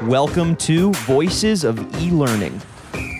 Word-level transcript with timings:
Welcome 0.00 0.56
to 0.56 0.90
Voices 1.04 1.64
of 1.64 1.78
E 2.00 2.10
Learning, 2.10 2.60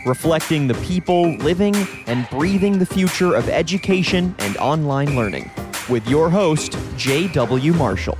reflecting 0.07 0.67
the 0.67 0.75
people 0.83 1.35
living 1.37 1.77
and 2.07 2.27
breathing 2.31 2.79
the 2.79 2.87
future 2.87 3.35
of 3.35 3.49
education 3.51 4.35
and 4.39 4.57
online 4.57 5.15
learning, 5.15 5.51
with 5.91 6.05
your 6.09 6.31
host, 6.31 6.77
J.W. 6.97 7.75
Marshall. 7.75 8.17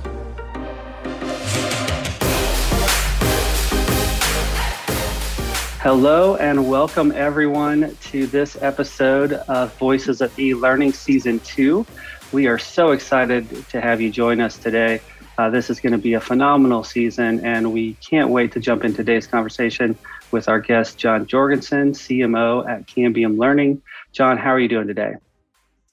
Hello 5.81 6.35
and 6.37 6.69
welcome 6.69 7.11
everyone 7.11 7.97
to 8.01 8.27
this 8.27 8.55
episode 8.61 9.33
of 9.33 9.75
Voices 9.77 10.21
of 10.21 10.37
E-Learning 10.39 10.93
Season 10.93 11.39
2. 11.39 11.85
We 12.31 12.47
are 12.47 12.59
so 12.59 12.91
excited 12.91 13.67
to 13.69 13.81
have 13.81 13.99
you 13.99 14.11
join 14.11 14.39
us 14.39 14.57
today. 14.57 15.01
Uh, 15.37 15.49
this 15.49 15.69
is 15.69 15.79
going 15.79 15.93
to 15.93 15.97
be 15.97 16.13
a 16.13 16.19
phenomenal 16.19 16.83
season 16.83 17.43
and 17.43 17.73
we 17.73 17.93
can't 17.95 18.29
wait 18.29 18.51
to 18.51 18.59
jump 18.59 18.83
into 18.83 18.97
today's 18.97 19.25
conversation 19.25 19.97
with 20.31 20.47
our 20.47 20.59
guest, 20.59 20.97
John 20.97 21.25
Jorgensen, 21.25 21.91
CMO 21.93 22.69
at 22.69 22.85
Cambium 22.85 23.37
Learning. 23.37 23.81
John, 24.11 24.37
how 24.37 24.51
are 24.51 24.59
you 24.59 24.67
doing 24.67 24.87
today? 24.87 25.13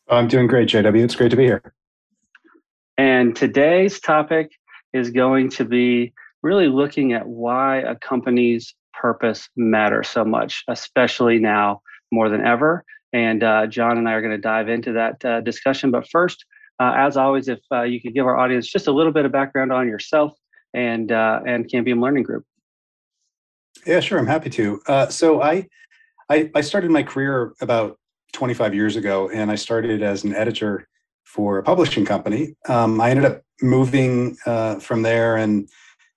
I'm 0.09 0.29
doing 0.29 0.47
great, 0.47 0.69
JW. 0.69 1.03
It's 1.03 1.15
great 1.15 1.31
to 1.31 1.37
be 1.37 1.45
here. 1.45 1.73
And 2.99 3.35
today's 3.35 3.99
topic 3.99 4.51
is 4.93 5.11
going 5.11 5.51
to 5.51 5.65
be 5.65 6.13
really 6.43 6.69
looking 6.69 7.15
at 7.15 7.27
why 7.27 7.79
a 7.79 7.95
company's 7.95 8.75
purpose 8.93 9.49
matter 9.57 10.03
so 10.03 10.25
much, 10.25 10.65
especially 10.69 11.39
now 11.39 11.81
more 12.13 12.29
than 12.29 12.45
ever. 12.45 12.85
And 13.13 13.43
uh, 13.43 13.67
John 13.69 13.97
and 13.97 14.09
I 14.09 14.13
are 14.13 14.21
going 14.21 14.37
to 14.37 14.39
dive 14.39 14.69
into 14.69 14.93
that 14.93 15.25
uh, 15.25 15.41
discussion. 15.41 15.91
But 15.91 16.09
first, 16.09 16.45
uh, 16.81 16.95
as 16.97 17.17
always, 17.17 17.49
if 17.49 17.61
uh, 17.71 17.83
you 17.83 18.01
could 18.01 18.15
give 18.15 18.27
our 18.27 18.39
audience 18.39 18.67
just 18.67 18.87
a 18.87 18.93
little 18.93 19.13
bit 19.13 19.27
of 19.27 19.33
background 19.33 19.71
on 19.71 19.87
yourself 19.87 20.33
and 20.73 21.13
uh, 21.13 21.41
and 21.47 21.69
Cambium 21.71 22.03
Learning 22.03 22.23
Group. 22.23 22.45
Yeah, 23.87 24.01
sure. 24.01 24.19
I'm 24.19 24.27
happy 24.27 24.51
to. 24.51 24.81
Uh, 24.87 25.09
so 25.09 25.43
I, 25.43 25.67
I, 26.31 26.51
I 26.55 26.61
started 26.63 26.91
my 26.91 27.03
career 27.03 27.53
about 27.61 27.99
25 28.33 28.75
years 28.75 28.97
ago, 28.97 29.29
and 29.29 29.51
I 29.51 29.57
started 29.57 30.03
as 30.03 30.25
an 30.25 30.35
editor 30.35 30.89
for 31.25 31.59
a 31.59 31.63
publishing 31.63 32.05
company. 32.05 32.57
Um, 32.69 33.01
I 33.01 33.11
ended 33.11 33.27
up 33.27 33.43
moving 33.61 34.35
from 34.81 35.03
there 35.03 35.37
and 35.37 35.69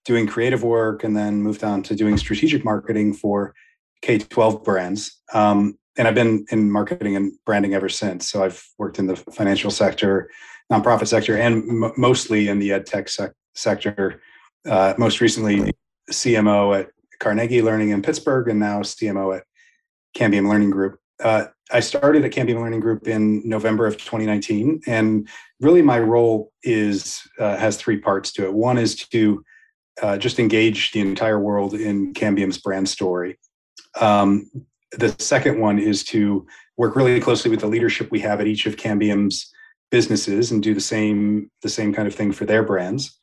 doing 0.05 0.27
creative 0.27 0.63
work 0.63 1.03
and 1.03 1.15
then 1.15 1.41
moved 1.41 1.63
on 1.63 1.83
to 1.83 1.95
doing 1.95 2.17
strategic 2.17 2.63
marketing 2.63 3.13
for 3.13 3.53
K 4.01 4.17
12 4.17 4.63
brands. 4.63 5.21
Um, 5.33 5.77
and 5.97 6.07
I've 6.07 6.15
been 6.15 6.45
in 6.49 6.71
marketing 6.71 7.15
and 7.15 7.33
branding 7.45 7.73
ever 7.73 7.89
since. 7.89 8.29
So 8.29 8.43
I've 8.43 8.63
worked 8.77 8.99
in 8.99 9.07
the 9.07 9.15
financial 9.15 9.71
sector, 9.71 10.29
nonprofit 10.71 11.07
sector, 11.07 11.37
and 11.37 11.83
m- 11.83 11.93
mostly 11.97 12.47
in 12.47 12.59
the 12.59 12.73
ed 12.73 12.85
tech 12.85 13.09
sec- 13.09 13.33
sector. 13.55 14.21
Uh, 14.67 14.93
most 14.97 15.21
recently, 15.21 15.71
CMO 16.11 16.79
at 16.79 16.89
Carnegie 17.19 17.61
Learning 17.61 17.89
in 17.89 18.01
Pittsburgh, 18.01 18.49
and 18.49 18.59
now 18.59 18.81
CMO 18.81 19.37
at 19.37 19.43
Cambium 20.15 20.49
Learning 20.49 20.69
Group. 20.69 20.99
Uh, 21.23 21.45
I 21.71 21.79
started 21.79 22.25
at 22.25 22.31
Cambium 22.31 22.61
Learning 22.61 22.79
Group 22.79 23.07
in 23.07 23.47
November 23.47 23.85
of 23.85 23.97
2019, 23.97 24.81
and 24.87 25.27
really 25.59 25.81
my 25.81 25.99
role 25.99 26.51
is 26.63 27.21
uh, 27.39 27.55
has 27.57 27.77
three 27.77 27.97
parts 27.97 28.31
to 28.33 28.45
it. 28.45 28.53
One 28.53 28.77
is 28.77 28.95
to 28.95 29.43
uh, 30.01 30.17
just 30.17 30.39
engage 30.39 30.91
the 30.91 31.01
entire 31.01 31.39
world 31.39 31.73
in 31.73 32.13
Cambium's 32.13 32.57
brand 32.57 32.89
story. 32.89 33.37
Um, 33.99 34.49
the 34.97 35.15
second 35.19 35.59
one 35.59 35.79
is 35.79 36.03
to 36.05 36.45
work 36.77 36.95
really 36.95 37.19
closely 37.19 37.51
with 37.51 37.61
the 37.61 37.67
leadership 37.67 38.09
we 38.11 38.19
have 38.19 38.39
at 38.41 38.47
each 38.47 38.65
of 38.65 38.75
Cambium's 38.75 39.51
businesses 39.91 40.51
and 40.51 40.63
do 40.63 40.73
the 40.73 40.81
same 40.81 41.51
the 41.61 41.69
same 41.69 41.93
kind 41.93 42.07
of 42.07 42.15
thing 42.15 42.31
for 42.31 42.45
their 42.45 42.63
brands. 42.63 43.19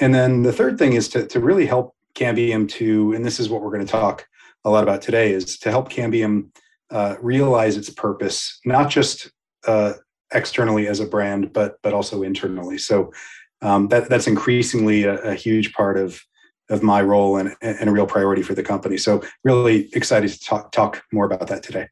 And 0.00 0.14
then 0.14 0.42
the 0.42 0.52
third 0.52 0.78
thing 0.78 0.94
is 0.94 1.08
to, 1.10 1.26
to 1.26 1.40
really 1.40 1.66
help 1.66 1.94
Cambium 2.14 2.68
to, 2.70 3.12
and 3.14 3.24
this 3.24 3.40
is 3.40 3.48
what 3.48 3.62
we're 3.62 3.70
going 3.70 3.86
to 3.86 3.90
talk 3.90 4.26
a 4.64 4.70
lot 4.70 4.82
about 4.82 5.02
today, 5.02 5.32
is 5.32 5.58
to 5.58 5.70
help 5.70 5.90
Cambium 5.90 6.48
uh, 6.90 7.16
realize 7.20 7.76
its 7.76 7.90
purpose, 7.90 8.60
not 8.64 8.90
just 8.90 9.30
uh, 9.66 9.94
externally 10.32 10.86
as 10.88 11.00
a 11.00 11.06
brand, 11.06 11.52
but 11.52 11.76
but 11.82 11.94
also 11.94 12.22
internally. 12.22 12.78
So 12.78 13.12
um, 13.62 13.88
that 13.88 14.08
that's 14.08 14.26
increasingly 14.26 15.04
a, 15.04 15.16
a, 15.22 15.34
huge 15.34 15.72
part 15.72 15.96
of 15.96 16.20
of 16.72 16.82
my 16.82 17.02
role 17.02 17.36
and, 17.36 17.54
and 17.60 17.88
a 17.88 17.92
real 17.92 18.06
priority 18.06 18.42
for 18.42 18.54
the 18.54 18.62
company. 18.62 18.96
So 18.96 19.22
really 19.44 19.88
excited 19.92 20.30
to 20.30 20.40
talk 20.40 20.72
talk 20.72 21.02
more 21.12 21.26
about 21.26 21.46
that 21.48 21.62
today. 21.62 21.88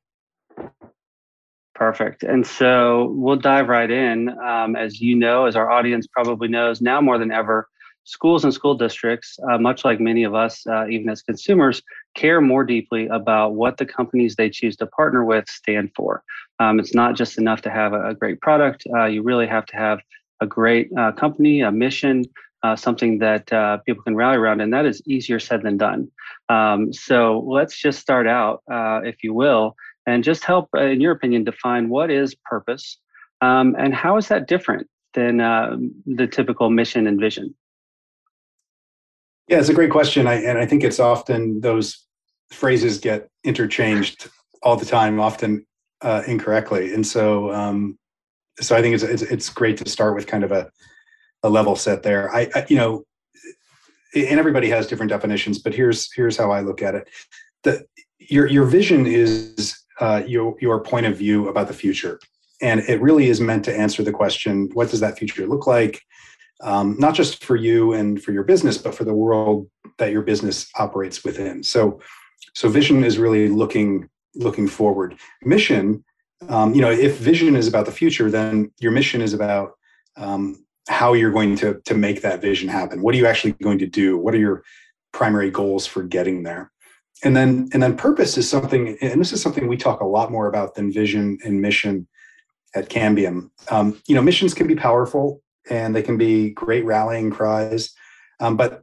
Perfect. 1.74 2.22
And 2.24 2.46
so 2.46 3.12
we'll 3.16 3.36
dive 3.36 3.68
right 3.68 3.90
in. 3.90 4.28
Um, 4.40 4.76
as 4.76 5.00
you 5.00 5.16
know, 5.16 5.46
as 5.46 5.56
our 5.56 5.70
audience 5.70 6.06
probably 6.06 6.48
knows, 6.48 6.80
now 6.80 7.00
more 7.00 7.18
than 7.18 7.32
ever, 7.32 7.68
schools 8.04 8.44
and 8.44 8.52
school 8.52 8.74
districts, 8.74 9.38
uh, 9.50 9.56
much 9.56 9.84
like 9.84 10.00
many 10.00 10.24
of 10.24 10.34
us, 10.34 10.66
uh, 10.66 10.86
even 10.88 11.08
as 11.08 11.22
consumers, 11.22 11.80
care 12.14 12.40
more 12.40 12.64
deeply 12.64 13.06
about 13.08 13.54
what 13.54 13.76
the 13.76 13.86
companies 13.86 14.36
they 14.36 14.50
choose 14.50 14.76
to 14.76 14.86
partner 14.88 15.24
with 15.24 15.48
stand 15.48 15.90
for. 15.94 16.22
Um, 16.58 16.78
it's 16.78 16.94
not 16.94 17.16
just 17.16 17.38
enough 17.38 17.62
to 17.62 17.70
have 17.70 17.92
a, 17.94 18.08
a 18.08 18.14
great 18.14 18.40
product. 18.40 18.84
Uh, 18.94 19.06
you 19.06 19.22
really 19.22 19.46
have 19.46 19.66
to 19.66 19.76
have 19.76 20.00
a 20.40 20.46
great 20.46 20.90
uh, 20.98 21.12
company, 21.12 21.62
a 21.62 21.70
mission, 21.70 22.24
uh, 22.62 22.76
something 22.76 23.18
that 23.18 23.52
uh, 23.52 23.78
people 23.78 24.02
can 24.02 24.14
rally 24.14 24.36
around, 24.36 24.60
and 24.60 24.72
that 24.72 24.86
is 24.86 25.02
easier 25.06 25.38
said 25.38 25.62
than 25.62 25.76
done. 25.76 26.10
Um, 26.48 26.92
so 26.92 27.44
let's 27.46 27.78
just 27.78 28.00
start 28.00 28.26
out, 28.26 28.62
uh, 28.70 29.00
if 29.04 29.22
you 29.22 29.34
will, 29.34 29.76
and 30.06 30.24
just 30.24 30.44
help, 30.44 30.68
uh, 30.76 30.82
in 30.82 31.00
your 31.00 31.12
opinion, 31.12 31.44
define 31.44 31.88
what 31.88 32.10
is 32.10 32.34
purpose 32.44 32.98
um, 33.40 33.74
and 33.78 33.94
how 33.94 34.16
is 34.16 34.28
that 34.28 34.48
different 34.48 34.88
than 35.14 35.40
uh, 35.40 35.76
the 36.06 36.26
typical 36.26 36.70
mission 36.70 37.06
and 37.06 37.20
vision? 37.20 37.54
Yeah, 39.48 39.58
it's 39.58 39.68
a 39.68 39.74
great 39.74 39.90
question, 39.90 40.26
I, 40.26 40.34
and 40.34 40.58
I 40.58 40.66
think 40.66 40.84
it's 40.84 41.00
often 41.00 41.60
those 41.60 42.06
phrases 42.52 42.98
get 42.98 43.28
interchanged 43.42 44.28
all 44.62 44.76
the 44.76 44.86
time, 44.86 45.18
often 45.18 45.66
incorrectly, 46.26 46.94
and 46.94 47.06
so 47.06 47.52
um, 47.52 47.98
so 48.60 48.76
I 48.76 48.82
think 48.82 48.94
it's, 48.94 49.02
it's, 49.02 49.22
it's 49.22 49.48
great 49.48 49.76
to 49.78 49.88
start 49.88 50.14
with 50.14 50.26
kind 50.26 50.44
of 50.44 50.52
a 50.52 50.70
a 51.42 51.48
level 51.48 51.76
set 51.76 52.02
there. 52.02 52.34
I, 52.34 52.50
I, 52.54 52.66
you 52.68 52.76
know, 52.76 53.04
and 54.14 54.38
everybody 54.38 54.68
has 54.70 54.86
different 54.86 55.10
definitions, 55.10 55.58
but 55.58 55.74
here's 55.74 56.12
here's 56.12 56.36
how 56.36 56.50
I 56.50 56.60
look 56.60 56.82
at 56.82 56.94
it. 56.94 57.08
The 57.62 57.84
your 58.18 58.46
your 58.46 58.64
vision 58.64 59.06
is 59.06 59.78
uh, 60.00 60.22
your 60.26 60.56
your 60.60 60.80
point 60.80 61.06
of 61.06 61.16
view 61.16 61.48
about 61.48 61.68
the 61.68 61.74
future, 61.74 62.18
and 62.60 62.80
it 62.80 63.00
really 63.00 63.28
is 63.28 63.40
meant 63.40 63.64
to 63.66 63.76
answer 63.76 64.02
the 64.02 64.12
question: 64.12 64.68
What 64.72 64.90
does 64.90 65.00
that 65.00 65.18
future 65.18 65.46
look 65.46 65.66
like? 65.66 66.02
Um, 66.62 66.96
not 66.98 67.14
just 67.14 67.44
for 67.44 67.56
you 67.56 67.94
and 67.94 68.22
for 68.22 68.32
your 68.32 68.44
business, 68.44 68.76
but 68.76 68.94
for 68.94 69.04
the 69.04 69.14
world 69.14 69.70
that 69.98 70.12
your 70.12 70.22
business 70.22 70.68
operates 70.78 71.24
within. 71.24 71.62
So, 71.62 72.00
so 72.54 72.68
vision 72.68 73.02
is 73.02 73.16
really 73.16 73.48
looking 73.48 74.08
looking 74.34 74.68
forward. 74.68 75.18
Mission 75.42 76.04
um, 76.48 76.74
you 76.74 76.80
know, 76.80 76.90
if 76.90 77.18
vision 77.18 77.54
is 77.54 77.68
about 77.68 77.86
the 77.86 77.92
future, 77.92 78.30
then 78.30 78.72
your 78.80 78.92
mission 78.92 79.20
is 79.20 79.34
about 79.34 79.72
um, 80.16 80.64
how 80.88 81.12
you're 81.12 81.30
going 81.30 81.56
to 81.56 81.80
to 81.84 81.94
make 81.94 82.22
that 82.22 82.40
vision 82.40 82.68
happen. 82.68 83.02
What 83.02 83.14
are 83.14 83.18
you 83.18 83.26
actually 83.26 83.52
going 83.52 83.78
to 83.78 83.86
do? 83.86 84.18
What 84.18 84.34
are 84.34 84.38
your 84.38 84.62
primary 85.12 85.50
goals 85.50 85.86
for 85.86 86.02
getting 86.02 86.42
there? 86.42 86.70
And 87.22 87.36
then 87.36 87.68
and 87.72 87.82
then 87.82 87.96
purpose 87.96 88.38
is 88.38 88.48
something, 88.48 88.96
and 89.00 89.20
this 89.20 89.32
is 89.32 89.42
something 89.42 89.68
we 89.68 89.76
talk 89.76 90.00
a 90.00 90.06
lot 90.06 90.32
more 90.32 90.46
about 90.46 90.74
than 90.74 90.92
vision 90.92 91.38
and 91.44 91.60
mission 91.60 92.08
at 92.74 92.88
Cambium. 92.88 93.50
Um, 93.70 94.00
you 94.06 94.14
know, 94.14 94.22
missions 94.22 94.54
can 94.54 94.66
be 94.66 94.76
powerful 94.76 95.42
and 95.68 95.94
they 95.94 96.02
can 96.02 96.16
be 96.16 96.50
great 96.50 96.84
rallying 96.84 97.30
cries, 97.30 97.92
um, 98.40 98.56
but 98.56 98.82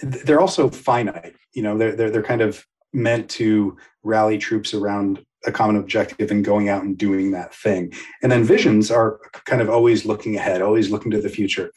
they're 0.00 0.40
also 0.40 0.70
finite. 0.70 1.34
You 1.52 1.62
know, 1.62 1.76
they're, 1.76 1.94
they're 1.94 2.10
they're 2.10 2.22
kind 2.22 2.40
of 2.40 2.64
meant 2.92 3.28
to 3.30 3.76
rally 4.02 4.38
troops 4.38 4.74
around 4.74 5.24
a 5.46 5.52
common 5.52 5.76
objective 5.76 6.30
and 6.30 6.44
going 6.44 6.68
out 6.68 6.82
and 6.82 6.98
doing 6.98 7.30
that 7.30 7.54
thing. 7.54 7.92
And 8.22 8.30
then 8.30 8.44
visions 8.44 8.90
are 8.90 9.18
kind 9.46 9.62
of 9.62 9.70
always 9.70 10.04
looking 10.04 10.36
ahead, 10.36 10.62
always 10.62 10.90
looking 10.90 11.10
to 11.12 11.20
the 11.20 11.28
future 11.28 11.72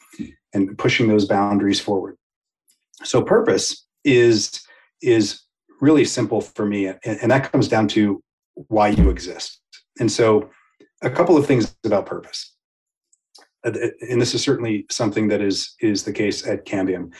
and 0.52 0.76
pushing 0.76 1.08
those 1.08 1.26
boundaries 1.26 1.80
forward. 1.80 2.16
So 3.02 3.22
purpose 3.22 3.86
is 4.04 4.60
is 5.02 5.42
really 5.80 6.04
simple 6.04 6.40
for 6.40 6.66
me 6.66 6.86
and, 6.86 6.98
and 7.04 7.30
that 7.30 7.50
comes 7.50 7.68
down 7.68 7.88
to 7.88 8.22
why 8.68 8.88
you 8.88 9.10
exist. 9.10 9.60
And 9.98 10.10
so 10.10 10.50
a 11.02 11.10
couple 11.10 11.36
of 11.36 11.46
things 11.46 11.74
about 11.84 12.06
purpose. 12.06 12.54
And 13.64 14.20
this 14.20 14.34
is 14.34 14.42
certainly 14.42 14.84
something 14.90 15.28
that 15.28 15.40
is 15.40 15.74
is 15.80 16.04
the 16.04 16.12
case 16.12 16.46
at 16.46 16.66
Cambium 16.66 17.12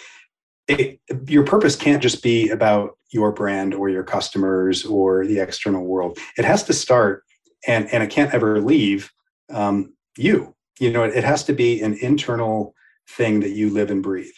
it, 0.69 1.01
your 1.29 1.45
purpose 1.45 1.77
can't 1.77 2.03
just 2.03 2.23
be 2.23 2.49
about 2.51 2.97
your 3.11 3.33
brand 3.33 3.75
or 3.75 3.89
your 3.89 4.03
customers 4.03 4.85
or 4.85 5.27
the 5.27 5.39
external 5.39 5.85
world. 5.85 6.19
It 6.39 6.45
has 6.45 6.63
to 6.65 6.73
start 6.73 7.23
and, 7.67 7.93
and 7.93 8.03
it 8.03 8.11
can't 8.11 8.33
ever 8.35 8.61
leave 8.61 9.11
um, 9.51 9.95
you. 10.17 10.55
You 10.81 10.91
know, 10.91 11.05
it, 11.05 11.15
it, 11.15 11.25
has 11.25 11.45
to 11.45 11.53
be 11.53 11.81
an 11.83 11.97
internal 12.01 12.75
thing 13.11 13.41
that 13.41 13.51
you 13.51 13.71
live 13.71 13.91
and 13.91 14.03
breathe. 14.03 14.33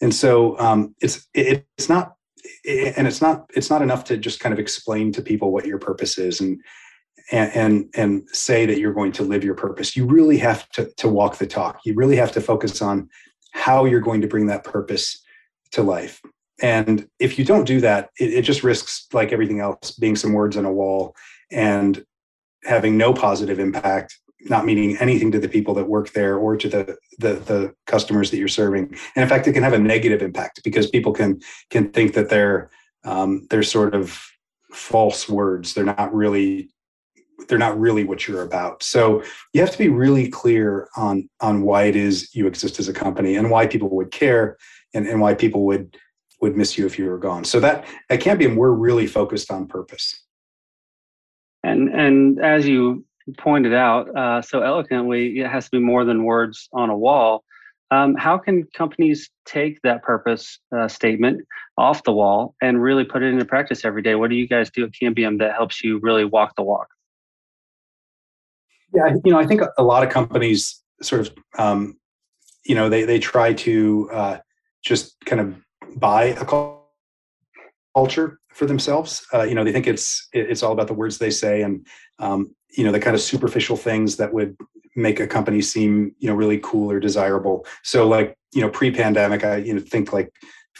And 0.00 0.14
so 0.14 0.58
um, 0.58 0.94
it's 1.00 1.26
it, 1.34 1.66
it's 1.76 1.88
not 1.88 2.14
and 2.66 3.06
it's 3.06 3.20
not 3.20 3.50
it's 3.54 3.70
not 3.70 3.82
enough 3.82 4.04
to 4.04 4.16
just 4.16 4.40
kind 4.40 4.52
of 4.52 4.58
explain 4.58 5.12
to 5.12 5.22
people 5.22 5.52
what 5.52 5.66
your 5.66 5.78
purpose 5.78 6.16
is 6.18 6.40
and 6.40 6.60
and 7.32 7.50
and, 7.54 7.90
and 7.94 8.28
say 8.30 8.66
that 8.66 8.78
you're 8.78 8.92
going 8.92 9.12
to 9.12 9.22
live 9.22 9.44
your 9.44 9.54
purpose. 9.54 9.96
You 9.96 10.06
really 10.06 10.38
have 10.38 10.68
to 10.70 10.90
to 10.96 11.08
walk 11.08 11.36
the 11.36 11.46
talk. 11.46 11.80
You 11.84 11.94
really 11.94 12.16
have 12.16 12.32
to 12.32 12.40
focus 12.40 12.80
on 12.80 13.08
how 13.52 13.84
you're 13.84 14.00
going 14.00 14.20
to 14.20 14.28
bring 14.28 14.46
that 14.46 14.64
purpose 14.64 15.22
to 15.72 15.82
life. 15.82 16.20
And 16.62 17.08
if 17.18 17.38
you 17.38 17.44
don't 17.44 17.64
do 17.64 17.80
that, 17.80 18.10
it, 18.18 18.32
it 18.32 18.42
just 18.42 18.64
risks, 18.64 19.06
like 19.12 19.32
everything 19.32 19.60
else, 19.60 19.92
being 19.92 20.16
some 20.16 20.32
words 20.32 20.56
on 20.56 20.64
a 20.64 20.72
wall 20.72 21.14
and 21.50 22.04
having 22.64 22.96
no 22.96 23.12
positive 23.12 23.58
impact 23.58 24.18
not 24.50 24.64
meaning 24.64 24.96
anything 24.98 25.32
to 25.32 25.38
the 25.38 25.48
people 25.48 25.74
that 25.74 25.88
work 25.88 26.12
there 26.12 26.36
or 26.36 26.56
to 26.56 26.68
the, 26.68 26.96
the 27.18 27.34
the 27.34 27.74
customers 27.86 28.30
that 28.30 28.38
you're 28.38 28.48
serving. 28.48 28.84
And 29.14 29.22
in 29.22 29.28
fact 29.28 29.46
it 29.46 29.52
can 29.52 29.62
have 29.62 29.72
a 29.72 29.78
negative 29.78 30.22
impact 30.22 30.62
because 30.64 30.88
people 30.88 31.12
can 31.12 31.40
can 31.70 31.90
think 31.90 32.14
that 32.14 32.28
they're 32.28 32.70
um, 33.04 33.46
they're 33.50 33.62
sort 33.62 33.94
of 33.94 34.20
false 34.72 35.28
words. 35.28 35.74
They're 35.74 35.84
not 35.84 36.14
really 36.14 36.70
they're 37.48 37.58
not 37.58 37.78
really 37.78 38.04
what 38.04 38.26
you're 38.26 38.42
about. 38.42 38.82
So 38.82 39.22
you 39.52 39.60
have 39.60 39.70
to 39.70 39.78
be 39.78 39.88
really 39.88 40.28
clear 40.28 40.88
on 40.96 41.28
on 41.40 41.62
why 41.62 41.84
it 41.84 41.96
is 41.96 42.34
you 42.34 42.46
exist 42.46 42.78
as 42.78 42.88
a 42.88 42.92
company 42.92 43.36
and 43.36 43.50
why 43.50 43.66
people 43.66 43.90
would 43.90 44.10
care 44.10 44.56
and, 44.96 45.06
and 45.06 45.20
why 45.20 45.34
people 45.34 45.64
would 45.66 45.96
would 46.40 46.56
miss 46.56 46.76
you 46.76 46.84
if 46.86 46.98
you 46.98 47.06
were 47.06 47.18
gone 47.18 47.44
so 47.44 47.60
that 47.60 47.86
at 48.10 48.20
cambium 48.20 48.56
we're 48.56 48.70
really 48.70 49.06
focused 49.06 49.50
on 49.50 49.66
purpose 49.66 50.24
and 51.62 51.88
and 51.88 52.40
as 52.40 52.66
you 52.66 53.04
pointed 53.38 53.74
out 53.74 54.14
uh, 54.16 54.40
so 54.40 54.62
eloquently, 54.62 55.40
it 55.40 55.48
has 55.48 55.64
to 55.66 55.70
be 55.72 55.78
more 55.78 56.04
than 56.04 56.24
words 56.24 56.68
on 56.72 56.90
a 56.90 56.96
wall. 56.96 57.44
Um, 57.90 58.16
how 58.16 58.36
can 58.36 58.64
companies 58.74 59.30
take 59.44 59.80
that 59.82 60.02
purpose 60.02 60.58
uh, 60.76 60.88
statement 60.88 61.42
off 61.78 62.02
the 62.02 62.12
wall 62.12 62.54
and 62.60 62.82
really 62.82 63.04
put 63.04 63.22
it 63.22 63.32
into 63.32 63.44
practice 63.44 63.84
every 63.84 64.02
day? 64.02 64.16
What 64.16 64.30
do 64.30 64.36
you 64.36 64.48
guys 64.48 64.70
do 64.70 64.84
at 64.84 64.90
Cambium 64.90 65.38
that 65.38 65.54
helps 65.54 65.84
you 65.84 65.98
really 66.02 66.24
walk 66.24 66.56
the 66.56 66.62
walk? 66.62 66.88
Yeah, 68.92 69.14
you 69.24 69.32
know, 69.32 69.38
I 69.38 69.46
think 69.46 69.62
a 69.78 69.82
lot 69.82 70.02
of 70.02 70.10
companies 70.10 70.82
sort 71.02 71.22
of, 71.22 71.34
um, 71.58 71.96
you 72.64 72.74
know, 72.74 72.88
they 72.88 73.04
they 73.04 73.18
try 73.18 73.52
to 73.52 74.10
uh, 74.12 74.38
just 74.86 75.16
kind 75.24 75.40
of 75.40 75.54
buy 75.96 76.24
a 76.24 76.44
culture 77.94 78.38
for 78.50 78.66
themselves. 78.66 79.26
Uh, 79.34 79.42
you 79.42 79.54
know, 79.54 79.64
they 79.64 79.72
think 79.72 79.86
it's 79.86 80.28
it's 80.32 80.62
all 80.62 80.72
about 80.72 80.86
the 80.86 80.94
words 80.94 81.18
they 81.18 81.30
say, 81.30 81.62
and 81.62 81.86
um, 82.18 82.54
you 82.70 82.84
know 82.84 82.92
the 82.92 83.00
kind 83.00 83.14
of 83.14 83.20
superficial 83.20 83.76
things 83.76 84.16
that 84.16 84.32
would 84.32 84.56
make 84.94 85.20
a 85.20 85.26
company 85.26 85.60
seem 85.60 86.14
you 86.18 86.28
know 86.28 86.34
really 86.34 86.58
cool 86.62 86.90
or 86.90 87.00
desirable. 87.00 87.66
So 87.82 88.06
like 88.08 88.36
you 88.54 88.62
know 88.62 88.70
pre-pandemic 88.70 89.44
i 89.44 89.56
you 89.56 89.74
know 89.74 89.80
think 89.80 90.12
like 90.12 90.32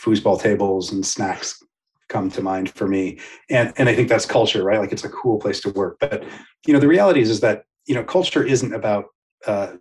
foosball 0.03 0.41
tables 0.41 0.93
and 0.93 1.05
snacks 1.05 1.63
come 2.09 2.31
to 2.31 2.43
mind 2.43 2.71
for 2.71 2.87
me. 2.87 3.19
And 3.51 3.73
and 3.77 3.89
i 3.89 3.95
think 3.95 4.09
that's 4.09 4.27
culture 4.27 4.63
right? 4.63 4.79
Like 4.79 4.93
it's 4.93 5.05
a 5.05 5.09
cool 5.09 5.39
place 5.39 5.61
to 5.63 5.71
work. 5.71 5.99
But 6.01 6.25
you 6.67 6.73
know 6.73 6.81
the 6.81 6.89
reality 6.89 7.21
is 7.21 7.31
is 7.31 7.41
that 7.41 7.65
you 7.87 7.95
know 7.95 8.05
culture 8.05 8.45
isn't 8.45 8.73
about 8.73 9.07
uh, 9.47 9.73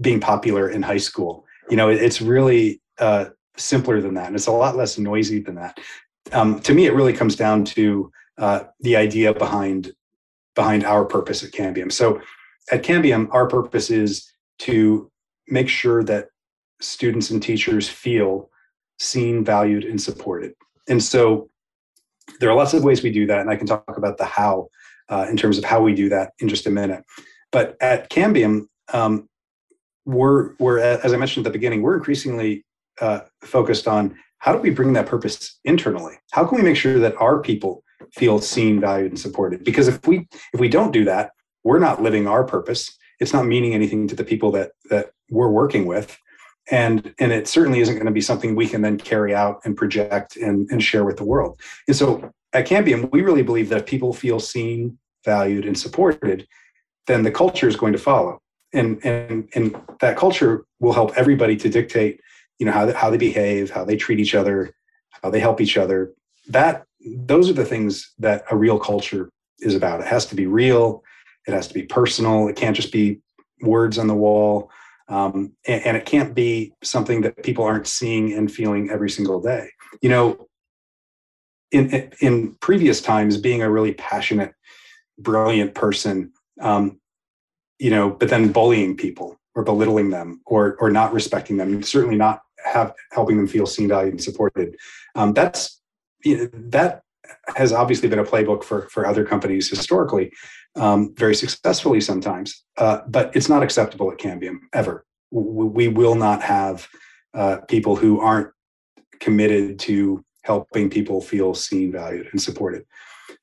being 0.00 0.20
popular 0.20 0.68
in 0.68 0.82
high 0.82 1.04
school. 1.08 1.44
You 1.70 1.76
know 1.76 1.88
it, 1.90 2.02
it's 2.02 2.20
really 2.20 2.80
uh, 2.98 3.26
simpler 3.56 4.00
than 4.00 4.14
that 4.14 4.26
and 4.26 4.36
it's 4.36 4.46
a 4.46 4.52
lot 4.52 4.76
less 4.76 4.98
noisy 4.98 5.38
than 5.38 5.54
that 5.54 5.78
um, 6.32 6.58
to 6.60 6.74
me 6.74 6.86
it 6.86 6.94
really 6.94 7.12
comes 7.12 7.36
down 7.36 7.64
to 7.64 8.10
uh, 8.38 8.64
the 8.80 8.96
idea 8.96 9.32
behind 9.32 9.92
behind 10.54 10.84
our 10.84 11.04
purpose 11.04 11.42
at 11.42 11.50
Cambium. 11.50 11.90
So 11.90 12.20
at 12.70 12.82
Cambium, 12.82 13.28
our 13.32 13.46
purpose 13.46 13.90
is 13.90 14.30
to 14.60 15.10
make 15.48 15.68
sure 15.68 16.02
that 16.04 16.28
students 16.80 17.30
and 17.30 17.42
teachers 17.42 17.88
feel 17.88 18.50
seen, 18.98 19.44
valued, 19.44 19.84
and 19.84 20.00
supported. 20.00 20.54
And 20.88 21.02
so 21.02 21.50
there 22.40 22.48
are 22.48 22.56
lots 22.56 22.72
of 22.72 22.84
ways 22.84 23.02
we 23.02 23.10
do 23.10 23.26
that, 23.26 23.40
and 23.40 23.50
I 23.50 23.56
can 23.56 23.66
talk 23.66 23.96
about 23.96 24.16
the 24.18 24.24
how 24.24 24.68
uh, 25.08 25.26
in 25.28 25.36
terms 25.36 25.58
of 25.58 25.64
how 25.64 25.82
we 25.82 25.94
do 25.94 26.08
that 26.08 26.32
in 26.38 26.48
just 26.48 26.66
a 26.66 26.70
minute. 26.70 27.04
But 27.52 27.76
at 27.80 28.10
Cambium, 28.10 28.66
um, 28.92 29.28
we're 30.06 30.54
we're 30.58 30.78
as 30.78 31.12
I 31.12 31.16
mentioned 31.16 31.46
at 31.46 31.52
the 31.52 31.58
beginning, 31.58 31.82
we're 31.82 31.96
increasingly 31.96 32.64
uh, 33.00 33.20
focused 33.42 33.88
on 33.88 34.16
how 34.38 34.52
do 34.52 34.58
we 34.58 34.70
bring 34.70 34.92
that 34.92 35.06
purpose 35.06 35.58
internally? 35.64 36.14
How 36.32 36.44
can 36.44 36.58
we 36.58 36.64
make 36.64 36.76
sure 36.76 36.98
that 36.98 37.16
our 37.16 37.40
people 37.40 37.84
feel 38.12 38.40
seen, 38.40 38.80
valued, 38.80 39.12
and 39.12 39.20
supported. 39.20 39.64
Because 39.64 39.88
if 39.88 40.06
we 40.06 40.28
if 40.52 40.60
we 40.60 40.68
don't 40.68 40.92
do 40.92 41.04
that, 41.04 41.32
we're 41.62 41.78
not 41.78 42.02
living 42.02 42.26
our 42.26 42.44
purpose. 42.44 42.96
It's 43.20 43.32
not 43.32 43.46
meaning 43.46 43.74
anything 43.74 44.08
to 44.08 44.14
the 44.14 44.24
people 44.24 44.50
that 44.52 44.72
that 44.90 45.10
we're 45.30 45.50
working 45.50 45.86
with. 45.86 46.18
And 46.70 47.14
and 47.18 47.32
it 47.32 47.48
certainly 47.48 47.80
isn't 47.80 47.94
going 47.94 48.06
to 48.06 48.12
be 48.12 48.20
something 48.20 48.54
we 48.54 48.68
can 48.68 48.82
then 48.82 48.98
carry 48.98 49.34
out 49.34 49.60
and 49.64 49.76
project 49.76 50.36
and, 50.36 50.68
and 50.70 50.82
share 50.82 51.04
with 51.04 51.16
the 51.16 51.24
world. 51.24 51.60
And 51.88 51.96
so 51.96 52.32
at 52.52 52.66
Cambium, 52.66 53.10
we 53.10 53.22
really 53.22 53.42
believe 53.42 53.68
that 53.68 53.78
if 53.80 53.86
people 53.86 54.12
feel 54.12 54.40
seen, 54.40 54.98
valued, 55.24 55.66
and 55.66 55.78
supported, 55.78 56.46
then 57.06 57.22
the 57.22 57.30
culture 57.30 57.68
is 57.68 57.76
going 57.76 57.92
to 57.92 57.98
follow. 57.98 58.40
And 58.72 59.04
and 59.04 59.48
and 59.54 59.76
that 60.00 60.16
culture 60.16 60.64
will 60.80 60.92
help 60.92 61.12
everybody 61.16 61.56
to 61.56 61.68
dictate, 61.68 62.20
you 62.58 62.66
know, 62.66 62.72
how 62.72 62.86
they, 62.86 62.92
how 62.92 63.10
they 63.10 63.16
behave, 63.16 63.70
how 63.70 63.84
they 63.84 63.96
treat 63.96 64.20
each 64.20 64.34
other, 64.34 64.74
how 65.22 65.30
they 65.30 65.40
help 65.40 65.60
each 65.60 65.76
other. 65.76 66.12
That 66.48 66.84
those 67.00 67.50
are 67.50 67.54
the 67.54 67.64
things 67.64 68.12
that 68.18 68.44
a 68.50 68.56
real 68.56 68.78
culture 68.78 69.30
is 69.60 69.74
about. 69.74 70.00
It 70.00 70.06
has 70.06 70.26
to 70.26 70.34
be 70.34 70.46
real. 70.46 71.02
It 71.46 71.52
has 71.52 71.68
to 71.68 71.74
be 71.74 71.82
personal. 71.82 72.48
It 72.48 72.56
can't 72.56 72.76
just 72.76 72.92
be 72.92 73.20
words 73.60 73.98
on 73.98 74.06
the 74.06 74.14
wall. 74.14 74.70
Um, 75.08 75.52
and, 75.66 75.84
and, 75.84 75.96
it 75.98 76.06
can't 76.06 76.34
be 76.34 76.72
something 76.82 77.20
that 77.22 77.42
people 77.42 77.62
aren't 77.62 77.86
seeing 77.86 78.32
and 78.32 78.50
feeling 78.50 78.88
every 78.88 79.10
single 79.10 79.38
day. 79.38 79.68
You 80.00 80.08
know, 80.08 80.48
in 81.70 82.10
in 82.20 82.54
previous 82.54 83.02
times, 83.02 83.36
being 83.36 83.60
a 83.60 83.70
really 83.70 83.92
passionate, 83.92 84.54
brilliant 85.18 85.74
person, 85.74 86.32
um, 86.58 87.00
you 87.78 87.90
know, 87.90 88.08
but 88.08 88.30
then 88.30 88.50
bullying 88.50 88.96
people 88.96 89.38
or 89.54 89.62
belittling 89.62 90.10
them 90.10 90.40
or 90.46 90.76
or 90.80 90.90
not 90.90 91.12
respecting 91.12 91.56
them, 91.56 91.82
certainly 91.82 92.16
not 92.16 92.40
have 92.64 92.94
helping 93.12 93.36
them 93.36 93.46
feel 93.46 93.66
seen, 93.66 93.88
valued, 93.88 94.14
and 94.14 94.22
supported. 94.22 94.76
Um, 95.14 95.32
that's 95.32 95.80
that 96.24 97.02
has 97.56 97.72
obviously 97.72 98.08
been 98.08 98.18
a 98.18 98.24
playbook 98.24 98.64
for 98.64 98.88
for 98.88 99.06
other 99.06 99.24
companies 99.24 99.68
historically, 99.68 100.32
um, 100.76 101.14
very 101.16 101.34
successfully 101.34 102.00
sometimes. 102.00 102.64
Uh, 102.76 103.00
but 103.08 103.34
it's 103.36 103.48
not 103.48 103.62
acceptable 103.62 104.10
at 104.10 104.18
Cambium 104.18 104.60
ever. 104.72 105.04
We, 105.30 105.66
we 105.66 105.88
will 105.88 106.14
not 106.14 106.42
have 106.42 106.88
uh, 107.34 107.58
people 107.68 107.96
who 107.96 108.20
aren't 108.20 108.50
committed 109.20 109.78
to 109.80 110.24
helping 110.42 110.90
people 110.90 111.20
feel 111.20 111.54
seen, 111.54 111.90
valued, 111.90 112.28
and 112.30 112.40
supported. 112.40 112.84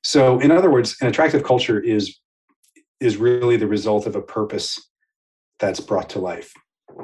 So, 0.02 0.40
in 0.40 0.50
other 0.50 0.70
words, 0.70 0.96
an 1.00 1.08
attractive 1.08 1.44
culture 1.44 1.80
is 1.80 2.18
is 3.00 3.16
really 3.16 3.56
the 3.56 3.66
result 3.66 4.06
of 4.06 4.14
a 4.14 4.22
purpose 4.22 4.78
that's 5.62 5.80
brought 5.80 6.10
to 6.10 6.18
life, 6.18 6.52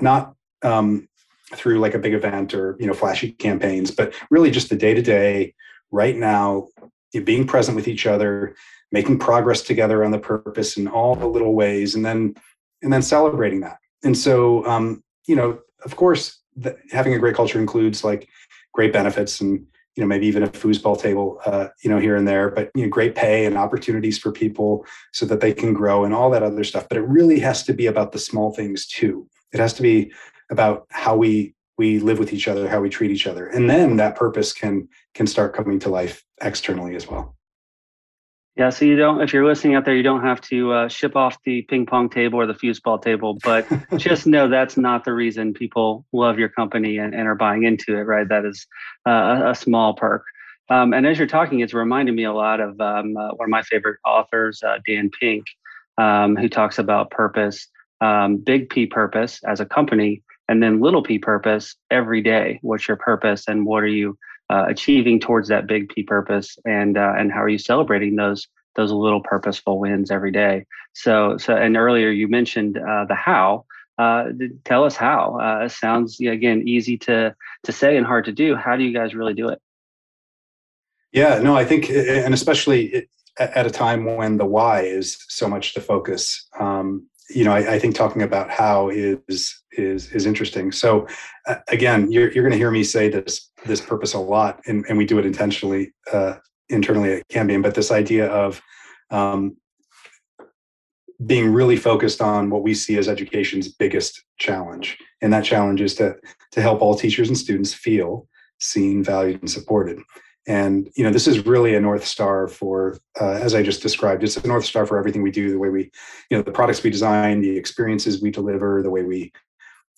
not 0.03 0.35
um, 0.63 1.09
through 1.55 1.79
like 1.79 1.95
a 1.95 1.99
big 1.99 2.13
event 2.13 2.53
or 2.53 2.77
you 2.79 2.87
know 2.87 2.93
flashy 2.93 3.33
campaigns, 3.33 3.91
but 3.91 4.13
really 4.31 4.51
just 4.51 4.69
the 4.69 4.77
day 4.77 4.93
to 4.93 5.01
day 5.01 5.55
right 5.91 6.17
now, 6.17 6.69
being 7.25 7.47
present 7.47 7.77
with 7.77 7.89
each 7.89 8.07
other, 8.07 8.55
making 8.93 9.19
progress 9.19 9.63
together 9.63 10.05
on 10.05 10.11
the 10.11 10.19
purpose 10.19 10.77
in 10.77 10.89
all 10.89 11.15
the 11.15 11.27
little 11.27 11.55
ways, 11.55 11.95
and 11.95 12.05
then 12.05 12.35
and 12.83 12.93
then 12.93 13.01
celebrating 13.01 13.61
that. 13.61 13.79
And 14.05 14.17
so, 14.17 14.67
um, 14.67 15.03
you 15.27 15.37
know, 15.37 15.59
of 15.85 15.97
course, 15.97 16.41
the, 16.57 16.77
having 16.91 17.15
a 17.15 17.19
great 17.19 17.35
culture 17.35 17.59
includes 17.59 18.05
like 18.05 18.29
great 18.75 18.93
benefits 18.93 19.41
and 19.41 19.67
you 19.99 20.05
know 20.05 20.07
maybe 20.07 20.29
even 20.29 20.45
a 20.45 20.49
foosball 20.49 20.97
table 20.97 21.41
uh, 21.45 21.67
you 21.83 21.91
know 21.91 21.99
here 21.99 22.15
and 22.15 22.29
there 22.29 22.51
but 22.51 22.71
you 22.77 22.85
know 22.85 22.89
great 22.89 23.17
pay 23.17 23.47
and 23.47 23.59
opportunities 23.59 24.17
for 24.17 24.31
people 24.31 24.87
so 25.13 25.27
that 25.27 25.41
they 25.41 25.53
can 25.53 25.75
grow 25.75 26.05
and 26.05 26.15
all 26.15 26.31
that 26.31 26.45
other 26.45 26.63
stuff. 26.63 26.89
But 26.89 26.99
it 26.99 27.03
really 27.03 27.41
has 27.41 27.65
to 27.65 27.73
be 27.73 27.87
about 27.87 28.13
the 28.13 28.21
small 28.21 28.55
things 28.55 28.87
too. 28.87 29.29
It 29.53 29.59
has 29.59 29.75
to 29.75 29.83
be 29.83 30.13
about 30.53 30.87
how 30.91 31.17
we 31.17 31.57
we 31.79 31.99
live 31.99 32.21
with 32.21 32.33
each 32.33 32.47
other, 32.47 32.69
how 32.69 32.81
we 32.81 32.89
treat 32.89 33.11
each 33.11 33.27
other, 33.27 33.49
and 33.49 33.69
then 33.69 33.97
that 33.97 34.15
purpose 34.15 34.53
can 34.53 34.89
can 35.15 35.27
start 35.27 35.53
coming 35.53 35.81
to 35.81 35.89
life 35.89 36.25
externally 36.41 36.95
as 36.95 37.09
well. 37.09 37.37
Yeah, 38.59 38.71
so 38.71 38.85
you 38.85 38.97
don't, 38.97 39.21
if 39.21 39.33
you're 39.33 39.47
listening 39.47 39.77
out 39.77 39.85
there, 39.85 39.95
you 39.95 40.03
don't 40.03 40.25
have 40.25 40.41
to 40.43 40.73
uh, 40.73 40.89
ship 40.89 41.15
off 41.15 41.39
the 41.45 41.63
ping 41.63 41.87
pong 41.87 42.11
table 42.11 42.41
or 42.41 42.47
the 42.47 42.55
foosball 42.55 43.01
table, 43.01 43.39
but 43.45 43.69
just 43.97 44.27
know 44.27 44.49
that's 44.49 44.77
not 44.77 45.05
the 45.05 45.13
reason 45.13 45.55
people 45.55 46.05
love 46.13 46.41
your 46.41 46.49
company 46.49 46.99
and, 46.99 47.15
and 47.15 47.29
are 47.29 47.37
buying 47.37 47.63
into 47.63 47.97
it, 47.97 48.03
right? 48.03 48.29
That 48.29 48.45
is 48.45 48.67
uh, 49.07 49.43
a 49.47 49.55
small 49.55 49.95
perk. 49.95 50.25
Um, 50.71 50.93
and 50.93 51.07
as 51.07 51.19
you're 51.19 51.29
talking, 51.29 51.61
it's 51.61 51.73
reminding 51.73 52.17
me 52.17 52.25
a 52.25 52.33
lot 52.33 52.59
of 52.59 52.81
um, 52.81 53.17
uh, 53.17 53.31
one 53.35 53.47
of 53.47 53.51
my 53.51 53.63
favorite 53.63 54.01
authors, 54.05 54.61
uh, 54.65 54.79
Dan 54.85 55.09
Pink, 55.21 55.45
um, 55.97 56.35
who 56.35 56.49
talks 56.49 56.81
about 56.81 57.13
purpose, 57.13 57.69
um, 58.01 58.39
big 58.39 58.71
P 58.71 58.87
purpose 58.87 59.41
as 59.47 59.61
a 59.61 59.67
company, 59.67 60.21
and 60.49 60.63
then 60.63 60.81
little 60.81 61.03
p 61.03 61.19
purpose 61.19 61.77
every 61.91 62.23
day 62.23 62.59
what's 62.63 62.89
your 62.89 62.97
purpose 62.97 63.45
and 63.47 63.67
what 63.67 63.83
are 63.83 63.87
you 63.87 64.19
uh, 64.51 64.65
achieving 64.69 65.21
towards 65.21 65.49
that 65.49 65.67
big 65.67 65.89
p 65.89 66.03
purpose 66.03 66.59
and 66.65 66.97
uh, 66.97 67.15
and 67.17 67.33
how 67.33 67.43
are 67.43 67.49
you 67.49 67.59
celebrating 67.59 68.17
those 68.17 68.47
those 68.77 68.93
little 68.93 69.23
purposeful 69.23 69.79
wins 69.79 70.11
every 70.11 70.31
day? 70.31 70.65
So 70.95 71.37
so 71.39 71.57
and 71.57 71.77
earlier 71.77 72.11
you 72.11 72.29
mentioned 72.29 72.79
uh, 72.79 73.05
the 73.07 73.15
how. 73.15 73.65
Uh, 73.99 74.27
tell 74.65 74.85
us 74.85 74.95
how. 74.95 75.37
Uh, 75.41 75.65
it 75.65 75.71
sounds 75.71 76.21
again 76.21 76.63
easy 76.67 76.97
to 76.99 77.35
to 77.65 77.73
say 77.73 77.97
and 77.97 78.07
hard 78.07 78.25
to 78.27 78.33
do. 78.33 78.55
How 78.55 78.77
do 78.77 78.85
you 78.85 78.93
guys 78.93 79.15
really 79.15 79.35
do 79.35 79.49
it? 79.49 79.61
Yeah 81.13 81.39
no 81.39 81.57
i 81.57 81.65
think 81.65 81.89
and 81.91 82.35
especially 82.35 83.09
at 83.39 83.67
a 83.67 83.71
time 83.71 84.05
when 84.05 84.37
the 84.37 84.45
why 84.45 84.83
is 84.83 85.25
so 85.29 85.49
much 85.49 85.75
the 85.75 85.81
focus. 85.81 86.49
Um, 86.59 87.07
you 87.31 87.45
know, 87.45 87.53
I, 87.53 87.75
I, 87.75 87.79
think 87.79 87.95
talking 87.95 88.23
about 88.23 88.51
how 88.51 88.89
is 88.89 89.63
is 89.73 90.11
is 90.13 90.27
interesting. 90.27 90.73
So 90.73 91.07
uh, 91.47 91.57
again, 91.69 92.11
you're 92.11 92.33
you're 92.33 92.43
going 92.43 92.53
to 92.53 92.59
hear 92.59 92.71
me 92.71 92.85
say 92.85 93.09
this 93.09 93.51
this 93.67 93.81
purpose 93.81 94.15
a 94.15 94.19
lot, 94.19 94.61
and, 94.67 94.85
and 94.89 94.97
we 94.97 95.05
do 95.05 95.19
it 95.19 95.27
intentionally 95.27 95.93
uh, 96.13 96.35
internally 96.69 97.13
at 97.15 97.29
Cambium. 97.29 97.63
But 97.63 97.75
this 97.75 97.91
idea 97.91 98.29
of 98.29 98.63
um, 99.11 99.57
being 101.27 101.53
really 101.53 101.77
focused 101.77 102.23
on 102.23 102.49
what 102.51 102.63
we 102.63 102.73
see 102.75 102.97
as 102.97 103.09
education's 103.09 103.69
biggest 103.69 104.25
challenge, 104.39 104.97
and 105.21 105.33
that 105.33 105.45
challenge 105.45 105.81
is 105.81 105.95
to 105.97 106.17
to 106.53 106.63
help 106.63 106.81
all 106.81 106.95
teachers 106.95 107.29
and 107.29 107.37
students 107.37 107.75
feel 107.75 108.27
seen, 108.59 109.05
valued, 109.05 109.41
and 109.41 109.51
supported. 109.51 109.99
And 110.49 110.91
you 110.97 111.05
know, 111.05 111.11
this 111.11 111.27
is 111.27 111.45
really 111.45 111.75
a 111.75 111.81
north 111.81 112.07
star 112.07 112.49
for, 112.49 112.99
uh, 113.21 113.33
as 113.33 113.55
I 113.55 113.63
just 113.63 113.83
described, 113.83 114.25
it's 114.25 114.39
a 114.39 114.49
north 114.49 114.65
star 114.65 114.87
for 114.87 114.99
everything 114.99 115.23
we 115.23 115.31
do. 115.31 115.53
The 115.53 115.59
way 115.59 115.69
we, 115.69 115.91
you 116.31 116.39
know, 116.39 116.43
the 116.43 116.51
products 116.51 116.83
we 116.83 116.89
design, 116.89 117.43
the 117.43 117.55
experiences 117.57 118.23
we 118.23 118.31
deliver, 118.31 118.83
the 118.83 118.89
way 118.89 119.03
we 119.03 119.31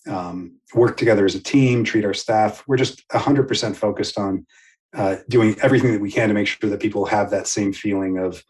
um, 0.09 0.59
work 0.75 0.97
together 0.97 1.25
as 1.25 1.35
a 1.35 1.41
team, 1.41 1.85
treat 1.85 2.03
our 2.03 2.13
staff. 2.13 2.65
We're 2.67 2.75
just 2.75 3.07
100% 3.09 3.75
focused 3.77 4.19
on 4.19 4.45
uh, 4.93 5.17
doing 5.29 5.55
everything 5.61 5.93
that 5.93 6.01
we 6.01 6.11
can 6.11 6.27
to 6.27 6.33
make 6.33 6.47
sure 6.47 6.69
that 6.69 6.81
people 6.81 7.05
have 7.05 7.29
that 7.31 7.47
same 7.47 7.71
feeling 7.71 8.17
of 8.17 8.43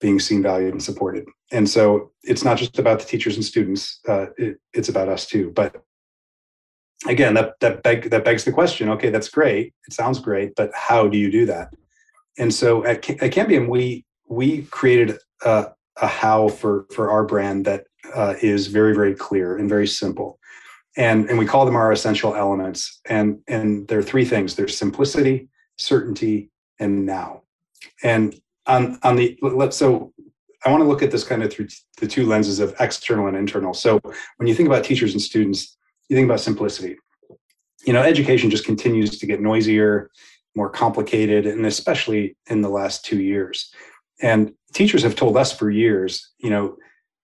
being 0.00 0.20
seen, 0.20 0.44
valued, 0.44 0.74
and 0.74 0.82
supported. 0.82 1.26
And 1.50 1.68
so 1.68 2.12
it's 2.22 2.44
not 2.44 2.56
just 2.56 2.78
about 2.78 3.00
the 3.00 3.04
teachers 3.04 3.34
and 3.34 3.44
students; 3.44 3.98
uh, 4.06 4.26
it, 4.36 4.60
it's 4.72 4.88
about 4.90 5.08
us 5.08 5.26
too. 5.26 5.50
But 5.50 5.82
again, 7.06 7.34
that 7.34 7.54
that 7.60 7.82
beg, 7.82 8.10
that 8.10 8.24
begs 8.24 8.44
the 8.44 8.52
question. 8.52 8.88
Okay, 8.90 9.10
that's 9.10 9.28
great. 9.28 9.74
It 9.86 9.92
sounds 9.92 10.18
great, 10.18 10.54
but 10.56 10.70
how 10.74 11.08
do 11.08 11.18
you 11.18 11.30
do 11.30 11.46
that? 11.46 11.72
And 12.38 12.52
so 12.52 12.84
at, 12.84 13.08
at 13.10 13.32
Cambium, 13.32 13.68
we 13.68 14.04
we 14.28 14.62
created 14.62 15.18
a, 15.44 15.68
a 16.00 16.06
how 16.06 16.48
for 16.48 16.86
for 16.92 17.10
our 17.10 17.24
brand 17.24 17.64
that 17.66 17.84
uh, 18.14 18.34
is 18.42 18.68
very 18.68 18.94
very 18.94 19.14
clear 19.14 19.56
and 19.56 19.68
very 19.68 19.86
simple, 19.86 20.38
and 20.96 21.28
and 21.28 21.38
we 21.38 21.46
call 21.46 21.64
them 21.64 21.76
our 21.76 21.92
essential 21.92 22.34
elements. 22.34 23.00
And 23.06 23.40
and 23.48 23.86
there 23.88 23.98
are 23.98 24.02
three 24.02 24.24
things: 24.24 24.54
there's 24.54 24.76
simplicity, 24.76 25.48
certainty, 25.76 26.50
and 26.78 27.06
now. 27.06 27.42
And 28.02 28.40
on 28.66 28.98
on 29.02 29.16
the 29.16 29.38
let's 29.42 29.76
so 29.76 30.12
I 30.64 30.70
want 30.70 30.82
to 30.82 30.88
look 30.88 31.02
at 31.02 31.10
this 31.10 31.24
kind 31.24 31.42
of 31.42 31.52
through 31.52 31.68
the 31.98 32.06
two 32.06 32.26
lenses 32.26 32.60
of 32.60 32.74
external 32.80 33.28
and 33.28 33.36
internal. 33.36 33.74
So 33.74 34.00
when 34.36 34.48
you 34.48 34.54
think 34.54 34.68
about 34.68 34.84
teachers 34.84 35.12
and 35.12 35.22
students, 35.22 35.77
you 36.08 36.16
think 36.16 36.26
about 36.26 36.40
simplicity. 36.40 36.96
You 37.86 37.92
know, 37.92 38.02
education 38.02 38.50
just 38.50 38.64
continues 38.64 39.18
to 39.18 39.26
get 39.26 39.40
noisier, 39.40 40.10
more 40.54 40.70
complicated, 40.70 41.46
and 41.46 41.66
especially 41.66 42.36
in 42.48 42.60
the 42.62 42.68
last 42.68 43.04
two 43.04 43.20
years. 43.20 43.72
And 44.20 44.52
teachers 44.72 45.02
have 45.02 45.14
told 45.14 45.36
us 45.36 45.56
for 45.56 45.70
years, 45.70 46.30
you 46.38 46.50
know, 46.50 46.76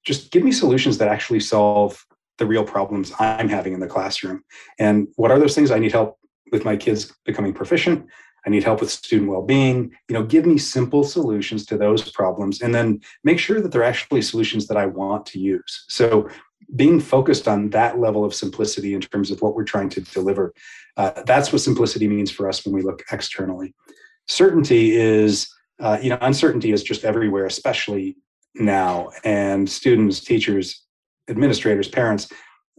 just 0.04 0.30
give 0.30 0.44
me 0.44 0.52
solutions 0.52 0.98
that 0.98 1.08
actually 1.08 1.40
solve 1.40 2.04
the 2.38 2.46
real 2.46 2.64
problems 2.64 3.12
I'm 3.18 3.48
having 3.48 3.72
in 3.72 3.80
the 3.80 3.86
classroom. 3.86 4.44
And 4.78 5.08
what 5.16 5.30
are 5.30 5.38
those 5.38 5.54
things? 5.54 5.70
I 5.70 5.78
need 5.78 5.92
help 5.92 6.18
with 6.52 6.64
my 6.64 6.76
kids 6.76 7.12
becoming 7.24 7.52
proficient. 7.52 8.06
I 8.46 8.50
need 8.50 8.62
help 8.62 8.80
with 8.80 8.90
student 8.90 9.30
well-being. 9.30 9.92
You 10.08 10.14
know, 10.14 10.22
give 10.22 10.44
me 10.44 10.58
simple 10.58 11.02
solutions 11.02 11.64
to 11.66 11.78
those 11.78 12.10
problems 12.10 12.60
and 12.60 12.74
then 12.74 13.00
make 13.24 13.38
sure 13.38 13.60
that 13.60 13.72
they're 13.72 13.82
actually 13.82 14.22
solutions 14.22 14.66
that 14.66 14.76
I 14.76 14.86
want 14.86 15.24
to 15.26 15.38
use. 15.38 15.84
So 15.88 16.28
being 16.74 17.00
focused 17.00 17.48
on 17.48 17.70
that 17.70 17.98
level 17.98 18.24
of 18.24 18.34
simplicity 18.34 18.94
in 18.94 19.00
terms 19.00 19.30
of 19.30 19.40
what 19.42 19.54
we're 19.54 19.64
trying 19.64 19.88
to 19.90 20.00
deliver, 20.00 20.52
uh, 20.96 21.22
that's 21.26 21.52
what 21.52 21.62
simplicity 21.62 22.08
means 22.08 22.30
for 22.30 22.48
us 22.48 22.64
when 22.64 22.74
we 22.74 22.82
look 22.82 23.02
externally. 23.10 23.74
Certainty 24.26 24.96
is, 24.96 25.48
uh, 25.80 25.98
you 26.00 26.10
know, 26.10 26.18
uncertainty 26.20 26.72
is 26.72 26.82
just 26.82 27.04
everywhere, 27.04 27.46
especially 27.46 28.16
now. 28.54 29.10
And 29.24 29.68
students, 29.68 30.20
teachers, 30.20 30.84
administrators, 31.28 31.88
parents, 31.88 32.28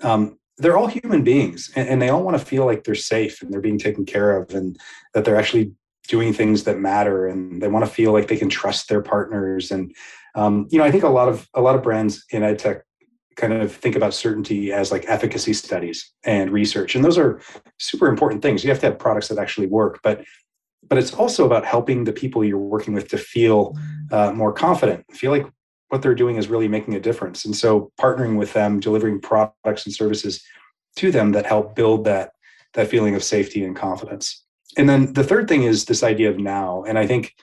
um, 0.04 0.38
they're 0.58 0.77
all 0.77 0.88
human 0.88 1.24
beings 1.24 1.72
and, 1.75 1.88
and 1.88 2.01
they 2.01 2.10
all 2.10 2.24
want 2.24 2.38
to 2.38 2.44
feel 2.44 2.65
like 2.65 2.84
they're 2.84 2.96
safe 2.96 3.42
and 3.42 3.51
they're 3.51 3.62
being 3.62 3.77
taken 3.77 4.06
care 4.06 4.38
of 4.39 4.54
and 4.54 4.77
that 5.13 5.25
they're 5.25 5.36
actually 5.36 5.74
doing 6.08 6.34
things 6.34 6.63
that 6.63 6.80
matter 6.80 7.27
and 7.27 7.62
they 7.62 7.68
want 7.68 7.84
to 7.86 7.92
feel 7.92 8.13
like 8.13 8.27
they 8.27 8.38
can 8.38 8.50
trust 8.50 8.88
their 8.88 9.01
partners 9.01 9.72
and 9.72 9.94
um, 10.36 10.68
you 10.70 10.77
know 10.77 10.84
i 10.84 10.92
think 10.92 11.04
a 11.04 11.10
lot 11.10 11.27
of 11.27 11.48
a 11.56 11.62
lot 11.62 11.75
of 11.75 11.84
brands 11.84 12.24
in 12.30 12.44
ed 12.44 12.60
tech 12.60 12.84
kind 13.36 13.54
of 13.54 13.75
think 13.75 13.96
about 13.96 14.13
certainty 14.13 14.72
as 14.72 14.92
like 14.92 15.06
efficacy 15.08 15.54
studies 15.54 16.12
and 16.24 16.51
research. 16.51 16.96
And 16.96 17.04
those 17.04 17.18
are 17.18 17.42
super 17.77 18.08
important 18.08 18.42
things. 18.42 18.63
You 18.63 18.70
have 18.70 18.80
to 18.80 18.88
have 18.88 19.00
products 19.00 19.27
that 19.30 19.38
actually 19.38 19.68
work 19.68 20.00
but 20.04 20.24
but 20.88 21.00
it's 21.00 21.15
also 21.15 21.48
about 21.48 21.65
helping 21.65 22.04
the 22.04 22.13
people 22.13 22.44
you're 22.44 22.60
working 22.60 22.94
with 22.94 23.08
to 23.08 23.18
feel 23.18 23.75
uh, 24.12 24.32
more 24.32 24.54
confident 24.54 25.04
feel 25.12 25.32
like 25.32 25.48
what 25.89 26.01
they're 26.01 26.15
doing 26.15 26.36
is 26.36 26.48
really 26.48 26.68
making 26.68 26.96
a 26.96 27.00
difference. 27.00 27.46
And 27.46 27.56
so 27.56 27.92
partnering 28.00 28.38
with 28.38 28.54
them 28.54 28.80
delivering 28.80 29.22
products 29.22 29.86
and 29.86 29.94
services 29.94 30.44
to 30.98 31.12
them 31.12 31.32
that 31.32 31.46
help 31.46 31.75
build 31.75 32.06
that 32.06 32.32
that 32.74 32.88
feeling 32.88 33.15
of 33.15 33.24
safety 33.24 33.63
and 33.63 33.75
confidence. 33.75 34.44
And 34.77 34.89
then 34.89 35.13
the 35.13 35.24
third 35.24 35.48
thing 35.48 35.63
is 35.63 35.86
this 35.86 36.04
idea 36.04 36.30
of 36.30 36.38
now. 36.38 36.84
And 36.84 36.98
i 36.98 37.08
think 37.08 37.34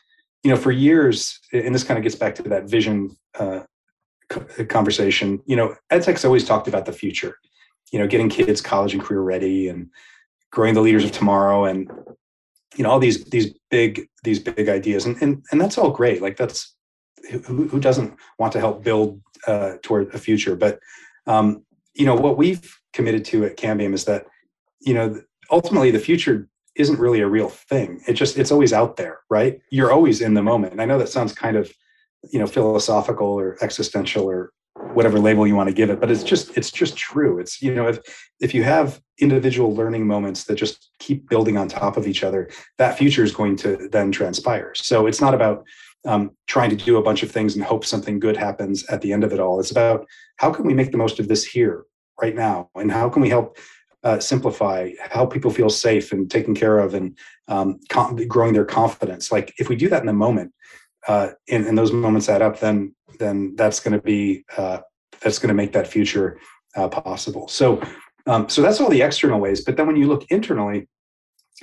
you 0.42 0.50
know 0.50 0.56
for 0.56 0.72
years 0.72 1.38
and 1.52 1.74
this 1.74 1.84
kind 1.84 1.98
of 1.98 2.02
gets 2.02 2.14
back 2.14 2.34
to 2.36 2.42
that 2.42 2.68
vision 2.68 3.16
uh, 3.38 3.60
conversation, 4.68 5.40
you 5.46 5.56
know, 5.56 5.74
EdTech's 5.90 6.24
always 6.24 6.44
talked 6.44 6.68
about 6.68 6.86
the 6.86 6.92
future, 6.92 7.36
you 7.92 7.98
know, 7.98 8.06
getting 8.06 8.28
kids 8.28 8.60
college 8.60 8.94
and 8.94 9.02
career 9.02 9.20
ready 9.20 9.68
and 9.68 9.88
growing 10.50 10.74
the 10.74 10.80
leaders 10.80 11.04
of 11.04 11.12
tomorrow 11.12 11.64
and 11.64 11.90
you 12.76 12.84
know 12.84 12.90
all 12.90 12.98
these 12.98 13.24
these 13.26 13.54
big 13.70 14.08
these 14.24 14.38
big 14.38 14.68
ideas. 14.68 15.04
And 15.04 15.20
and, 15.22 15.44
and 15.50 15.60
that's 15.60 15.78
all 15.78 15.90
great. 15.90 16.22
Like 16.22 16.36
that's 16.36 16.74
who, 17.30 17.68
who 17.68 17.80
doesn't 17.80 18.16
want 18.38 18.52
to 18.54 18.60
help 18.60 18.82
build 18.82 19.20
uh, 19.46 19.74
toward 19.82 20.14
a 20.14 20.18
future? 20.18 20.56
But 20.56 20.78
um, 21.26 21.64
you 21.94 22.06
know 22.06 22.14
what 22.14 22.38
we've 22.38 22.78
committed 22.92 23.24
to 23.26 23.44
at 23.44 23.56
cambium 23.56 23.94
is 23.94 24.04
that 24.06 24.26
you 24.80 24.94
know 24.94 25.20
ultimately 25.50 25.90
the 25.90 25.98
future 25.98 26.48
isn't 26.76 26.98
really 26.98 27.20
a 27.20 27.28
real 27.28 27.50
thing. 27.50 28.00
It 28.08 28.14
just 28.14 28.38
it's 28.38 28.52
always 28.52 28.72
out 28.72 28.96
there 28.96 29.22
right? 29.32 29.62
You're 29.70 29.90
always 29.90 30.20
in 30.20 30.34
the 30.34 30.42
moment. 30.42 30.72
And 30.72 30.82
i 30.82 30.84
know 30.84 30.98
that 30.98 31.08
sounds 31.08 31.32
kind 31.32 31.56
of 31.56 31.72
you 32.30 32.38
know 32.38 32.46
philosophical 32.46 33.26
or 33.26 33.56
existential 33.62 34.24
or 34.24 34.52
whatever 34.94 35.18
label 35.18 35.46
you 35.46 35.54
want 35.54 35.68
to 35.68 35.74
give 35.74 35.90
it 35.90 36.00
but 36.00 36.10
it's 36.10 36.22
just 36.22 36.56
it's 36.56 36.70
just 36.70 36.96
true. 36.96 37.38
It's 37.38 37.62
you 37.62 37.74
know 37.74 37.88
if 37.88 37.98
if 38.40 38.54
you 38.54 38.62
have 38.64 39.00
individual 39.18 39.74
learning 39.74 40.06
moments 40.06 40.44
that 40.44 40.56
just 40.56 40.90
keep 40.98 41.28
building 41.28 41.56
on 41.56 41.68
top 41.68 41.96
of 41.96 42.06
each 42.06 42.24
other 42.24 42.50
that 42.78 42.98
future 42.98 43.22
is 43.22 43.32
going 43.32 43.56
to 43.56 43.88
then 43.90 44.12
transpire. 44.12 44.72
So 44.74 45.06
it's 45.06 45.20
not 45.20 45.34
about 45.34 45.64
um, 46.04 46.32
trying 46.46 46.70
to 46.70 46.76
do 46.76 46.96
a 46.96 47.02
bunch 47.02 47.22
of 47.22 47.30
things 47.30 47.54
and 47.54 47.64
hope 47.64 47.84
something 47.84 48.18
good 48.18 48.36
happens 48.36 48.84
at 48.86 49.00
the 49.02 49.12
end 49.12 49.24
of 49.24 49.32
it 49.32 49.40
all. 49.40 49.60
It's 49.60 49.70
about 49.70 50.06
how 50.36 50.50
can 50.50 50.66
we 50.66 50.74
make 50.74 50.90
the 50.90 50.98
most 50.98 51.20
of 51.20 51.28
this 51.28 51.44
here 51.44 51.84
right 52.20 52.34
now? 52.34 52.70
And 52.74 52.90
how 52.90 53.08
can 53.08 53.22
we 53.22 53.28
help 53.28 53.56
uh, 54.02 54.18
simplify 54.18 54.90
help 55.10 55.32
people 55.32 55.50
feel 55.50 55.70
safe 55.70 56.10
and 56.10 56.28
taken 56.28 56.54
care 56.54 56.80
of 56.80 56.94
and 56.94 57.16
um, 57.46 57.78
com- 57.88 58.16
growing 58.26 58.52
their 58.52 58.64
confidence? 58.64 59.30
Like 59.30 59.54
if 59.58 59.68
we 59.68 59.76
do 59.76 59.88
that 59.90 60.00
in 60.00 60.06
the 60.06 60.12
moment 60.12 60.52
uh, 61.08 61.30
and, 61.48 61.66
and, 61.66 61.76
those 61.76 61.92
moments 61.92 62.28
add 62.28 62.42
up, 62.42 62.60
then 62.60 62.94
then 63.18 63.54
that's 63.56 63.80
going 63.80 63.92
to 63.92 64.02
be 64.02 64.44
uh, 64.56 64.78
that's 65.20 65.38
going 65.38 65.48
to 65.48 65.54
make 65.54 65.72
that 65.72 65.86
future 65.86 66.38
uh, 66.76 66.88
possible. 66.88 67.48
So 67.48 67.82
um, 68.26 68.48
so 68.48 68.62
that's 68.62 68.80
all 68.80 68.88
the 68.88 69.02
external 69.02 69.40
ways. 69.40 69.64
But 69.64 69.76
then 69.76 69.86
when 69.86 69.96
you 69.96 70.06
look 70.06 70.24
internally, 70.30 70.88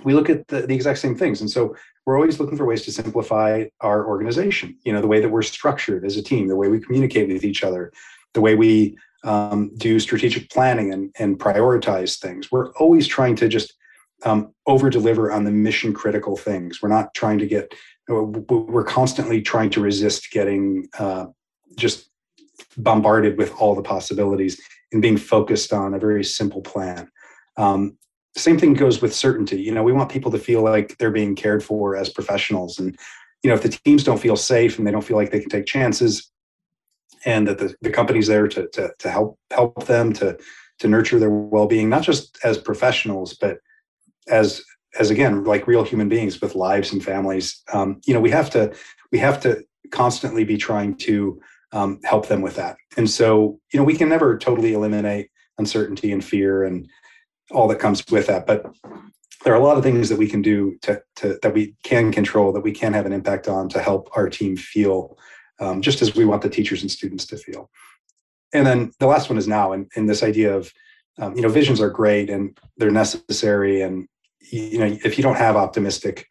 we 0.03 0.13
look 0.13 0.29
at 0.29 0.47
the, 0.47 0.61
the 0.61 0.75
exact 0.75 0.99
same 0.99 1.15
things. 1.15 1.41
And 1.41 1.49
so 1.49 1.75
we're 2.05 2.15
always 2.15 2.39
looking 2.39 2.57
for 2.57 2.65
ways 2.65 2.83
to 2.83 2.91
simplify 2.91 3.65
our 3.81 4.07
organization. 4.07 4.77
You 4.83 4.93
know, 4.93 5.01
the 5.01 5.07
way 5.07 5.19
that 5.19 5.29
we're 5.29 5.41
structured 5.41 6.05
as 6.05 6.17
a 6.17 6.23
team, 6.23 6.47
the 6.47 6.55
way 6.55 6.67
we 6.67 6.79
communicate 6.79 7.29
with 7.29 7.43
each 7.43 7.63
other, 7.63 7.91
the 8.33 8.41
way 8.41 8.55
we 8.55 8.97
um, 9.23 9.71
do 9.77 9.99
strategic 9.99 10.49
planning 10.49 10.93
and, 10.93 11.13
and 11.19 11.39
prioritize 11.39 12.19
things. 12.19 12.51
We're 12.51 12.71
always 12.73 13.07
trying 13.07 13.35
to 13.37 13.49
just 13.49 13.73
um, 14.23 14.53
over 14.65 14.89
deliver 14.89 15.31
on 15.31 15.43
the 15.43 15.51
mission 15.51 15.93
critical 15.93 16.35
things. 16.35 16.81
We're 16.81 16.89
not 16.89 17.13
trying 17.13 17.39
to 17.39 17.47
get 17.47 17.73
we're 18.09 18.83
constantly 18.83 19.41
trying 19.41 19.69
to 19.71 19.81
resist 19.81 20.31
getting 20.31 20.87
uh, 20.97 21.27
just 21.77 22.09
bombarded 22.77 23.37
with 23.37 23.53
all 23.55 23.75
the 23.75 23.81
possibilities 23.81 24.59
and 24.91 25.01
being 25.01 25.17
focused 25.17 25.71
on 25.71 25.93
a 25.93 25.99
very 25.99 26.23
simple 26.23 26.61
plan. 26.61 27.09
Um, 27.57 27.97
same 28.35 28.57
thing 28.57 28.73
goes 28.73 29.01
with 29.01 29.15
certainty. 29.15 29.61
You 29.61 29.73
know, 29.73 29.83
we 29.83 29.93
want 29.93 30.11
people 30.11 30.31
to 30.31 30.39
feel 30.39 30.63
like 30.63 30.97
they're 30.97 31.11
being 31.11 31.35
cared 31.35 31.63
for 31.63 31.95
as 31.95 32.09
professionals. 32.09 32.79
And, 32.79 32.97
you 33.43 33.49
know, 33.49 33.55
if 33.55 33.63
the 33.63 33.69
teams 33.69 34.03
don't 34.03 34.19
feel 34.19 34.35
safe 34.35 34.77
and 34.77 34.87
they 34.87 34.91
don't 34.91 35.03
feel 35.03 35.17
like 35.17 35.31
they 35.31 35.39
can 35.39 35.49
take 35.49 35.65
chances 35.65 36.31
and 37.25 37.47
that 37.47 37.57
the, 37.57 37.75
the 37.81 37.89
company's 37.89 38.27
there 38.27 38.47
to, 38.47 38.67
to, 38.69 38.91
to 38.97 39.09
help, 39.09 39.37
help 39.51 39.85
them 39.85 40.13
to, 40.13 40.37
to 40.79 40.87
nurture 40.87 41.19
their 41.19 41.29
well-being, 41.29 41.89
not 41.89 42.03
just 42.03 42.37
as 42.43 42.57
professionals, 42.57 43.33
but 43.33 43.57
as 44.29 44.63
as 44.97 45.09
again 45.09 45.43
like 45.43 45.67
real 45.67 45.83
human 45.83 46.09
beings 46.09 46.41
with 46.41 46.55
lives 46.55 46.91
and 46.91 47.03
families 47.03 47.61
um, 47.73 48.01
you 48.05 48.13
know 48.13 48.19
we 48.19 48.31
have 48.31 48.49
to 48.49 48.73
we 49.11 49.19
have 49.19 49.39
to 49.39 49.63
constantly 49.91 50.43
be 50.43 50.57
trying 50.57 50.95
to 50.95 51.39
um, 51.71 51.99
help 52.03 52.27
them 52.27 52.41
with 52.41 52.55
that. 52.55 52.77
And 52.97 53.09
so 53.09 53.59
you 53.73 53.79
know 53.79 53.83
we 53.83 53.95
can 53.95 54.09
never 54.09 54.37
totally 54.37 54.73
eliminate 54.73 55.29
uncertainty 55.57 56.11
and 56.11 56.23
fear 56.23 56.63
and 56.63 56.87
all 57.51 57.67
that 57.67 57.79
comes 57.79 58.03
with 58.11 58.27
that 58.27 58.45
but 58.45 58.63
there 59.43 59.53
are 59.53 59.59
a 59.59 59.63
lot 59.63 59.77
of 59.77 59.83
things 59.83 60.09
that 60.09 60.17
we 60.17 60.27
can 60.27 60.41
do 60.41 60.77
to, 60.81 61.01
to 61.15 61.39
that 61.41 61.53
we 61.53 61.75
can 61.83 62.11
control 62.11 62.51
that 62.51 62.61
we 62.61 62.71
can 62.71 62.93
have 62.93 63.05
an 63.05 63.13
impact 63.13 63.47
on 63.47 63.69
to 63.69 63.81
help 63.81 64.09
our 64.15 64.29
team 64.29 64.55
feel 64.57 65.17
um, 65.59 65.81
just 65.81 66.01
as 66.01 66.15
we 66.15 66.25
want 66.25 66.41
the 66.41 66.49
teachers 66.49 66.81
and 66.81 66.91
students 66.91 67.25
to 67.27 67.37
feel. 67.37 67.69
And 68.53 68.65
then 68.65 68.91
the 68.99 69.07
last 69.07 69.29
one 69.29 69.37
is 69.37 69.47
now, 69.47 69.73
and, 69.73 69.89
and 69.95 70.09
this 70.09 70.23
idea 70.23 70.55
of 70.55 70.71
um, 71.17 71.35
you 71.35 71.41
know 71.41 71.49
visions 71.49 71.81
are 71.81 71.89
great 71.89 72.29
and 72.29 72.57
they're 72.77 72.91
necessary, 72.91 73.81
and 73.81 74.07
you 74.41 74.79
know 74.79 74.97
if 75.03 75.17
you 75.17 75.23
don't 75.23 75.37
have 75.37 75.55
optimistic 75.55 76.27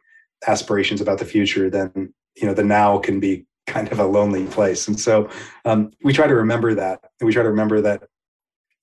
aspirations 0.47 1.01
about 1.01 1.19
the 1.19 1.25
future, 1.25 1.69
then 1.71 2.13
you 2.37 2.47
know 2.47 2.55
the 2.55 2.65
now 2.65 2.99
can 2.99 3.21
be 3.21 3.47
kind 3.67 3.91
of 3.93 3.99
a 3.99 4.07
lonely 4.07 4.47
place. 4.47 4.89
And 4.89 4.99
so 4.99 5.29
um, 5.65 5.91
we 6.03 6.13
try 6.13 6.27
to 6.27 6.35
remember 6.35 6.75
that, 6.75 7.01
and 7.21 7.27
we 7.27 7.33
try 7.33 7.43
to 7.43 7.51
remember 7.51 7.81
that 7.83 8.05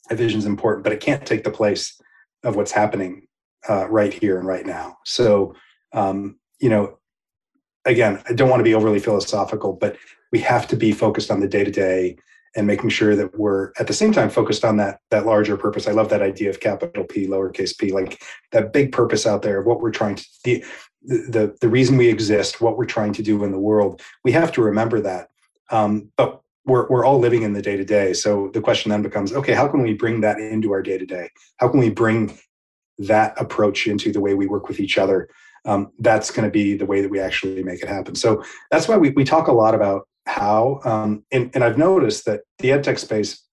a 0.10 0.15
vision 0.15 0.38
is 0.38 0.46
important, 0.46 0.84
but 0.84 0.94
it 0.94 1.00
can't 1.00 1.25
take 1.25 1.44
the 1.44 1.51
place 1.51 2.00
of 2.44 2.55
what's 2.55 2.72
happening 2.72 3.27
uh, 3.67 3.88
right 3.89 4.13
here 4.13 4.38
and 4.38 4.48
right 4.48 4.65
now. 4.65 4.98
So 5.03 5.55
um, 5.94 6.38
you 6.60 6.70
know, 6.70 7.00
again, 7.86 8.22
I 8.29 8.34
don't 8.34 8.50
want 8.50 8.60
to 8.60 8.65
be 8.65 8.75
overly 8.75 9.00
philosophical, 9.00 9.74
but 9.74 9.98
we 10.32 10.39
have 10.39 10.67
to 10.67 10.75
be 10.75 10.91
focused 10.91 11.32
on 11.32 11.39
the 11.39 11.48
day 11.48 11.63
to 11.63 11.72
day 11.72 12.17
and 12.56 12.66
making 12.66 12.90
sure 12.90 13.16
that 13.16 13.38
we're 13.38 13.72
at 13.80 13.88
the 13.88 13.94
same 13.94 14.12
time 14.12 14.30
focused 14.30 14.64
on 14.64 14.78
that 14.78 15.00
that 15.12 15.26
larger 15.26 15.58
purpose. 15.58 15.88
I 15.88 15.92
love 15.92 16.10
that 16.10 16.22
idea 16.22 16.50
of 16.50 16.60
capital 16.60 17.04
P, 17.04 17.28
lowercase 17.28 17.78
p, 17.78 17.92
like 17.92 18.22
that 18.52 18.74
big 18.74 18.92
purpose 18.92 19.28
out 19.28 19.42
there 19.42 19.60
of 19.60 19.66
what 19.66 19.82
we're 19.82 19.92
trying 19.92 20.16
to 20.16 20.26
the 20.44 20.64
the 21.04 21.56
the 21.62 21.70
reason 21.70 21.98
we 21.98 22.10
exist, 22.10 22.62
what 22.62 22.78
we're 22.78 22.86
trying 22.86 23.14
to 23.14 23.24
do 23.24 23.44
in 23.44 23.52
the 23.52 23.60
world. 23.60 24.02
We 24.24 24.32
have 24.32 24.52
to 24.54 24.62
remember 24.62 25.00
that. 25.02 25.30
Um, 25.72 26.12
but 26.18 26.42
we're 26.66 26.88
we're 26.88 27.06
all 27.06 27.20
living 27.20 27.44
in 27.44 27.54
the 27.54 27.62
day 27.62 27.78
to 27.78 27.86
day. 27.86 28.14
So 28.14 28.50
the 28.54 28.62
question 28.62 28.90
then 28.90 29.02
becomes, 29.02 29.34
okay, 29.34 29.54
how 29.54 29.68
can 29.68 29.82
we 29.84 29.94
bring 29.94 30.22
that 30.22 30.40
into 30.40 30.72
our 30.72 30.82
day 30.82 30.98
to 30.98 31.06
day? 31.06 31.30
How 31.58 31.68
can 31.68 31.80
we 31.80 31.90
bring 31.90 32.38
that 32.98 33.40
approach 33.40 33.88
into 33.88 34.12
the 34.12 34.22
way 34.22 34.34
we 34.34 34.48
work 34.48 34.68
with 34.68 34.80
each 34.80 34.98
other? 34.98 35.30
Um, 35.66 35.92
that's 36.00 36.32
going 36.32 36.46
to 36.46 36.52
be 36.52 36.76
the 36.76 36.86
way 36.86 37.02
that 37.02 37.10
we 37.10 37.20
actually 37.20 37.64
make 37.64 37.82
it 37.82 37.90
happen. 37.90 38.16
So 38.16 38.44
that's 38.70 38.88
why 38.88 38.98
we, 38.98 39.10
we 39.12 39.24
talk 39.24 39.48
a 39.48 39.52
lot 39.52 39.74
about 39.74 40.08
how, 40.25 40.79
um, 40.84 41.24
and, 41.32 41.51
and 41.53 41.63
I've 41.63 41.77
noticed 41.77 42.25
that 42.25 42.41
the 42.60 42.70
edtech 42.70 43.00
space, 43.00 43.44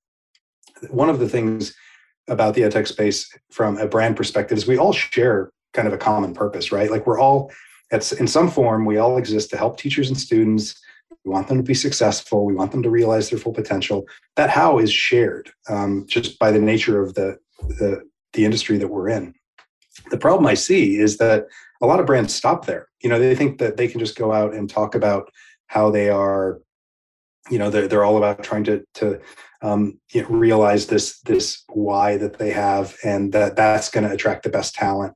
one 0.90 1.08
of 1.08 1.18
the 1.18 1.28
things 1.28 1.74
about 2.28 2.54
the 2.54 2.62
edtech 2.62 2.86
space 2.86 3.30
from 3.50 3.78
a 3.78 3.86
brand 3.86 4.16
perspective 4.16 4.58
is 4.58 4.66
we 4.66 4.78
all 4.78 4.92
share 4.92 5.50
kind 5.74 5.88
of 5.88 5.94
a 5.94 5.98
common 5.98 6.34
purpose, 6.34 6.72
right? 6.72 6.90
Like 6.90 7.06
we're 7.06 7.20
all, 7.20 7.50
it's 7.90 8.12
in 8.12 8.26
some 8.26 8.50
form, 8.50 8.84
we 8.84 8.98
all 8.98 9.18
exist 9.18 9.50
to 9.50 9.56
help 9.56 9.78
teachers 9.78 10.08
and 10.08 10.18
students. 10.18 10.80
We 11.24 11.30
want 11.30 11.48
them 11.48 11.58
to 11.58 11.62
be 11.62 11.74
successful. 11.74 12.44
We 12.44 12.54
want 12.54 12.72
them 12.72 12.82
to 12.82 12.90
realize 12.90 13.30
their 13.30 13.38
full 13.38 13.52
potential. 13.52 14.04
That 14.36 14.50
how 14.50 14.78
is 14.78 14.92
shared 14.92 15.50
um, 15.68 16.06
just 16.08 16.38
by 16.38 16.50
the 16.50 16.58
nature 16.58 17.00
of 17.00 17.14
the, 17.14 17.38
the 17.60 18.02
the 18.32 18.44
industry 18.44 18.78
that 18.78 18.88
we're 18.88 19.08
in. 19.08 19.34
The 20.10 20.18
problem 20.18 20.46
I 20.46 20.54
see 20.54 20.98
is 20.98 21.18
that 21.18 21.46
a 21.82 21.86
lot 21.86 22.00
of 22.00 22.06
brands 22.06 22.34
stop 22.34 22.66
there. 22.66 22.88
You 23.02 23.10
know, 23.10 23.18
they 23.18 23.34
think 23.34 23.58
that 23.58 23.76
they 23.76 23.88
can 23.88 24.00
just 24.00 24.16
go 24.16 24.32
out 24.32 24.54
and 24.54 24.68
talk 24.68 24.94
about 24.94 25.30
how 25.72 25.90
they 25.90 26.10
are 26.10 26.60
you 27.50 27.58
know 27.58 27.70
they're, 27.70 27.88
they're 27.88 28.04
all 28.04 28.18
about 28.18 28.42
trying 28.44 28.64
to 28.64 28.84
to 28.92 29.18
um, 29.62 29.98
you 30.12 30.22
know, 30.22 30.28
realize 30.28 30.86
this 30.86 31.20
this 31.20 31.64
why 31.68 32.18
that 32.18 32.38
they 32.38 32.50
have 32.50 32.96
and 33.04 33.32
that 33.32 33.56
that's 33.56 33.88
going 33.88 34.06
to 34.06 34.12
attract 34.12 34.42
the 34.42 34.50
best 34.50 34.74
talent 34.74 35.14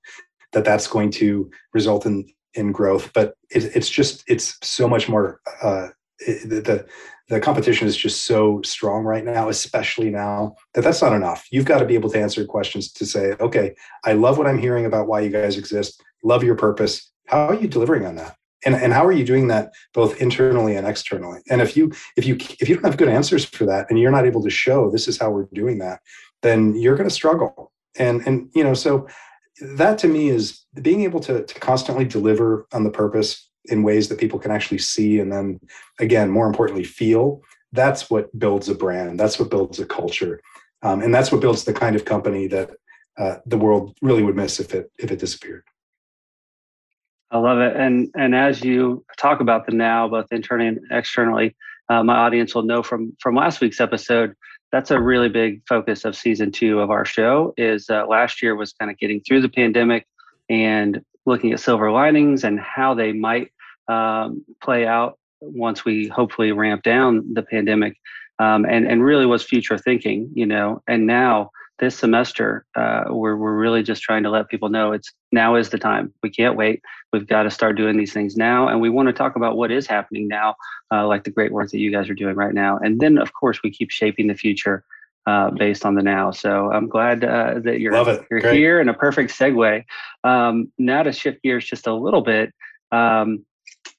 that 0.53 0.65
that's 0.65 0.87
going 0.87 1.11
to 1.11 1.51
result 1.75 2.07
in 2.07 2.27
in 2.55 2.73
growth. 2.73 3.13
But 3.13 3.35
it, 3.51 3.65
it's 3.77 3.91
just 3.91 4.25
it's 4.29 4.57
so 4.63 4.89
much 4.89 5.09
more 5.09 5.41
uh, 5.63 5.89
it, 6.21 6.65
the 6.65 6.87
the 7.29 7.41
competition 7.41 7.87
is 7.87 7.97
just 7.97 8.23
so 8.23 8.63
strong 8.63 9.05
right 9.05 9.25
now 9.25 9.49
especially 9.49 10.11
now 10.11 10.55
that 10.73 10.85
that's 10.85 11.03
not 11.03 11.13
enough. 11.13 11.47
You've 11.51 11.65
got 11.67 11.81
to 11.81 11.85
be 11.85 11.97
able 11.97 12.11
to 12.11 12.21
answer 12.21 12.45
questions 12.47 12.93
to 12.93 13.05
say 13.05 13.35
okay 13.41 13.75
i 14.05 14.13
love 14.13 14.39
what 14.39 14.47
i'm 14.47 14.59
hearing 14.59 14.87
about 14.87 15.07
why 15.07 15.21
you 15.21 15.31
guys 15.31 15.59
exist. 15.59 16.03
Love 16.25 16.43
your 16.43 16.57
purpose. 16.57 17.13
How 17.27 17.49
are 17.49 17.55
you 17.55 17.69
delivering 17.69 18.07
on 18.07 18.17
that 18.17 18.37
and, 18.67 18.75
and 18.75 18.93
how 18.93 19.07
are 19.07 19.13
you 19.13 19.25
doing 19.25 19.47
that 19.49 19.73
both 19.95 20.21
internally 20.21 20.77
and 20.77 20.87
externally? 20.87 21.41
And 21.49 21.63
if 21.63 21.77
you 21.77 21.93
if 22.17 22.27
you 22.27 22.37
if 22.61 22.69
you 22.69 22.75
don't 22.75 22.85
have 22.85 22.97
good 22.97 23.09
answers 23.09 23.45
for 23.45 23.65
that 23.67 23.87
and 23.89 23.99
you're 23.99 24.11
not 24.11 24.27
able 24.27 24.43
to 24.43 24.51
show 24.51 24.91
this 24.91 25.09
is 25.09 25.19
how 25.19 25.31
we're 25.31 25.47
doing 25.55 25.79
that 25.79 26.01
then 26.43 26.77
you're 26.77 26.97
going 26.97 27.09
to 27.09 27.15
struggle. 27.15 27.73
And 27.99 28.27
and 28.27 28.51
you 28.55 28.65
know 28.65 28.75
so 28.75 29.07
that 29.77 29.99
to 29.99 30.09
me 30.09 30.29
is 30.29 30.67
being 30.83 31.03
able 31.03 31.21
to, 31.21 31.45
to 31.45 31.61
constantly 31.61 32.05
deliver 32.05 32.67
on 32.73 32.85
the 32.85 32.91
purpose 32.91 33.49
in 33.67 33.83
ways 33.83 34.09
that 34.09 34.19
people 34.19 34.39
can 34.39 34.51
actually 34.51 34.79
see 34.79 35.19
and 35.19 35.33
then 35.33 35.59
again 35.99 36.31
more 36.31 36.47
importantly 36.47 36.85
feel 36.85 37.41
that's 37.73 38.11
what 38.11 38.37
builds 38.39 38.69
a 38.69 38.75
brand. 38.75 39.19
That's 39.19 39.39
what 39.39 39.51
builds 39.51 39.81
a 39.81 39.87
culture. 39.87 40.41
Um, 40.83 41.03
and 41.03 41.15
that's 41.15 41.33
what 41.33 41.41
builds 41.41 41.65
the 41.65 41.73
kind 41.73 41.97
of 41.97 42.05
company 42.05 42.47
that 42.49 42.71
uh, 43.19 43.37
the 43.47 43.59
world 43.59 43.97
really 44.03 44.23
would 44.23 44.37
miss 44.37 44.61
if 44.61 44.75
it 44.75 44.91
if 44.99 45.11
it 45.11 45.19
disappeared 45.19 45.65
I 47.37 47.39
love 47.39 47.59
it. 47.59 47.77
And 47.77 48.11
and 48.17 48.35
as 48.35 48.65
you 48.65 49.05
talk 49.19 49.41
about 49.41 49.67
the 49.67 49.73
now, 49.73 50.09
both 50.09 50.27
internally 50.31 50.69
and 50.69 50.81
externally, 50.91 51.55
uh, 51.91 52.03
my 52.03 52.17
audience 52.17 52.55
will 52.55 52.63
know 52.63 52.83
from 52.83 53.15
from 53.21 53.35
last 53.35 53.61
week's 53.61 53.79
episode. 53.79 54.33
That's 54.73 54.91
a 54.91 54.99
really 54.99 55.29
big 55.29 55.61
focus 55.69 56.07
of 56.07 56.17
season 56.17 56.51
two 56.51 56.81
of 56.81 56.91
our 56.91 57.05
show. 57.05 57.53
Is 57.59 57.91
uh, 57.91 58.07
last 58.07 58.43
year 58.43 58.57
was 58.57 58.73
kind 58.73 58.91
of 58.91 58.97
getting 58.97 59.21
through 59.21 59.43
the 59.43 59.51
pandemic 59.51 60.07
and 60.49 61.03
looking 61.27 61.53
at 61.53 61.61
silver 61.61 61.91
linings 61.91 62.43
and 62.43 62.59
how 62.59 62.95
they 62.95 63.13
might 63.13 63.53
um, 63.89 64.43
play 64.63 64.87
out 64.87 65.19
once 65.43 65.85
we 65.85 66.09
hopefully 66.09 66.53
ramp 66.53 66.83
down 66.85 67.35
the 67.35 67.43
pandemic, 67.43 67.99
um, 68.39 68.65
and 68.65 68.87
and 68.91 69.05
really 69.05 69.27
was 69.27 69.43
future 69.43 69.77
thinking. 69.77 70.31
You 70.35 70.47
know, 70.47 70.81
and 70.89 71.07
now 71.07 71.51
this 71.79 71.99
semester, 71.99 72.65
uh, 72.75 73.05
we're, 73.09 73.37
we're 73.37 73.57
really 73.57 73.83
just 73.83 74.03
trying 74.03 74.23
to 74.23 74.31
let 74.31 74.49
people 74.49 74.69
know 74.69 74.93
it's 74.93 75.13
now 75.33 75.57
is 75.57 75.71
the 75.71 75.79
time. 75.79 76.13
We 76.23 76.31
can't 76.31 76.57
wait. 76.57 76.83
We've 77.13 77.27
got 77.27 77.43
to 77.43 77.51
start 77.51 77.77
doing 77.77 77.97
these 77.97 78.13
things 78.13 78.37
now. 78.37 78.69
And 78.69 78.81
we 78.81 78.89
want 78.89 79.09
to 79.09 79.13
talk 79.13 79.37
about 79.37 79.57
what 79.57 79.71
is 79.71 79.87
happening 79.87 80.27
now, 80.29 80.55
uh, 80.93 81.07
like 81.07 81.25
the 81.25 81.31
great 81.31 81.53
work 81.53 81.71
that 81.71 81.79
you 81.79 81.93
guys 81.93 82.09
are 82.09 82.15
doing 82.15 82.35
right 82.35 82.55
now. 82.55 82.79
And 82.79 83.01
then, 83.01 83.19
of 83.19 83.33
course, 83.35 83.61
we 83.63 83.71
keep 83.71 83.91
shaping 83.91 84.27
the 84.27 84.35
future 84.35 84.85
uh, 85.27 85.51
based 85.51 85.85
on 85.85 85.95
the 85.97 86.03
now. 86.03 86.31
So 86.31 86.71
I'm 86.73 86.89
glad 86.89 87.25
uh, 87.25 87.61
that 87.65 87.81
you're, 87.81 87.93
you're 88.31 88.41
here 88.53 88.81
and 88.81 88.89
a 88.89 88.95
perfect 88.95 89.37
segue. 89.37 89.85
Um, 90.25 90.73
now 90.79 91.03
to 91.03 91.13
shift 91.13 91.43
gears 91.43 91.67
just 91.67 91.87
a 91.87 91.95
little 91.95 92.23
bit. 92.23 92.55
Um, 92.93 93.45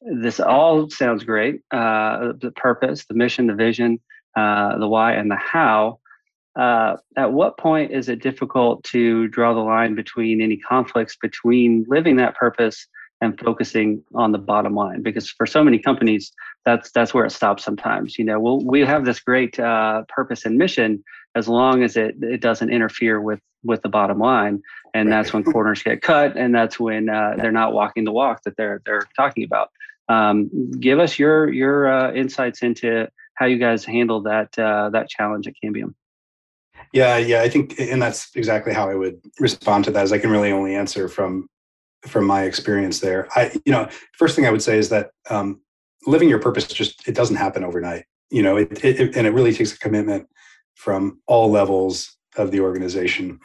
this 0.02 0.40
all 0.40 0.90
sounds 0.90 1.24
great. 1.24 1.62
Uh, 1.72 2.34
the 2.40 2.52
purpose, 2.56 3.06
the 3.06 3.14
mission, 3.14 3.48
the 3.48 3.56
vision, 3.56 4.00
uh, 4.36 4.78
the 4.78 4.88
why, 4.88 5.14
and 5.14 5.30
the 5.30 5.36
how 5.36 6.00
uh, 6.58 6.98
at 7.16 7.32
what 7.32 7.58
point 7.58 7.92
is 7.92 8.10
it 8.10 8.22
difficult 8.22 8.84
to 8.84 9.28
draw 9.28 9.54
the 9.54 9.60
line 9.60 9.94
between 9.94 10.42
any 10.42 10.58
conflicts 10.58 11.16
between 11.16 11.86
living 11.88 12.16
that 12.18 12.36
purpose 12.36 12.88
and 13.22 13.40
focusing 13.40 14.04
on 14.16 14.32
the 14.32 14.40
bottom 14.40 14.74
line? 14.74 15.04
Because 15.04 15.30
for 15.30 15.46
so 15.46 15.64
many 15.64 15.78
companies 15.78 16.32
that's 16.66 16.92
that's 16.92 17.14
where 17.14 17.26
it 17.26 17.32
stops 17.32 17.64
sometimes 17.64 18.18
you 18.18 18.26
know? 18.26 18.40
We'll, 18.40 18.60
we 18.60 18.82
have 18.82 19.06
this 19.06 19.20
great 19.20 19.60
uh, 19.60 20.04
purpose 20.10 20.46
and 20.46 20.58
mission 20.58 21.04
as 21.36 21.48
long 21.48 21.84
as 21.84 21.96
it 21.96 22.16
it 22.22 22.42
doesn't 22.42 22.72
interfere 22.72 23.22
with 23.22 23.40
with 23.64 23.84
the 23.84 23.90
bottom 23.90 24.18
line. 24.18 24.62
And 24.96 25.12
that's 25.12 25.34
when 25.34 25.44
corners 25.44 25.84
get 25.84 26.02
cut 26.02 26.36
and 26.38 26.56
that's 26.56 26.80
when 26.80 27.08
uh, 27.08 27.36
they're 27.38 27.52
not 27.52 27.74
walking 27.74 28.04
the 28.04 28.12
walk 28.12 28.42
that 28.46 28.58
they're 28.58 28.82
they're 28.84 29.08
talking 29.16 29.44
about. 29.44 29.70
Um, 30.10 30.72
give 30.80 30.98
us 30.98 31.20
your 31.20 31.54
your 31.54 31.88
uh, 31.88 32.14
insights 32.14 32.64
into 32.64 33.08
how 33.36 33.46
you 33.46 33.60
guys 33.60 33.86
handle 33.86 34.24
that 34.24 34.58
uh, 34.58 34.90
that 34.90 35.08
challenge 35.08 35.48
at 35.48 35.54
cambium 35.64 35.94
yeah, 36.94 37.18
yeah, 37.18 37.42
I 37.42 37.50
think, 37.50 37.80
and 37.80 38.02
that's 38.02 38.30
exactly 38.36 38.74
how 38.74 38.90
I 38.90 38.96
would 38.96 39.20
respond 39.40 39.86
to 39.86 39.92
that. 39.92 40.04
Is 40.04 40.12
I 40.12 40.20
can 40.20 40.30
really 40.30 40.52
only 40.52 40.76
answer 40.76 41.08
from 41.08 41.50
from 42.06 42.26
my 42.26 42.44
experience 42.44 43.00
there. 43.00 43.28
I, 43.36 43.52
you 43.66 43.72
know, 43.72 43.90
first 44.14 44.36
thing 44.36 44.46
I 44.46 44.52
would 44.52 44.62
say 44.62 44.78
is 44.78 44.90
that 44.90 45.12
um, 45.30 45.62
living 46.06 46.30
your 46.30 46.40
purpose 46.40 46.68
just 46.68 47.08
it 47.08 47.16
doesn't 47.16 47.36
happen 47.36 47.64
overnight. 47.64 48.06
You 48.30 48.44
know, 48.44 48.58
it, 48.58 48.84
it 48.84 49.16
and 49.16 49.28
it 49.28 49.32
really 49.32 49.54
takes 49.54 49.74
a 49.74 49.80
commitment 49.80 50.28
from 50.76 51.20
all 51.28 51.50
levels 51.50 52.16
of 52.38 52.52
the 52.52 52.62
organization. 52.62 53.40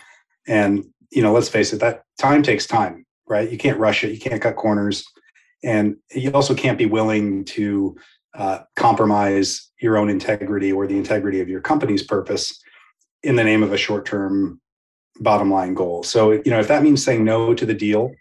And 0.46 0.85
you 1.11 1.22
know, 1.22 1.33
let's 1.33 1.48
face 1.48 1.72
it, 1.72 1.81
that 1.81 2.02
time 2.18 2.42
takes 2.42 2.66
time, 2.66 3.05
right? 3.28 3.50
You 3.50 3.59
can't 3.59 3.78
rush 3.78 4.05
it. 4.05 4.12
You 4.12 4.20
can't 4.20 4.40
cut 4.40 4.57
corners, 4.57 5.05
and 5.64 5.96
you 6.12 6.31
also 6.33 6.55
can't 6.55 6.78
be 6.78 6.87
willing 6.87 7.44
to 7.46 7.96
uh, 8.35 8.61
compromise 8.76 9.70
your 9.81 9.98
own 9.98 10.09
integrity 10.09 10.72
or 10.72 10.87
the 10.87 10.96
integrity 10.96 11.40
of 11.40 11.48
your 11.48 11.61
company's 11.61 12.02
purpose 12.02 12.62
in 13.23 13.37
the 13.37 13.45
name 13.45 13.63
of 13.63 13.73
a 13.73 13.79
short-term 13.79 14.61
bottom 15.21 15.51
line 15.51 15.75
goal. 15.75 16.03
So, 16.03 16.33
you 16.33 16.51
know, 16.51 16.61
if 16.61 16.69
that 16.69 16.83
means 16.83 17.05
saying 17.05 17.25
no 17.25 17.55
to 17.55 17.67
the 17.67 17.75
deal 17.75 18.13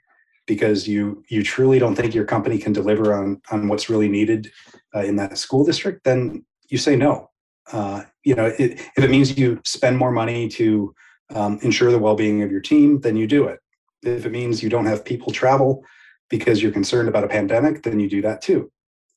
because 0.47 0.87
you 0.87 1.23
you 1.29 1.43
truly 1.43 1.79
don't 1.79 1.95
think 1.95 2.13
your 2.13 2.25
company 2.25 2.57
can 2.57 2.73
deliver 2.73 3.13
on 3.13 3.41
on 3.51 3.67
what's 3.67 3.89
really 3.89 4.09
needed 4.09 4.51
uh, 4.95 4.99
in 4.99 5.15
that 5.15 5.37
school 5.37 5.63
district, 5.63 6.03
then 6.03 6.45
you 6.69 6.77
say 6.77 6.95
no. 6.95 7.29
Uh, 7.71 8.03
you 8.23 8.35
know, 8.35 8.45
it, 8.45 8.79
if 8.97 9.03
it 9.03 9.09
means 9.09 9.37
you 9.37 9.61
spend 9.63 9.97
more 9.97 10.11
money 10.11 10.49
to 10.49 10.93
um, 11.33 11.59
ensure 11.61 11.91
the 11.91 11.99
well-being 11.99 12.41
of 12.43 12.51
your 12.51 12.59
team, 12.59 12.99
then 12.99 13.15
you 13.15 13.27
do 13.27 13.45
it. 13.45 13.59
If 14.03 14.25
it 14.25 14.31
means 14.31 14.61
you 14.61 14.69
don't 14.69 14.87
have 14.87 15.05
people 15.05 15.31
travel 15.31 15.83
because 16.29 16.61
you're 16.61 16.71
concerned 16.71 17.07
about 17.07 17.23
a 17.23 17.29
pandemic, 17.29 17.83
then 17.83 17.99
you 17.99 18.09
do 18.09 18.21
that 18.21 18.41
too. 18.41 18.71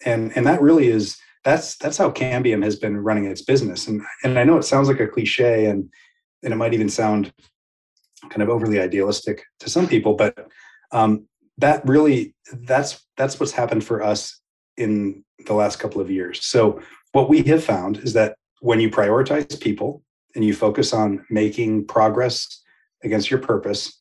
And 0.04 0.32
and 0.36 0.46
that 0.46 0.62
really 0.62 0.88
is 0.88 1.16
that's 1.44 1.76
that's 1.76 1.98
how 1.98 2.10
Cambium 2.10 2.64
has 2.64 2.76
been 2.76 2.96
running 2.96 3.26
its 3.26 3.42
business. 3.42 3.86
And 3.86 4.02
and 4.22 4.38
I 4.38 4.44
know 4.44 4.56
it 4.56 4.64
sounds 4.64 4.88
like 4.88 5.00
a 5.00 5.06
cliche, 5.06 5.66
and 5.66 5.88
and 6.42 6.52
it 6.52 6.56
might 6.56 6.74
even 6.74 6.88
sound 6.88 7.32
kind 8.30 8.42
of 8.42 8.48
overly 8.48 8.80
idealistic 8.80 9.44
to 9.60 9.70
some 9.70 9.86
people, 9.86 10.14
but 10.14 10.48
um, 10.92 11.26
that 11.58 11.86
really 11.86 12.34
that's 12.52 13.06
that's 13.16 13.38
what's 13.38 13.52
happened 13.52 13.84
for 13.84 14.02
us 14.02 14.40
in 14.76 15.24
the 15.46 15.54
last 15.54 15.78
couple 15.78 16.00
of 16.00 16.10
years. 16.10 16.44
So 16.44 16.80
what 17.12 17.28
we 17.28 17.42
have 17.44 17.62
found 17.62 17.98
is 17.98 18.12
that 18.14 18.36
when 18.60 18.80
you 18.80 18.90
prioritize 18.90 19.60
people 19.60 20.02
and 20.34 20.44
you 20.44 20.54
focus 20.54 20.92
on 20.92 21.24
making 21.30 21.86
progress 21.86 22.62
against 23.04 23.30
your 23.30 23.40
purpose, 23.40 24.00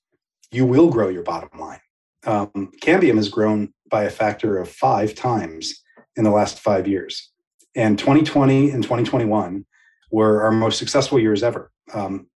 you 0.52 0.66
will 0.66 0.90
grow 0.90 1.10
your 1.10 1.24
bottom 1.24 1.60
line. 1.60 1.80
Um, 2.26 2.72
Cambium 2.82 3.18
has 3.18 3.30
grown 3.30 3.74
by 3.90 4.04
a 4.04 4.10
factor 4.10 4.58
of 4.58 4.70
five 4.70 5.14
times 5.14 5.84
in 6.16 6.24
the 6.24 6.32
last 6.32 6.60
five 6.60 6.88
years. 6.88 7.33
And 7.76 7.98
2020 7.98 8.70
and 8.70 8.84
2021 8.84 9.66
were 10.12 10.44
our 10.44 10.52
most 10.52 10.78
successful 10.78 11.20
years 11.20 11.44
ever, 11.44 11.72
um, 11.94 12.28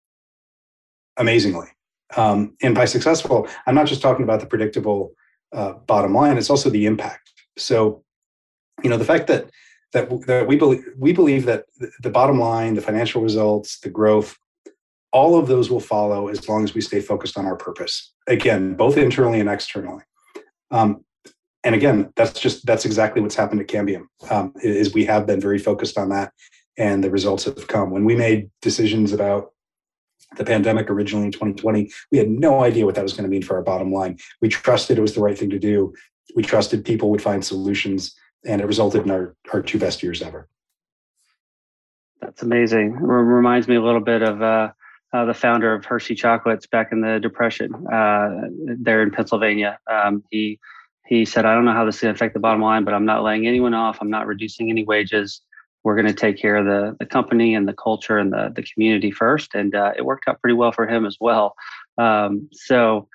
amazingly. 1.18 1.68
Um, 2.16 2.56
and 2.62 2.74
by 2.74 2.86
successful, 2.86 3.48
I'm 3.66 3.76
not 3.76 3.88
just 3.88 4.02
talking 4.02 4.24
about 4.24 4.40
the 4.40 4.46
predictable 4.46 5.12
uh, 5.54 5.74
bottom 5.74 6.14
line; 6.14 6.38
it's 6.38 6.50
also 6.50 6.70
the 6.70 6.86
impact. 6.86 7.32
So, 7.58 8.04
you 8.84 8.90
know, 8.90 8.98
the 8.98 9.06
fact 9.06 9.28
that 9.28 9.50
that, 9.94 10.10
that 10.28 10.48
we 10.48 10.56
believe 10.56 10.86
we 10.98 11.14
believe 11.14 11.46
that 11.46 11.66
the 12.02 12.10
bottom 12.10 12.40
line, 12.40 12.76
the 12.76 12.82
financial 12.82 13.22
results, 13.22 13.80
the 13.80 13.90
growth, 13.90 14.38
all 15.12 15.38
of 15.38 15.48
those 15.48 15.70
will 15.70 15.80
follow 15.80 16.28
as 16.28 16.48
long 16.48 16.64
as 16.64 16.74
we 16.74 16.82
stay 16.82 17.02
focused 17.02 17.38
on 17.38 17.46
our 17.46 17.56
purpose. 17.56 18.14
Again, 18.28 18.76
both 18.76 18.98
internally 18.98 19.40
and 19.40 19.50
externally. 19.50 20.04
Um, 20.72 21.04
and 21.64 21.76
again, 21.76 22.12
that's 22.16 22.40
just 22.40 22.66
that's 22.66 22.86
exactly 22.86 23.22
what's 23.22 23.36
happened 23.36 23.62
at 23.62 23.68
Cambium. 23.68 24.06
Um, 24.30 24.54
is 24.62 24.94
we 24.94 25.06
have 25.06 25.26
been 25.26 25.42
very 25.42 25.60
focused 25.60 25.98
on 25.98 26.10
that, 26.10 26.32
and 26.78 27.04
the 27.04 27.10
results 27.10 27.46
have 27.46 27.68
come. 27.68 27.92
When 27.92 28.06
we 28.06 28.16
made 28.16 28.50
decisions 28.62 29.12
about 29.12 29.52
the 30.38 30.46
pandemic 30.46 30.90
originally 30.90 31.26
in 31.26 31.32
2020, 31.32 31.90
we 32.12 32.18
had 32.18 32.30
no 32.30 32.64
idea 32.64 32.86
what 32.86 32.96
that 32.96 33.04
was 33.04 33.14
going 33.14 33.24
to 33.24 33.30
mean 33.30 33.42
for 33.42 33.56
our 33.56 33.64
bottom 33.64 33.92
line. 33.92 34.18
We 34.42 34.50
trusted 34.50 34.98
it 34.98 35.02
was 35.02 35.16
the 35.16 35.22
right 35.22 35.38
thing 35.38 35.50
to 35.50 35.60
do. 35.60 35.94
We 36.36 36.44
trusted 36.44 36.86
people 36.86 37.10
would 37.12 37.22
find 37.22 37.44
solutions, 37.44 38.16
and 38.46 38.62
it 38.62 38.68
resulted 38.68 39.04
in 39.04 39.12
our, 39.12 39.36
our 39.54 39.62
two 39.62 39.80
best 39.80 40.04
years 40.04 40.22
ever. 40.22 40.48
That's 42.22 42.44
amazing. 42.44 42.94
It 42.96 43.02
reminds 43.02 43.68
me 43.68 43.76
a 43.76 43.82
little 43.82 44.02
bit 44.02 44.22
of 44.22 44.42
uh, 44.42 44.72
uh, 45.14 45.26
the 45.26 45.34
founder 45.34 45.74
of 45.74 45.86
Hershey 45.86 46.16
Chocolates 46.16 46.68
back 46.68 46.92
in 46.92 47.02
the 47.02 47.20
Depression 47.20 47.74
uh, 47.92 48.30
there 48.80 49.02
in 49.02 49.12
Pennsylvania. 49.12 49.80
Um, 49.90 50.24
he 50.30 50.60
he 51.08 51.26
said, 51.26 51.46
"I 51.46 51.54
don't 51.54 51.66
know 51.66 51.74
how 51.74 51.86
this 51.86 51.96
is 51.96 52.02
going 52.02 52.14
to 52.14 52.18
affect 52.18 52.34
the 52.34 52.40
bottom 52.40 52.62
line, 52.62 52.84
but 52.84 52.94
I'm 52.94 53.06
not 53.06 53.24
laying 53.24 53.48
anyone 53.48 53.74
off. 53.74 53.98
I'm 54.02 54.10
not 54.10 54.28
reducing 54.28 54.70
any 54.70 54.84
wages 54.84 55.42
we're 55.88 55.96
going 55.96 56.08
to 56.08 56.14
take 56.14 56.38
care 56.38 56.58
of 56.58 56.66
the, 56.66 56.98
the 57.00 57.06
company 57.06 57.56
and 57.56 57.66
the 57.66 57.74
culture 57.74 58.18
and 58.18 58.34
the, 58.34 58.52
the 58.54 58.62
community 58.62 59.10
first. 59.10 59.56
And 59.56 59.74
uh, 59.74 59.94
it 59.96 60.04
worked 60.04 60.28
out 60.28 60.42
pretty 60.42 60.54
well 60.56 60.74
for 60.74 60.86
him 60.86 61.06
as 61.06 61.16
well. 61.22 61.56
Um, 61.98 62.50
so 62.52 63.08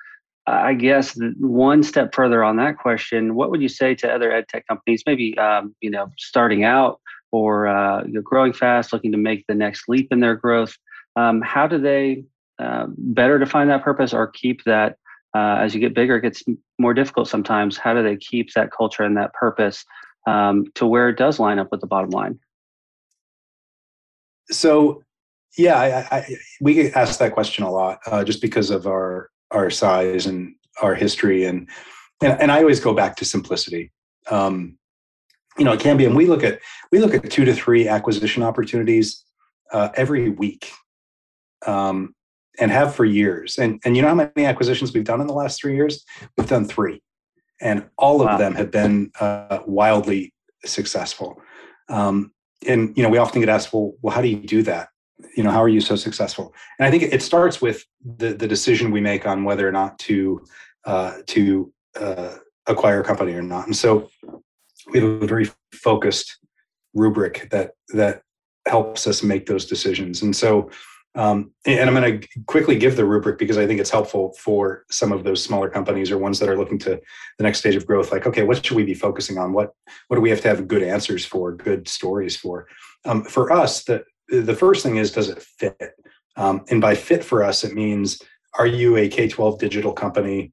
I 0.47 0.73
guess 0.73 1.15
one 1.39 1.83
step 1.83 2.15
further 2.15 2.43
on 2.43 2.57
that 2.57 2.79
question, 2.79 3.35
what 3.35 3.51
would 3.51 3.61
you 3.61 3.69
say 3.69 3.95
to 3.97 4.11
other 4.11 4.33
ed 4.33 4.49
tech 4.49 4.67
companies, 4.67 5.03
maybe, 5.07 5.37
um, 5.37 5.75
you 5.83 5.91
know, 5.91 6.11
starting 6.17 6.65
out 6.65 6.99
or 7.31 7.69
uh, 7.69 8.05
you 8.05 8.15
know, 8.15 8.23
growing 8.23 8.55
fast, 8.55 8.93
looking 8.93 9.13
to 9.13 9.19
make 9.19 9.45
the 9.49 9.55
next 9.55 9.83
leap 9.87 10.09
in 10.11 10.21
their 10.21 10.37
growth? 10.37 10.75
Um, 11.15 11.43
how 11.43 11.67
do 11.67 11.77
they 11.77 12.25
uh, 12.59 12.87
better 12.97 13.39
define 13.39 13.69
that 13.69 13.85
purpose 13.85 14.15
or 14.15 14.29
keep 14.29 14.65
that 14.65 14.97
uh, 15.35 15.57
as 15.61 15.75
you 15.75 15.81
get 15.81 15.95
bigger, 15.95 16.17
it 16.17 16.23
gets 16.23 16.43
more 16.79 16.95
difficult 16.95 17.29
sometimes. 17.29 17.77
How 17.77 17.95
do 17.95 18.03
they 18.03 18.17
keep 18.17 18.53
that 18.55 18.71
culture 18.71 19.03
and 19.03 19.17
that 19.17 19.33
purpose 19.33 19.85
um, 20.27 20.67
to 20.75 20.87
where 20.87 21.09
it 21.09 21.17
does 21.17 21.39
line 21.39 21.59
up 21.59 21.71
with 21.71 21.81
the 21.81 21.87
bottom 21.87 22.11
line? 22.11 22.39
so 24.51 25.03
yeah, 25.59 25.79
I, 25.79 26.17
I, 26.17 26.37
we 26.61 26.75
get 26.75 26.97
asked 26.97 27.19
that 27.19 27.35
question 27.35 27.65
a 27.65 27.71
lot, 27.71 27.99
uh, 28.07 28.25
just 28.25 28.41
because 28.41 28.71
of 28.71 28.87
our 28.87 29.31
our 29.51 29.69
size 29.69 30.27
and 30.27 30.55
our 30.81 30.95
history, 30.95 31.45
and 31.45 31.69
and, 32.23 32.41
and 32.41 32.53
I 32.53 32.61
always 32.61 32.81
go 32.81 32.95
back 32.95 33.17
to 33.17 33.25
simplicity. 33.25 33.93
Um, 34.31 34.79
you 35.59 35.65
know, 35.65 35.73
it 35.73 35.81
can 35.81 35.99
be, 35.99 36.07
and 36.07 36.17
we 36.17 36.27
look 36.27 36.43
at 36.43 36.61
we 36.91 37.01
look 37.01 37.13
at 37.13 37.31
two 37.31 37.45
to 37.45 37.53
three 37.53 37.87
acquisition 37.87 38.43
opportunities 38.43 39.25
uh, 39.73 39.91
every 39.95 40.31
week, 40.31 40.73
um, 41.67 42.15
and 42.59 42.71
have 42.71 42.95
for 42.95 43.05
years. 43.05 43.59
And 43.59 43.81
and 43.85 43.97
you 43.97 44.03
know 44.03 44.09
how 44.09 44.15
many 44.15 44.47
acquisitions 44.47 44.93
we've 44.93 45.05
done 45.05 45.21
in 45.21 45.27
the 45.27 45.35
last 45.35 45.61
three 45.61 45.75
years? 45.75 46.05
We've 46.37 46.49
done 46.49 46.67
three, 46.67 47.03
and 47.61 47.85
all 47.99 48.21
of 48.21 48.27
wow. 48.27 48.39
them 48.39 48.55
have 48.55 48.71
been 48.71 49.11
uh, 49.21 49.61
wildly 49.67 50.35
successful. 50.65 51.41
Um, 51.89 52.33
and 52.67 52.97
you 52.97 53.03
know 53.03 53.09
we 53.09 53.19
often 53.19 53.41
get 53.41 53.49
asked 53.49 53.73
well 53.73 53.95
well 54.03 54.15
how 54.15 54.21
do 54.21 54.29
you 54.29 54.37
do 54.37 54.63
that 54.63 54.89
you 55.37 55.43
know 55.43 55.51
how 55.51 55.63
are 55.63 55.69
you 55.69 55.81
so 55.81 55.97
successful 55.97 56.55
and 56.79 56.87
i 56.87 56.91
think 56.91 57.03
it 57.03 57.23
starts 57.23 57.61
with 57.61 57.85
the 58.19 58.33
the 58.35 58.47
decision 58.47 58.91
we 58.91 59.01
make 59.01 59.27
on 59.27 59.45
whether 59.45 59.67
or 59.67 59.73
not 59.73 59.99
to 59.99 60.45
uh, 60.85 61.19
to 61.27 61.73
uh, 62.01 62.35
acquire 62.67 63.01
a 63.01 63.05
company 63.05 63.33
or 63.33 63.43
not 63.43 63.67
and 63.67 63.77
so 63.77 64.11
we 64.91 65.01
have 65.01 65.23
a 65.23 65.27
very 65.27 65.49
focused 65.73 66.39
rubric 66.95 67.49
that 67.51 67.73
that 67.95 68.23
helps 68.67 69.07
us 69.07 69.23
make 69.23 69.47
those 69.47 69.67
decisions 69.67 70.23
and 70.23 70.35
so 70.35 70.71
um, 71.15 71.53
and 71.67 71.89
I'm 71.91 71.95
going 71.95 72.21
to 72.21 72.29
quickly 72.47 72.77
give 72.79 72.97
the 72.97 73.05
rubric 73.05 73.39
because 73.39 73.59
I 73.59 73.67
think 73.67 73.81
it's 73.81 73.91
helpful 73.91 74.33
for 74.39 74.85
some 74.91 75.13
of 75.13 75.25
those 75.25 75.45
smaller 75.45 75.69
companies 75.69 76.11
or 76.11 76.17
ones 76.17 76.39
that 76.39 76.49
are 76.49 76.57
looking 76.57 76.79
to 76.81 77.01
the 77.39 77.45
next 77.45 77.59
stage 77.59 77.75
of 77.75 77.87
growth. 77.87 78.11
Like, 78.11 78.27
okay, 78.27 78.45
what 78.45 78.65
should 78.65 78.77
we 78.77 78.85
be 78.85 78.95
focusing 78.95 79.37
on? 79.37 79.53
What 79.53 79.73
what 80.09 80.17
do 80.17 80.23
we 80.23 80.31
have 80.31 80.41
to 80.43 80.49
have 80.49 80.69
good 80.69 80.83
answers 80.83 81.25
for, 81.25 81.53
good 81.53 81.87
stories 81.87 82.37
for? 82.37 82.67
Um, 83.05 83.25
for 83.25 83.53
us, 83.53 83.85
the 83.85 84.05
the 84.29 84.55
first 84.55 84.83
thing 84.83 84.97
is, 84.97 85.13
does 85.13 85.29
it 85.29 85.43
fit? 85.43 85.95
Um, 86.37 86.65
and 86.71 86.81
by 86.81 86.95
fit 86.95 87.23
for 87.23 87.43
us, 87.43 87.63
it 87.63 87.75
means 87.75 88.23
are 88.55 88.67
you 88.67 88.97
a 88.97 89.09
K 89.09 89.29
twelve 89.29 89.59
digital 89.59 89.93
company? 89.93 90.53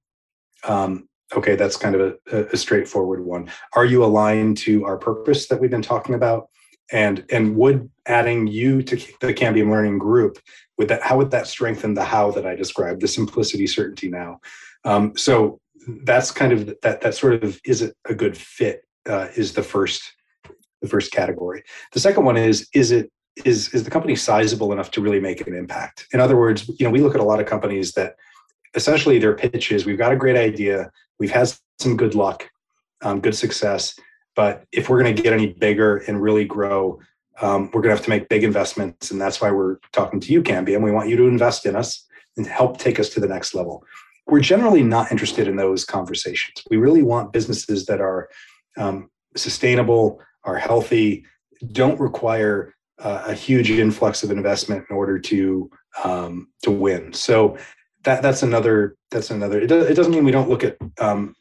Um, 0.66 1.08
okay, 1.34 1.56
that's 1.56 1.78
kind 1.78 1.96
of 1.96 2.18
a, 2.32 2.46
a 2.48 2.58
straightforward 2.58 3.24
one. 3.24 3.50
Are 3.74 3.86
you 3.86 4.04
aligned 4.04 4.58
to 4.58 4.84
our 4.84 4.98
purpose 4.98 5.48
that 5.48 5.62
we've 5.62 5.72
been 5.72 5.82
talking 5.82 6.16
about? 6.16 6.50
And 6.92 7.26
and 7.32 7.56
would 7.56 7.90
adding 8.06 8.48
you 8.48 8.82
to 8.84 8.96
the 9.22 9.34
Cambium 9.34 9.70
Learning 9.70 9.98
Group 9.98 10.40
would 10.78 10.88
that 10.88 11.04
how 11.04 11.18
would 11.18 11.32
that 11.32 11.48
strengthen 11.48 11.94
the 11.94 12.04
how 12.04 12.32
that 12.32 12.46
I 12.46 12.56
described 12.56 13.02
the 13.02 13.08
simplicity 13.08 13.68
certainty 13.68 14.10
now? 14.10 14.40
Um, 14.86 15.16
so 15.18 15.60
that's 16.04 16.32
kind 16.32 16.52
of 16.52 16.74
that 16.82 17.02
that 17.02 17.16
sort 17.16 17.44
of 17.44 17.60
is 17.66 17.82
it 17.82 17.96
a 18.06 18.16
good 18.16 18.38
fit 18.38 18.84
uh, 19.08 19.28
is 19.36 19.54
the 19.54 19.64
first 19.64 20.14
the 20.82 20.88
first 20.88 21.12
category. 21.12 21.64
The 21.94 22.00
second 22.00 22.26
one 22.26 22.38
is 22.38 22.68
is 22.74 22.92
it 22.92 23.12
is 23.46 23.74
is 23.74 23.84
the 23.84 23.92
company 23.92 24.16
sizable 24.16 24.74
enough 24.74 24.92
to 24.92 25.02
really 25.02 25.20
make 25.20 25.46
an 25.46 25.56
impact? 25.56 26.08
In 26.14 26.20
other 26.20 26.38
words 26.38 26.68
you 26.68 26.86
know 26.86 26.92
we 26.92 27.02
look 27.02 27.16
at 27.16 27.22
a 27.22 27.26
lot 27.26 27.40
of 27.40 27.46
companies 27.46 27.94
that 27.94 28.16
essentially 28.76 29.20
their 29.20 29.36
pitch 29.36 29.72
is 29.72 29.86
we've 29.86 29.98
got 29.98 30.14
a 30.14 30.18
great 30.18 30.38
idea. 30.38 30.92
We've 31.20 31.32
had 31.32 31.52
some 31.80 31.98
good 31.98 32.16
luck 32.16 32.50
um, 33.02 33.22
good 33.22 33.36
success 33.36 33.96
but 34.36 34.66
if 34.72 34.90
we're 34.90 35.02
going 35.02 35.16
to 35.16 35.22
get 35.22 35.34
any 35.34 35.48
bigger 35.48 35.98
and 35.98 36.22
really 36.22 36.46
grow, 36.46 37.00
um, 37.42 37.66
we're 37.74 37.82
going 37.82 37.90
to 37.90 37.96
have 37.96 38.04
to 38.04 38.10
make 38.10 38.30
big 38.30 38.44
investments. 38.44 39.12
And 39.12 39.20
that's 39.20 39.42
why 39.42 39.52
we're 39.52 39.78
talking 39.92 40.20
to 40.20 40.32
you, 40.34 40.44
Cambium, 40.44 40.76
and 40.76 40.84
we 40.84 40.92
want 40.92 41.10
you 41.10 41.16
to 41.18 41.28
invest 41.28 41.66
in 41.66 41.76
us 41.76 42.06
and 42.38 42.46
help 42.46 42.78
take 42.78 43.00
us 43.00 43.10
to 43.10 43.20
the 43.20 43.28
next 43.28 43.54
level. 43.54 43.84
We're 44.28 44.40
generally 44.40 44.84
not 44.84 45.12
interested 45.12 45.48
in 45.48 45.56
those 45.56 45.86
conversations. 45.86 46.64
We 46.70 46.78
really 46.78 47.04
want 47.04 47.34
businesses 47.34 47.86
that 47.88 48.02
are 48.02 48.30
um, 48.78 49.10
sustainable, 49.36 50.22
are 50.44 50.58
healthy, 50.58 51.26
don't 51.72 52.00
require 52.00 52.76
uh, 53.00 53.24
a 53.28 53.34
huge 53.34 53.72
influx 53.72 54.24
of 54.24 54.32
investment 54.32 54.86
in 54.90 54.96
order 54.96 55.18
to 55.20 55.70
um, 56.04 56.50
to 56.64 56.72
win. 56.72 57.14
So 57.14 57.58
that 58.04 58.22
that's 58.22 58.44
another 58.44 58.96
that's 59.12 59.32
another. 59.32 59.60
It, 59.60 59.68
do, 59.68 59.82
it 59.82 59.96
doesn't 59.96 60.14
mean 60.14 60.26
we 60.26 60.32
don't 60.32 60.50
look 60.50 60.64
at 60.64 60.78
um, 61.00 61.36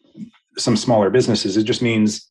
some 0.57 0.77
smaller 0.77 1.11
businesses. 1.11 1.57
It 1.57 1.65
just 1.65 1.83
means 1.83 2.31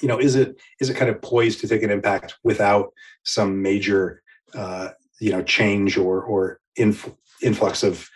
you 0.00 0.08
know, 0.08 0.18
is 0.18 0.34
it 0.36 0.60
is 0.80 0.90
it 0.90 0.96
kind 0.96 1.10
of 1.10 1.20
poised 1.22 1.60
to 1.60 1.68
take 1.68 1.82
an 1.82 1.90
impact 1.90 2.36
without 2.42 2.92
some 3.24 3.62
major 3.62 4.22
uh, 4.54 4.90
you 5.20 5.30
know 5.30 5.42
change 5.42 5.96
or 5.96 6.22
or 6.22 6.60
inf- 6.76 7.14
influx 7.42 7.82
of 7.82 8.08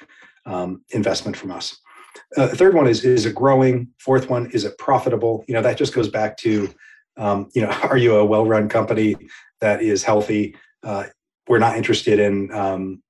um, 0.46 0.82
investment 0.90 1.36
from 1.36 1.50
us? 1.50 1.78
Uh, 2.36 2.46
the 2.46 2.56
third 2.56 2.74
one 2.74 2.86
is 2.86 3.04
is 3.04 3.26
it 3.26 3.34
growing? 3.34 3.88
Fourth 3.98 4.30
one 4.30 4.50
is 4.52 4.64
it 4.64 4.78
profitable? 4.78 5.44
You 5.48 5.54
know, 5.54 5.62
that 5.62 5.78
just 5.78 5.94
goes 5.94 6.08
back 6.08 6.36
to 6.38 6.72
um, 7.16 7.48
you 7.54 7.62
know, 7.62 7.68
are 7.82 7.96
you 7.98 8.16
a 8.16 8.24
well-run 8.24 8.68
company 8.68 9.16
that 9.60 9.82
is 9.82 10.02
healthy? 10.02 10.56
Uh, 10.82 11.04
we're 11.48 11.58
not 11.58 11.76
interested 11.76 12.18
in 12.18 12.52
um, 12.52 13.02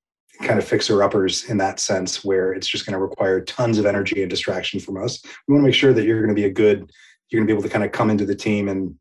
kind 0.42 0.58
of 0.58 0.66
fixer 0.66 1.02
uppers 1.02 1.48
in 1.48 1.56
that 1.58 1.80
sense 1.80 2.24
where 2.24 2.52
it's 2.52 2.68
just 2.68 2.86
going 2.86 2.92
to 2.92 2.98
require 2.98 3.40
tons 3.40 3.78
of 3.78 3.86
energy 3.86 4.22
and 4.22 4.30
distraction 4.30 4.78
from 4.78 5.02
us. 5.02 5.22
We 5.46 5.54
want 5.54 5.62
to 5.62 5.66
make 5.66 5.74
sure 5.74 5.92
that 5.92 6.04
you're 6.04 6.20
going 6.20 6.34
to 6.34 6.40
be 6.40 6.46
a 6.46 6.52
good 6.52 6.90
you're 7.30 7.40
going 7.40 7.46
to 7.46 7.52
be 7.52 7.56
able 7.56 7.66
to 7.66 7.72
kind 7.72 7.84
of 7.84 7.92
come 7.92 8.10
into 8.10 8.26
the 8.26 8.34
team 8.34 8.68
and 8.68 8.94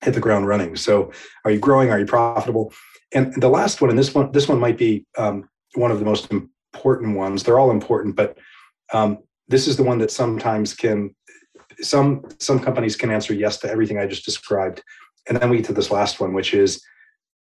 hit 0.00 0.14
the 0.14 0.20
ground 0.20 0.46
running. 0.46 0.76
So, 0.76 1.12
are 1.44 1.50
you 1.50 1.58
growing? 1.58 1.90
Are 1.90 1.98
you 1.98 2.06
profitable? 2.06 2.72
And 3.14 3.34
the 3.40 3.48
last 3.48 3.80
one, 3.80 3.90
and 3.90 3.98
this 3.98 4.14
one, 4.14 4.32
this 4.32 4.48
one 4.48 4.58
might 4.58 4.78
be 4.78 5.06
um, 5.16 5.48
one 5.74 5.90
of 5.90 5.98
the 5.98 6.04
most 6.04 6.30
important 6.30 7.16
ones. 7.16 7.42
They're 7.42 7.58
all 7.58 7.70
important, 7.70 8.16
but 8.16 8.36
um, 8.92 9.18
this 9.48 9.66
is 9.66 9.76
the 9.76 9.82
one 9.82 9.98
that 9.98 10.10
sometimes 10.10 10.74
can 10.74 11.14
some 11.80 12.24
some 12.38 12.58
companies 12.58 12.96
can 12.96 13.10
answer 13.10 13.32
yes 13.32 13.58
to 13.58 13.70
everything 13.70 13.98
I 13.98 14.06
just 14.06 14.24
described. 14.24 14.82
And 15.28 15.38
then 15.38 15.50
we 15.50 15.58
get 15.58 15.66
to 15.66 15.72
this 15.72 15.90
last 15.90 16.20
one, 16.20 16.32
which 16.32 16.54
is 16.54 16.82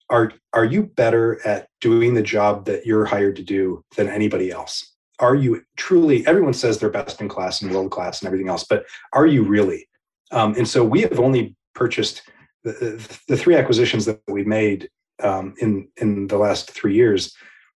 are 0.10 0.32
are 0.54 0.66
you 0.66 0.84
better 0.84 1.46
at 1.46 1.68
doing 1.82 2.14
the 2.14 2.22
job 2.22 2.66
that 2.66 2.86
you're 2.86 3.06
hired 3.06 3.36
to 3.38 3.44
do 3.44 3.84
than 3.96 4.10
anybody 4.10 4.52
else? 4.52 4.93
Are 5.20 5.36
you 5.36 5.62
truly 5.78 6.26
everyone 6.26 6.54
says 6.54 6.78
they're 6.78 6.90
best 6.90 7.22
in 7.22 7.30
class 7.30 7.62
and 7.62 7.72
world 7.72 7.92
class 7.92 8.22
and 8.22 8.28
everything 8.28 8.50
else 8.50 8.64
but 8.64 8.86
are 9.14 9.28
you 9.28 9.44
really 9.44 9.88
um, 10.32 10.56
and 10.56 10.68
so 10.68 10.84
we 10.84 11.02
have 11.02 11.20
only 11.20 11.56
purchased 11.76 12.24
the, 12.64 13.20
the, 13.28 13.38
three 13.38 13.56
acquisitions 13.56 14.06
that 14.06 14.22
we've 14.28 14.48
made 14.48 14.90
um, 15.22 15.54
in 15.60 15.88
in 15.98 16.28
the 16.28 16.38
last 16.38 16.72
three 16.72 16.96
years. 16.96 17.36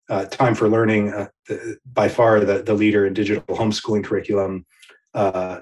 Uh, 0.09 0.25
Time 0.25 0.55
for 0.55 0.69
Learning, 0.69 1.13
uh, 1.13 1.27
the, 1.47 1.77
by 1.93 2.07
far 2.07 2.39
the, 2.39 2.63
the 2.63 2.73
leader 2.73 3.05
in 3.05 3.13
digital 3.13 3.43
homeschooling 3.49 4.05
curriculum, 4.05 4.65
uh, 5.13 5.59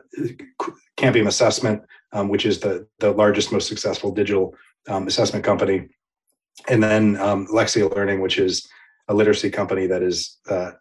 Cambium 0.97 1.27
Assessment, 1.27 1.81
um, 2.11 2.29
which 2.29 2.45
is 2.45 2.59
the, 2.59 2.87
the 2.99 3.09
largest, 3.11 3.51
most 3.51 3.67
successful 3.67 4.11
digital 4.11 4.53
um, 4.87 5.07
assessment 5.07 5.43
company, 5.43 5.89
and 6.69 6.83
then 6.83 7.17
um, 7.17 7.47
Lexia 7.47 7.93
Learning, 7.95 8.21
which 8.21 8.37
is 8.37 8.67
a 9.07 9.15
literacy 9.15 9.49
company 9.49 9.87
that 9.87 10.03
is 10.03 10.37
uh, 10.47 10.71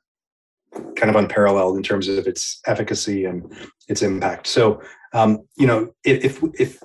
kind 0.96 1.10
of 1.10 1.16
unparalleled 1.16 1.76
in 1.76 1.82
terms 1.82 2.08
of 2.08 2.26
its 2.26 2.60
efficacy 2.66 3.24
and 3.24 3.52
its 3.88 4.02
impact. 4.02 4.46
So, 4.46 4.82
um, 5.12 5.46
you 5.56 5.66
know, 5.66 5.92
if 6.04 6.42
if 6.42 6.82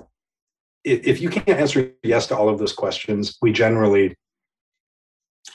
if 0.84 1.06
if 1.06 1.20
you 1.20 1.28
can't 1.28 1.48
answer 1.48 1.92
yes 2.02 2.26
to 2.28 2.36
all 2.36 2.48
of 2.48 2.58
those 2.58 2.72
questions, 2.72 3.36
we 3.42 3.52
generally 3.52 4.16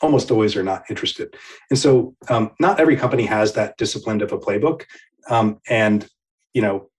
almost 0.01 0.31
always 0.31 0.55
are 0.55 0.63
not 0.63 0.83
interested. 0.89 1.35
And 1.69 1.79
so, 1.79 2.15
um, 2.29 2.51
not 2.59 2.79
every 2.79 2.97
company 2.97 3.25
has 3.25 3.53
that 3.53 3.77
disciplined 3.77 4.21
of 4.21 4.31
a 4.31 4.37
playbook. 4.37 4.83
Um, 5.29 5.59
and 5.69 6.07
you 6.53 6.61
know, 6.61 6.89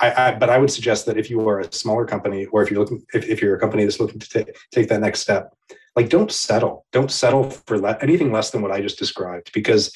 I, 0.00 0.12
I, 0.12 0.34
but 0.34 0.50
I 0.50 0.58
would 0.58 0.70
suggest 0.70 1.06
that 1.06 1.18
if 1.18 1.30
you 1.30 1.46
are 1.48 1.60
a 1.60 1.72
smaller 1.72 2.04
company, 2.04 2.46
or 2.46 2.62
if 2.62 2.70
you're 2.70 2.80
looking, 2.80 3.02
if, 3.14 3.26
if 3.26 3.42
you're 3.42 3.56
a 3.56 3.60
company 3.60 3.84
that's 3.84 4.00
looking 4.00 4.20
to 4.20 4.28
take 4.28 4.56
take 4.70 4.88
that 4.88 5.00
next 5.00 5.20
step, 5.20 5.52
like 5.96 6.08
don't 6.08 6.32
settle, 6.32 6.86
don't 6.92 7.10
settle 7.10 7.50
for 7.50 7.78
le- 7.78 7.98
anything 8.00 8.32
less 8.32 8.50
than 8.50 8.62
what 8.62 8.70
I 8.70 8.80
just 8.80 8.98
described, 8.98 9.50
because 9.52 9.92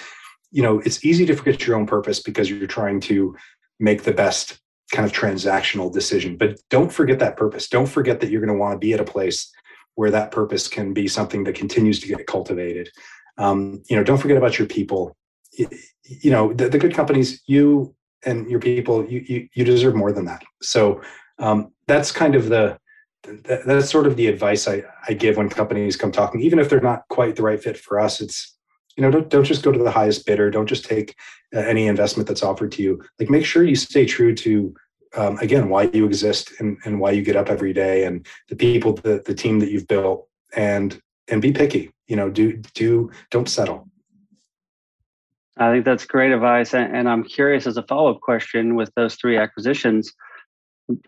you 0.56 0.62
know 0.62 0.78
it's 0.86 1.04
easy 1.04 1.26
to 1.26 1.36
forget 1.36 1.66
your 1.66 1.76
own 1.76 1.86
purpose 1.86 2.18
because 2.18 2.48
you're 2.48 2.66
trying 2.66 2.98
to 2.98 3.36
make 3.78 4.04
the 4.04 4.12
best 4.12 4.58
kind 4.90 5.04
of 5.04 5.12
transactional 5.12 5.92
decision. 5.92 6.38
But 6.38 6.58
don't 6.70 6.90
forget 6.90 7.18
that 7.18 7.36
purpose. 7.36 7.68
Don't 7.68 7.88
forget 7.88 8.20
that 8.20 8.30
you're 8.30 8.40
going 8.40 8.56
to 8.56 8.58
want 8.58 8.72
to 8.72 8.78
be 8.78 8.94
at 8.94 9.00
a 9.00 9.04
place 9.04 9.52
where 9.96 10.10
that 10.10 10.30
purpose 10.30 10.66
can 10.66 10.94
be 10.94 11.08
something 11.08 11.44
that 11.44 11.56
continues 11.56 12.00
to 12.00 12.08
get 12.08 12.26
cultivated. 12.26 12.88
Um, 13.36 13.82
you 13.90 13.96
know, 13.96 14.02
don't 14.02 14.16
forget 14.16 14.38
about 14.38 14.58
your 14.58 14.66
people. 14.66 15.14
You, 15.52 15.68
you 16.04 16.30
know, 16.30 16.54
the, 16.54 16.70
the, 16.70 16.78
good 16.78 16.94
companies, 16.94 17.42
you 17.46 17.94
and 18.24 18.48
your 18.50 18.60
people, 18.60 19.04
you 19.04 19.24
you, 19.28 19.48
you 19.54 19.62
deserve 19.62 19.94
more 19.94 20.12
than 20.12 20.24
that. 20.24 20.42
So 20.62 21.02
um, 21.38 21.72
that's 21.86 22.10
kind 22.10 22.34
of 22.34 22.48
the 22.48 22.78
that, 23.24 23.66
that's 23.66 23.90
sort 23.90 24.06
of 24.06 24.16
the 24.16 24.28
advice 24.28 24.66
I, 24.66 24.84
I 25.06 25.12
give 25.12 25.36
when 25.36 25.50
companies 25.50 25.96
come 25.96 26.12
talking, 26.12 26.40
even 26.40 26.58
if 26.58 26.70
they're 26.70 26.80
not 26.80 27.02
quite 27.10 27.36
the 27.36 27.42
right 27.42 27.62
fit 27.62 27.76
for 27.76 28.00
us. 28.00 28.22
It's 28.22 28.55
you 28.96 29.02
know 29.02 29.10
don't, 29.10 29.28
don't 29.28 29.44
just 29.44 29.62
go 29.62 29.72
to 29.72 29.78
the 29.78 29.90
highest 29.90 30.26
bidder. 30.26 30.50
Don't 30.50 30.68
just 30.68 30.84
take 30.84 31.14
uh, 31.54 31.60
any 31.60 31.86
investment 31.86 32.26
that's 32.28 32.42
offered 32.42 32.72
to 32.72 32.82
you. 32.82 33.02
Like 33.18 33.30
make 33.30 33.44
sure 33.44 33.62
you 33.62 33.76
stay 33.76 34.06
true 34.06 34.34
to 34.36 34.74
um, 35.16 35.38
again 35.38 35.68
why 35.68 35.84
you 35.92 36.06
exist 36.06 36.52
and, 36.60 36.78
and 36.84 37.00
why 37.00 37.10
you 37.10 37.22
get 37.22 37.36
up 37.36 37.48
every 37.48 37.72
day 37.72 38.04
and 38.04 38.26
the 38.48 38.56
people 38.56 38.94
the, 38.94 39.22
the 39.24 39.34
team 39.34 39.58
that 39.60 39.70
you've 39.70 39.88
built 39.88 40.28
and 40.54 41.00
and 41.28 41.42
be 41.42 41.52
picky 41.52 41.90
you 42.06 42.16
know 42.16 42.30
do 42.30 42.56
do 42.74 43.10
don't 43.30 43.48
settle 43.48 43.88
i 45.56 45.72
think 45.72 45.84
that's 45.84 46.04
great 46.04 46.32
advice 46.32 46.74
and 46.74 47.08
i'm 47.08 47.24
curious 47.24 47.66
as 47.66 47.76
a 47.76 47.82
follow-up 47.84 48.20
question 48.20 48.74
with 48.74 48.90
those 48.94 49.14
three 49.14 49.36
acquisitions 49.36 50.12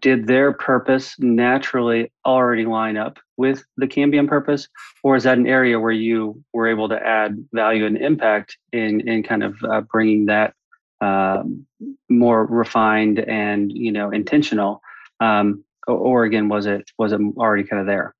did 0.00 0.26
their 0.26 0.52
purpose 0.52 1.14
naturally 1.18 2.10
already 2.26 2.64
line 2.64 2.96
up 2.96 3.18
with 3.36 3.64
the 3.76 3.86
cambium 3.86 4.28
purpose? 4.28 4.68
Or 5.04 5.16
is 5.16 5.24
that 5.24 5.38
an 5.38 5.46
area 5.46 5.78
where 5.78 5.92
you 5.92 6.42
were 6.52 6.66
able 6.66 6.88
to 6.88 6.96
add 6.96 7.44
value 7.52 7.86
and 7.86 7.96
impact 7.96 8.56
in 8.72 9.06
in 9.08 9.22
kind 9.22 9.42
of 9.42 9.56
uh, 9.70 9.82
bringing 9.82 10.26
that 10.26 10.54
um, 11.00 11.66
more 12.08 12.44
refined 12.46 13.20
and 13.20 13.70
you 13.72 13.92
know 13.92 14.10
intentional 14.10 14.82
um, 15.20 15.64
or 15.86 16.24
again 16.24 16.48
was 16.48 16.66
it 16.66 16.90
was 16.98 17.12
it 17.12 17.20
already 17.36 17.64
kind 17.64 17.80
of 17.80 17.86
there? 17.86 18.14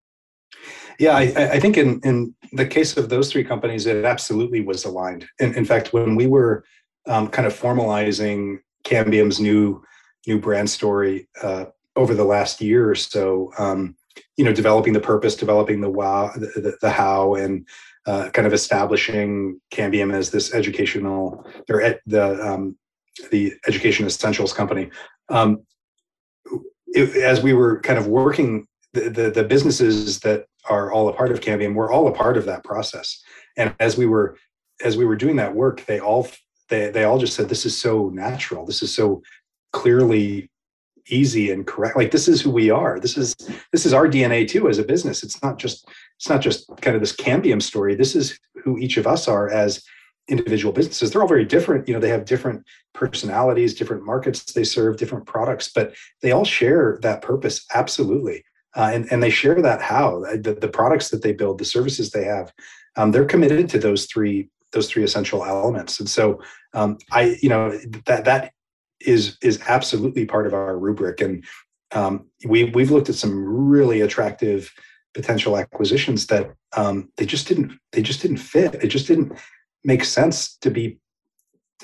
Yeah 0.98 1.16
I, 1.16 1.52
I, 1.52 1.60
think 1.60 1.76
in 1.76 2.00
in 2.02 2.34
the 2.52 2.66
case 2.66 2.96
of 2.96 3.08
those 3.08 3.30
three 3.30 3.44
companies 3.44 3.86
it 3.86 4.04
absolutely 4.04 4.60
was 4.60 4.84
aligned. 4.84 5.26
In, 5.40 5.54
in 5.54 5.64
fact 5.64 5.92
when 5.92 6.14
we 6.14 6.26
were 6.26 6.64
um, 7.06 7.28
kind 7.28 7.46
of 7.46 7.58
formalizing 7.58 8.58
cambium's 8.84 9.40
new 9.40 9.82
new 10.26 10.38
brand 10.38 10.68
story 10.68 11.28
uh, 11.42 11.66
over 11.96 12.14
the 12.14 12.24
last 12.24 12.60
year 12.60 12.90
or 12.90 12.94
so 12.94 13.52
um, 13.58 13.94
you 14.36 14.44
know 14.44 14.52
developing 14.52 14.92
the 14.92 15.00
purpose 15.00 15.34
developing 15.34 15.80
the 15.80 15.90
wow 15.90 16.30
the, 16.34 16.60
the, 16.60 16.76
the 16.82 16.90
how 16.90 17.34
and 17.34 17.66
uh, 18.08 18.30
kind 18.30 18.46
of 18.46 18.54
establishing 18.54 19.60
Cambium 19.70 20.14
as 20.14 20.30
this 20.30 20.54
educational 20.54 21.46
or 21.68 21.82
ed, 21.82 22.00
the 22.06 22.42
um, 22.42 22.76
the 23.30 23.52
education 23.66 24.06
essentials 24.06 24.52
company. 24.52 24.90
Um, 25.28 25.60
it, 26.86 27.22
as 27.22 27.42
we 27.42 27.52
were 27.52 27.80
kind 27.80 27.98
of 27.98 28.06
working, 28.06 28.66
the, 28.94 29.10
the, 29.10 29.30
the 29.30 29.44
businesses 29.44 30.20
that 30.20 30.46
are 30.70 30.90
all 30.90 31.08
a 31.08 31.12
part 31.12 31.30
of 31.30 31.40
Cambium 31.40 31.74
were 31.74 31.92
all 31.92 32.08
a 32.08 32.12
part 32.12 32.38
of 32.38 32.46
that 32.46 32.64
process. 32.64 33.22
And 33.58 33.74
as 33.78 33.98
we 33.98 34.06
were 34.06 34.38
as 34.82 34.96
we 34.96 35.04
were 35.04 35.16
doing 35.16 35.36
that 35.36 35.54
work, 35.54 35.84
they 35.84 36.00
all 36.00 36.28
they 36.70 36.90
they 36.90 37.04
all 37.04 37.18
just 37.18 37.34
said, 37.34 37.50
"This 37.50 37.66
is 37.66 37.78
so 37.78 38.08
natural. 38.08 38.64
This 38.64 38.82
is 38.82 38.94
so 38.94 39.22
clearly 39.72 40.50
easy 41.10 41.50
and 41.50 41.66
correct 41.66 41.96
like 41.96 42.10
this 42.10 42.28
is 42.28 42.40
who 42.40 42.50
we 42.50 42.70
are. 42.70 43.00
This 43.00 43.16
is 43.16 43.34
this 43.72 43.86
is 43.86 43.92
our 43.92 44.06
dna 44.06 44.46
too 44.46 44.68
as 44.68 44.78
a 44.78 44.84
business. 44.84 45.22
It's 45.22 45.42
not 45.42 45.58
just 45.58 45.88
it's 46.16 46.28
not 46.28 46.40
just 46.40 46.68
kind 46.80 46.94
of 46.94 47.00
this 47.00 47.16
cambium 47.16 47.62
story. 47.62 47.94
This 47.94 48.14
is 48.14 48.38
who 48.62 48.78
each 48.78 48.96
of 48.96 49.06
us 49.06 49.28
are 49.28 49.48
as 49.48 49.82
individual 50.28 50.72
businesses. 50.72 51.10
They're 51.10 51.22
all 51.22 51.28
very 51.28 51.44
different. 51.44 51.88
You 51.88 51.94
know 51.94 52.00
they 52.00 52.10
have 52.10 52.24
different 52.24 52.64
personalities 52.94 53.74
different 53.74 54.04
markets 54.04 54.52
they 54.52 54.64
serve 54.64 54.96
different 54.96 55.24
products 55.24 55.70
but 55.72 55.94
they 56.20 56.32
all 56.32 56.44
share 56.44 56.98
that 57.02 57.22
purpose 57.22 57.64
absolutely. 57.74 58.44
Uh, 58.76 58.90
and, 58.92 59.10
and 59.10 59.22
they 59.22 59.30
share 59.30 59.62
that 59.62 59.80
how 59.80 60.20
the, 60.20 60.56
the 60.60 60.68
products 60.68 61.08
that 61.08 61.22
they 61.22 61.32
build 61.32 61.58
the 61.58 61.64
services 61.64 62.10
they 62.10 62.24
have 62.24 62.52
um, 62.96 63.12
they're 63.12 63.24
committed 63.24 63.68
to 63.68 63.78
those 63.78 64.06
three 64.06 64.48
those 64.72 64.90
three 64.90 65.02
essential 65.02 65.44
elements. 65.44 65.98
And 66.00 66.10
so 66.10 66.40
um, 66.74 66.98
i 67.12 67.38
you 67.40 67.48
know 67.48 67.70
that 68.06 68.24
that 68.26 68.52
is 69.00 69.36
is 69.42 69.60
absolutely 69.66 70.24
part 70.24 70.46
of 70.46 70.54
our 70.54 70.78
rubric. 70.78 71.20
And 71.20 71.44
um, 71.92 72.26
we 72.44 72.64
we've 72.64 72.90
looked 72.90 73.08
at 73.08 73.14
some 73.14 73.44
really 73.44 74.00
attractive 74.00 74.72
potential 75.14 75.56
acquisitions 75.56 76.26
that 76.26 76.54
um, 76.76 77.10
they 77.16 77.26
just 77.26 77.48
didn't 77.48 77.72
they 77.92 78.02
just 78.02 78.22
didn't 78.22 78.38
fit. 78.38 78.74
It 78.76 78.88
just 78.88 79.06
didn't 79.06 79.32
make 79.84 80.04
sense 80.04 80.56
to 80.58 80.70
be 80.70 80.98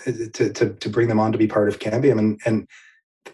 to 0.05 0.51
to, 0.51 0.75
to 0.75 0.89
bring 0.89 1.09
them 1.09 1.21
on 1.21 1.33
to 1.33 1.39
be 1.39 1.47
part 1.47 1.69
of 1.69 1.79
cambium. 1.79 2.19
And 2.19 2.41
and 2.45 2.69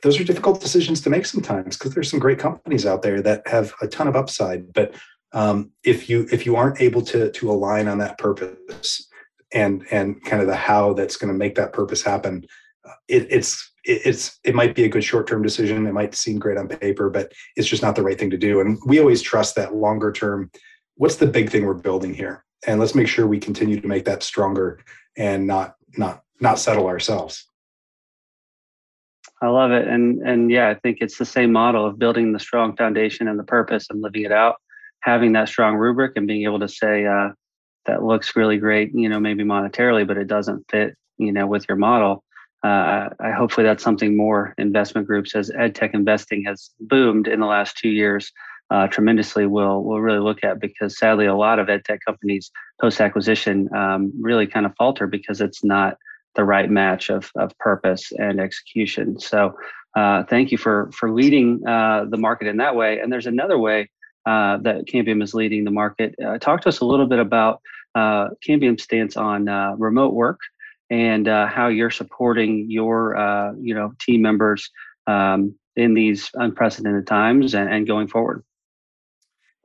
those 0.02 0.20
are 0.20 0.24
difficult 0.24 0.60
decisions 0.60 1.00
to 1.00 1.10
make 1.10 1.26
sometimes 1.26 1.76
because 1.76 1.94
there's 1.94 2.10
some 2.10 2.20
great 2.20 2.38
companies 2.38 2.86
out 2.86 3.02
there 3.02 3.20
that 3.22 3.46
have 3.48 3.72
a 3.82 3.88
ton 3.88 4.06
of 4.06 4.16
upside. 4.16 4.72
But 4.72 4.94
um, 5.32 5.72
if 5.84 6.08
you 6.08 6.26
if 6.30 6.46
you 6.46 6.56
aren't 6.56 6.80
able 6.80 7.02
to 7.02 7.30
to 7.30 7.50
align 7.50 7.88
on 7.88 7.98
that 7.98 8.18
purpose 8.18 9.08
and 9.52 9.84
and 9.90 10.22
kind 10.24 10.40
of 10.40 10.46
the 10.46 10.54
how 10.54 10.92
that's 10.92 11.16
going 11.16 11.32
to 11.32 11.38
make 11.38 11.56
that 11.56 11.72
purpose 11.72 12.02
happen 12.02 12.46
it, 13.08 13.26
it's 13.30 13.69
it's 13.84 14.38
it 14.44 14.54
might 14.54 14.74
be 14.74 14.84
a 14.84 14.88
good 14.88 15.04
short-term 15.04 15.42
decision. 15.42 15.86
It 15.86 15.92
might 15.92 16.14
seem 16.14 16.38
great 16.38 16.58
on 16.58 16.68
paper 16.68 17.10
but 17.10 17.32
it's 17.56 17.68
just 17.68 17.82
not 17.82 17.96
the 17.96 18.02
right 18.02 18.18
thing 18.18 18.30
to 18.30 18.36
do. 18.36 18.60
And 18.60 18.78
we 18.86 19.00
always 19.00 19.22
trust 19.22 19.56
that 19.56 19.74
longer 19.74 20.12
term 20.12 20.50
what's 20.96 21.16
the 21.16 21.26
big 21.26 21.50
thing 21.50 21.64
we're 21.64 21.74
building 21.74 22.12
here? 22.12 22.44
And 22.66 22.78
let's 22.78 22.94
make 22.94 23.08
sure 23.08 23.26
we 23.26 23.40
continue 23.40 23.80
to 23.80 23.88
make 23.88 24.04
that 24.04 24.22
stronger 24.22 24.80
and 25.16 25.46
not 25.46 25.76
not 25.96 26.22
not 26.40 26.58
settle 26.58 26.86
ourselves. 26.86 27.46
I 29.42 29.48
love 29.48 29.70
it. 29.70 29.88
And 29.88 30.20
and 30.20 30.50
yeah 30.50 30.68
i 30.68 30.74
think 30.74 30.98
it's 31.00 31.18
the 31.18 31.24
same 31.24 31.52
model 31.52 31.86
of 31.86 31.98
building 31.98 32.32
the 32.32 32.38
strong 32.38 32.76
foundation 32.76 33.28
and 33.28 33.38
the 33.38 33.44
purpose 33.44 33.86
and 33.90 34.02
living 34.02 34.24
it 34.24 34.32
out 34.32 34.56
having 35.00 35.32
that 35.32 35.48
strong 35.48 35.76
rubric 35.76 36.12
and 36.16 36.26
being 36.26 36.44
able 36.44 36.60
to 36.60 36.68
say 36.68 37.06
uh, 37.06 37.30
that 37.86 38.02
looks 38.02 38.36
really 38.36 38.58
great 38.58 38.90
you 38.94 39.08
know 39.08 39.18
maybe 39.18 39.44
monetarily 39.44 40.06
but 40.06 40.18
it 40.18 40.26
doesn't 40.26 40.64
fit 40.70 40.94
you 41.18 41.32
know 41.32 41.46
with 41.46 41.66
your 41.68 41.76
model 41.76 42.22
uh, 42.62 43.08
I 43.18 43.30
hopefully 43.30 43.66
that's 43.66 43.82
something 43.82 44.16
more 44.16 44.54
investment 44.58 45.06
groups 45.06 45.34
as 45.34 45.50
ed 45.56 45.74
tech 45.74 45.94
investing 45.94 46.44
has 46.44 46.70
boomed 46.80 47.26
in 47.26 47.40
the 47.40 47.46
last 47.46 47.76
two 47.76 47.88
years 47.88 48.32
uh, 48.70 48.86
tremendously 48.86 49.46
will 49.46 49.82
will 49.82 50.00
really 50.00 50.20
look 50.20 50.44
at 50.44 50.60
because 50.60 50.98
sadly 50.98 51.26
a 51.26 51.34
lot 51.34 51.58
of 51.58 51.68
ed 51.68 51.84
tech 51.84 52.00
companies 52.06 52.50
post 52.80 53.00
acquisition 53.00 53.68
um, 53.74 54.12
really 54.20 54.46
kind 54.46 54.66
of 54.66 54.72
falter 54.76 55.06
because 55.06 55.40
it's 55.40 55.64
not 55.64 55.96
the 56.36 56.44
right 56.44 56.70
match 56.70 57.10
of 57.10 57.30
of 57.36 57.56
purpose 57.58 58.12
and 58.12 58.40
execution. 58.40 59.18
So 59.18 59.56
uh, 59.96 60.24
thank 60.24 60.52
you 60.52 60.58
for 60.58 60.90
for 60.92 61.10
leading 61.10 61.66
uh, 61.66 62.04
the 62.08 62.16
market 62.16 62.46
in 62.46 62.58
that 62.58 62.76
way. 62.76 63.00
And 63.00 63.12
there's 63.12 63.26
another 63.26 63.58
way 63.58 63.90
uh, 64.26 64.58
that 64.58 64.86
Cambium 64.86 65.22
is 65.22 65.34
leading 65.34 65.64
the 65.64 65.70
market. 65.70 66.14
Uh, 66.24 66.38
talk 66.38 66.60
to 66.62 66.68
us 66.68 66.80
a 66.80 66.84
little 66.84 67.06
bit 67.06 67.18
about 67.18 67.60
Cambium's 67.96 68.84
stance 68.84 69.16
on 69.16 69.46
remote 69.78 70.14
work 70.14 70.38
and 70.90 71.28
uh, 71.28 71.46
how 71.46 71.68
you're 71.68 71.90
supporting 71.90 72.70
your 72.70 73.16
uh, 73.16 73.52
you 73.60 73.74
know 73.74 73.92
team 74.00 74.22
members 74.22 74.68
um, 75.06 75.54
in 75.76 75.94
these 75.94 76.30
unprecedented 76.34 77.06
times 77.06 77.54
and, 77.54 77.72
and, 77.72 77.86
going 77.86 78.08
forward. 78.08 78.44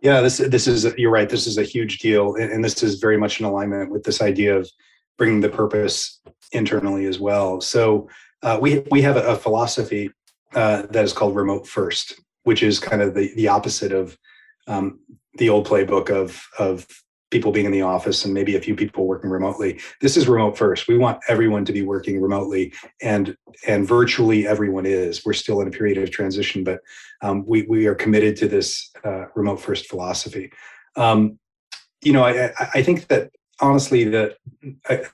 Yeah, 0.02 0.22
this 0.22 0.38
this 0.38 0.68
is 0.68 0.86
you're 0.98 1.12
right. 1.12 1.30
This 1.30 1.48
is 1.48 1.58
a 1.58 1.64
huge 1.64 2.00
deal, 2.00 2.36
and, 2.36 2.52
and 2.52 2.64
this 2.64 2.84
is 2.84 3.00
very 3.00 3.18
much 3.18 3.40
in 3.40 3.46
alignment 3.46 3.92
with 3.92 4.04
this 4.04 4.22
idea 4.22 4.56
of 4.56 4.70
bringing 5.18 5.42
the 5.42 5.50
purpose 5.50 6.22
internally 6.52 7.06
as 7.06 7.20
well. 7.20 7.60
So 7.62 8.08
uh, 8.44 8.60
we 8.62 8.80
we 8.92 9.02
have 9.02 9.18
a, 9.18 9.24
a 9.24 9.36
philosophy 9.36 10.12
uh, 10.54 10.84
that 10.92 11.04
is 11.04 11.14
called 11.14 11.36
remote 11.36 11.68
first, 11.68 12.22
which 12.44 12.62
is 12.62 12.80
kind 12.80 13.02
of 13.02 13.16
the 13.16 13.34
the 13.36 13.48
opposite 13.48 13.92
of 13.92 14.18
um, 14.68 15.00
the 15.38 15.50
old 15.50 15.68
playbook 15.68 16.10
of 16.10 16.46
of 16.60 16.88
people 17.32 17.52
being 17.52 17.66
in 17.66 17.72
the 17.72 17.82
office 17.82 18.24
and 18.24 18.34
maybe 18.34 18.56
a 18.56 18.62
few 18.62 18.76
people 18.76 19.06
working 19.06 19.30
remotely. 19.30 19.80
This 20.02 20.16
is 20.16 20.28
remote 20.28 20.58
first. 20.58 20.88
We 20.88 20.98
want 20.98 21.20
everyone 21.28 21.66
to 21.66 21.74
be 21.74 21.82
working 21.82 22.22
remotely, 22.22 22.74
and 23.02 23.36
and 23.68 23.88
virtually 23.88 24.48
everyone 24.48 24.86
is. 24.86 25.26
We're 25.26 25.34
still 25.34 25.62
in 25.62 25.68
a 25.68 25.72
period 25.72 25.98
of 25.98 26.12
transition, 26.12 26.64
but 26.64 26.80
um, 27.22 27.46
we 27.46 27.64
we 27.64 27.88
are 27.88 27.96
committed 27.96 28.36
to 28.38 28.48
this 28.48 28.92
uh, 29.04 29.26
remote 29.36 29.60
first 29.60 29.88
philosophy. 29.88 30.52
Um, 30.96 31.40
you 32.02 32.14
know, 32.14 32.24
I 32.24 32.52
I 32.74 32.84
think 32.84 33.08
that 33.08 33.32
honestly 33.60 34.04
that 34.06 34.38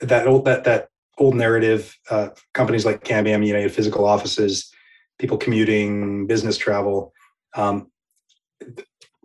that 0.00 0.26
old 0.26 0.44
that 0.44 0.64
that 0.64 0.88
old 1.18 1.34
narrative, 1.34 1.96
uh, 2.10 2.28
companies 2.52 2.84
like 2.84 3.04
Cambium, 3.04 3.46
you 3.46 3.52
know, 3.52 3.68
physical 3.68 4.04
offices, 4.04 4.72
people 5.18 5.36
commuting, 5.36 6.26
business 6.26 6.56
travel. 6.56 7.12
Um, 7.54 7.90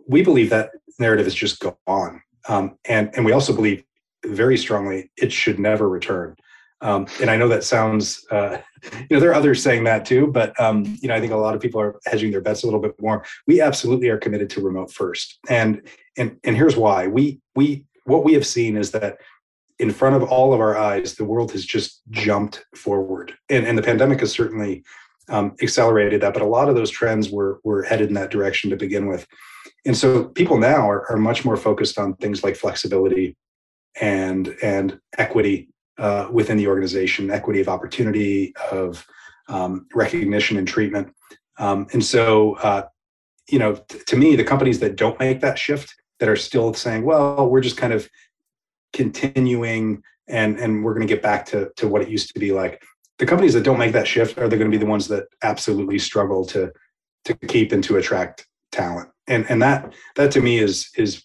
we 0.06 0.22
believe 0.22 0.50
that 0.50 0.70
narrative 0.98 1.26
is 1.26 1.34
just 1.34 1.60
gone. 1.86 2.22
Um, 2.48 2.78
and, 2.84 3.10
and 3.14 3.24
we 3.24 3.32
also 3.32 3.54
believe 3.54 3.84
very 4.24 4.56
strongly 4.56 5.10
it 5.16 5.32
should 5.32 5.58
never 5.58 5.88
return. 5.88 6.36
Um, 6.80 7.06
and 7.20 7.30
I 7.30 7.36
know 7.36 7.48
that 7.48 7.64
sounds, 7.64 8.24
uh, 8.30 8.58
you 8.92 9.06
know, 9.10 9.20
there 9.20 9.30
are 9.30 9.34
others 9.34 9.62
saying 9.62 9.84
that 9.84 10.04
too, 10.04 10.28
but 10.28 10.58
um, 10.60 10.96
you 11.00 11.08
know, 11.08 11.14
I 11.14 11.20
think 11.20 11.32
a 11.32 11.36
lot 11.36 11.54
of 11.54 11.60
people 11.60 11.80
are 11.80 11.98
hedging 12.06 12.30
their 12.30 12.40
bets 12.40 12.62
a 12.62 12.66
little 12.66 12.80
bit 12.80 13.00
more. 13.00 13.24
We 13.46 13.60
absolutely 13.60 14.08
are 14.08 14.18
committed 14.18 14.50
to 14.50 14.62
remote 14.62 14.92
first, 14.92 15.38
and 15.48 15.82
and 16.16 16.38
and 16.44 16.56
here's 16.56 16.76
why. 16.76 17.08
We 17.08 17.40
we 17.56 17.84
what 18.04 18.24
we 18.24 18.32
have 18.34 18.46
seen 18.46 18.76
is 18.76 18.92
that 18.92 19.18
in 19.78 19.90
front 19.90 20.16
of 20.16 20.24
all 20.24 20.52
of 20.52 20.60
our 20.60 20.76
eyes, 20.76 21.14
the 21.14 21.24
world 21.24 21.52
has 21.52 21.64
just 21.64 22.02
jumped 22.10 22.64
forward, 22.76 23.34
and 23.50 23.66
and 23.66 23.76
the 23.76 23.82
pandemic 23.82 24.20
has 24.20 24.32
certainly 24.32 24.84
um, 25.28 25.54
accelerated 25.62 26.20
that. 26.20 26.32
But 26.32 26.42
a 26.42 26.46
lot 26.46 26.68
of 26.68 26.74
those 26.74 26.90
trends 26.90 27.30
were 27.30 27.60
were 27.64 27.82
headed 27.82 28.08
in 28.08 28.14
that 28.14 28.30
direction 28.30 28.70
to 28.70 28.76
begin 28.76 29.06
with. 29.06 29.26
And 29.86 29.96
so 29.96 30.24
people 30.24 30.58
now 30.58 30.88
are, 30.88 31.10
are 31.10 31.16
much 31.16 31.44
more 31.44 31.56
focused 31.56 31.98
on 31.98 32.14
things 32.16 32.42
like 32.42 32.56
flexibility 32.56 33.36
and 34.00 34.54
and 34.62 35.00
equity 35.16 35.68
uh, 35.98 36.28
within 36.30 36.56
the 36.56 36.68
organization, 36.68 37.30
equity 37.30 37.60
of 37.60 37.68
opportunity, 37.68 38.54
of 38.70 39.04
um, 39.48 39.86
recognition 39.94 40.56
and 40.56 40.68
treatment. 40.68 41.12
Um, 41.58 41.86
and 41.92 42.04
so, 42.04 42.54
uh, 42.56 42.86
you 43.48 43.58
know, 43.58 43.74
t- 43.74 43.98
to 44.06 44.16
me, 44.16 44.36
the 44.36 44.44
companies 44.44 44.78
that 44.80 44.96
don't 44.96 45.18
make 45.18 45.40
that 45.40 45.58
shift, 45.58 45.94
that 46.20 46.28
are 46.28 46.36
still 46.36 46.74
saying, 46.74 47.04
"Well, 47.04 47.48
we're 47.48 47.60
just 47.60 47.76
kind 47.76 47.92
of 47.92 48.08
continuing, 48.92 50.02
and 50.28 50.58
and 50.58 50.84
we're 50.84 50.94
going 50.94 51.06
to 51.06 51.12
get 51.12 51.22
back 51.22 51.46
to 51.46 51.70
to 51.76 51.88
what 51.88 52.02
it 52.02 52.08
used 52.08 52.32
to 52.34 52.40
be 52.40 52.52
like." 52.52 52.82
The 53.18 53.26
companies 53.26 53.54
that 53.54 53.64
don't 53.64 53.78
make 53.78 53.92
that 53.92 54.06
shift 54.06 54.38
are 54.38 54.48
they 54.48 54.56
going 54.56 54.70
to 54.70 54.76
be 54.76 54.82
the 54.82 54.90
ones 54.90 55.08
that 55.08 55.26
absolutely 55.42 55.98
struggle 55.98 56.44
to 56.46 56.72
to 57.24 57.34
keep 57.34 57.72
and 57.72 57.84
to 57.84 57.96
attract 57.96 58.46
talent. 58.72 59.10
And 59.26 59.48
and 59.50 59.60
that 59.62 59.92
that 60.16 60.30
to 60.32 60.40
me 60.40 60.58
is 60.58 60.90
is 60.96 61.24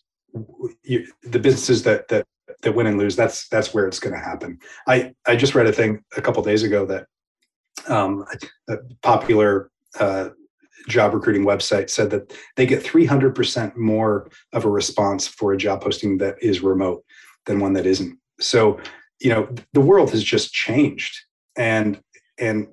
you, 0.84 1.08
the 1.22 1.40
businesses 1.40 1.84
that 1.84 2.08
that 2.10 2.26
that 2.62 2.74
win 2.74 2.88
and 2.88 2.98
lose 2.98 3.16
that's 3.16 3.48
that's 3.50 3.74
where 3.74 3.88
it's 3.88 4.00
going 4.00 4.14
to 4.14 4.20
happen. 4.20 4.60
I 4.88 5.14
i 5.26 5.36
just 5.36 5.56
read 5.56 5.68
a 5.68 5.74
thing 5.74 6.04
a 6.18 6.22
couple 6.22 6.44
days 6.44 6.64
ago 6.64 6.86
that 6.86 7.08
um, 7.88 8.26
a 8.70 8.78
popular 9.02 9.72
uh, 10.00 10.30
job 10.88 11.14
recruiting 11.14 11.44
website 11.44 11.90
said 11.90 12.10
that 12.12 12.34
they 12.56 12.66
get 12.66 12.84
300% 12.84 13.76
more 13.76 14.30
of 14.52 14.66
a 14.66 14.70
response 14.70 15.28
for 15.28 15.54
a 15.54 15.58
job 15.58 15.82
posting 15.82 16.18
that 16.18 16.36
is 16.42 16.62
remote 16.62 17.04
than 17.46 17.60
one 17.60 17.74
that 17.74 17.86
isn't. 17.86 18.18
So 18.40 18.80
you 19.20 19.30
know 19.30 19.48
the 19.74 19.82
world 19.82 20.12
has 20.12 20.24
just 20.24 20.54
changed 20.54 21.22
and 21.58 22.02
and 22.40 22.68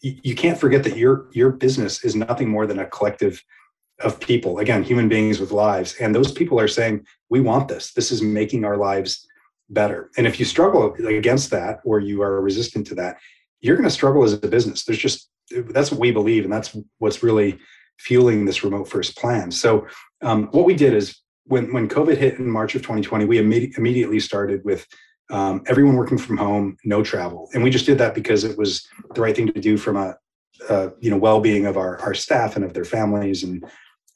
you 0.00 0.34
can't 0.34 0.58
forget 0.58 0.84
that 0.84 0.96
your 0.96 1.28
your 1.32 1.50
business 1.50 2.04
is 2.04 2.14
nothing 2.14 2.48
more 2.48 2.66
than 2.66 2.78
a 2.78 2.86
collective 2.86 3.42
of 4.00 4.20
people 4.20 4.58
again 4.58 4.82
human 4.82 5.08
beings 5.08 5.40
with 5.40 5.52
lives. 5.52 5.94
And 6.00 6.14
those 6.14 6.32
people 6.32 6.60
are 6.60 6.68
saying 6.68 7.06
we 7.30 7.40
want 7.40 7.68
this. 7.68 7.92
This 7.92 8.12
is 8.12 8.20
making 8.22 8.64
our 8.64 8.76
lives 8.76 9.26
better. 9.70 10.10
And 10.16 10.26
if 10.26 10.38
you 10.38 10.44
struggle 10.44 10.94
against 10.94 11.50
that 11.50 11.80
or 11.84 11.98
you 11.98 12.22
are 12.22 12.40
resistant 12.40 12.86
to 12.88 12.94
that 12.96 13.16
you're 13.60 13.76
going 13.76 13.88
to 13.88 13.94
struggle 13.94 14.22
as 14.22 14.32
a 14.32 14.38
business. 14.38 14.84
There's 14.84 14.98
just 14.98 15.28
that's 15.50 15.90
what 15.90 16.00
we 16.00 16.10
believe 16.10 16.44
and 16.44 16.52
that's 16.52 16.76
what's 16.98 17.22
really 17.22 17.58
fueling 17.98 18.44
this 18.44 18.62
remote 18.62 18.88
first 18.88 19.16
plan. 19.16 19.50
So 19.50 19.86
um, 20.22 20.48
what 20.48 20.64
we 20.64 20.74
did 20.74 20.92
is 20.92 21.18
when 21.44 21.72
when 21.72 21.88
covid 21.88 22.16
hit 22.16 22.38
in 22.38 22.50
march 22.50 22.74
of 22.74 22.82
2020 22.82 23.24
we 23.24 23.38
imme- 23.38 23.78
immediately 23.78 24.18
started 24.18 24.64
with 24.64 24.84
um, 25.30 25.62
everyone 25.66 25.96
working 25.96 26.18
from 26.18 26.36
home 26.36 26.76
no 26.84 27.02
travel 27.02 27.48
and 27.54 27.62
we 27.62 27.70
just 27.70 27.86
did 27.86 27.98
that 27.98 28.14
because 28.14 28.44
it 28.44 28.56
was 28.56 28.86
the 29.14 29.20
right 29.20 29.34
thing 29.34 29.46
to 29.52 29.60
do 29.60 29.76
from 29.76 29.96
a 29.96 30.16
uh, 30.68 30.90
you 31.00 31.10
know 31.10 31.16
well-being 31.16 31.66
of 31.66 31.76
our, 31.76 31.98
our 32.00 32.14
staff 32.14 32.56
and 32.56 32.64
of 32.64 32.74
their 32.74 32.84
families 32.84 33.42
and 33.42 33.64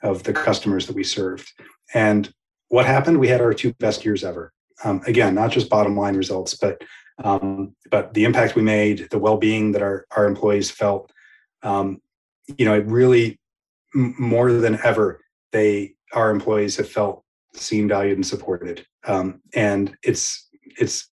of 0.02 0.22
the 0.22 0.32
customers 0.32 0.86
that 0.86 0.96
we 0.96 1.04
served. 1.04 1.52
And 1.94 2.32
what 2.68 2.86
happened? 2.86 3.18
We 3.18 3.28
had 3.28 3.40
our 3.40 3.52
two 3.52 3.74
best 3.74 4.04
years 4.04 4.24
ever. 4.24 4.52
Um, 4.84 5.02
again, 5.06 5.34
not 5.34 5.50
just 5.50 5.68
bottom 5.68 5.96
line 5.96 6.16
results, 6.16 6.54
but 6.54 6.82
um, 7.22 7.76
but 7.90 8.14
the 8.14 8.24
impact 8.24 8.56
we 8.56 8.62
made, 8.62 9.08
the 9.10 9.18
well-being 9.18 9.72
that 9.72 9.82
our 9.82 10.06
our 10.16 10.26
employees 10.26 10.70
felt. 10.70 11.12
Um, 11.62 12.00
you 12.56 12.64
know, 12.64 12.74
it 12.74 12.86
really 12.86 13.38
m- 13.94 14.14
more 14.18 14.52
than 14.52 14.78
ever, 14.82 15.20
they 15.52 15.94
our 16.14 16.30
employees 16.30 16.76
have 16.76 16.88
felt 16.88 17.24
seen, 17.54 17.88
valued, 17.88 18.16
and 18.16 18.26
supported. 18.26 18.86
Um, 19.04 19.42
and 19.54 19.94
it's 20.02 20.48
it's 20.78 21.08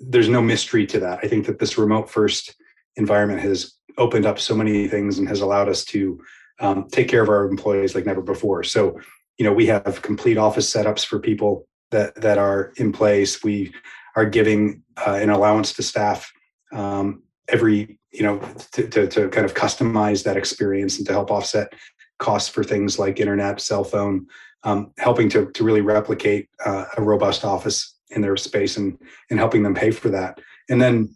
there's 0.00 0.28
no 0.28 0.42
mystery 0.42 0.86
to 0.86 1.00
that. 1.00 1.20
I 1.22 1.28
think 1.28 1.46
that 1.46 1.58
this 1.58 1.76
remote 1.76 2.10
first 2.10 2.54
environment 2.96 3.40
has 3.40 3.74
opened 3.96 4.26
up 4.26 4.38
so 4.38 4.54
many 4.54 4.86
things 4.88 5.18
and 5.18 5.28
has 5.28 5.40
allowed 5.40 5.68
us 5.68 5.84
to 5.86 6.20
um, 6.60 6.88
take 6.88 7.08
care 7.08 7.22
of 7.22 7.28
our 7.28 7.46
employees 7.46 7.94
like 7.94 8.06
never 8.06 8.22
before. 8.22 8.62
So, 8.62 8.98
you 9.38 9.44
know, 9.44 9.52
we 9.52 9.66
have 9.66 10.02
complete 10.02 10.38
office 10.38 10.72
setups 10.72 11.04
for 11.04 11.18
people 11.18 11.66
that 11.90 12.14
that 12.16 12.38
are 12.38 12.72
in 12.76 12.92
place. 12.92 13.42
We 13.42 13.72
are 14.16 14.24
giving 14.24 14.82
uh, 14.96 15.18
an 15.20 15.30
allowance 15.30 15.72
to 15.74 15.82
staff 15.82 16.30
um, 16.72 17.22
every, 17.48 17.98
you 18.12 18.22
know, 18.22 18.40
to, 18.72 18.88
to, 18.88 19.06
to 19.06 19.28
kind 19.28 19.44
of 19.44 19.54
customize 19.54 20.24
that 20.24 20.36
experience 20.36 20.98
and 20.98 21.06
to 21.06 21.12
help 21.12 21.30
offset 21.30 21.72
costs 22.18 22.48
for 22.48 22.64
things 22.64 22.98
like 22.98 23.20
internet, 23.20 23.60
cell 23.60 23.84
phone, 23.84 24.26
um, 24.64 24.92
helping 24.98 25.28
to 25.30 25.50
to 25.52 25.64
really 25.64 25.80
replicate 25.80 26.48
uh, 26.64 26.84
a 26.96 27.02
robust 27.02 27.44
office 27.44 27.97
in 28.10 28.20
their 28.20 28.36
space 28.36 28.76
and 28.76 28.98
and 29.30 29.38
helping 29.38 29.62
them 29.62 29.74
pay 29.74 29.90
for 29.90 30.08
that. 30.10 30.40
And 30.68 30.80
then 30.80 31.14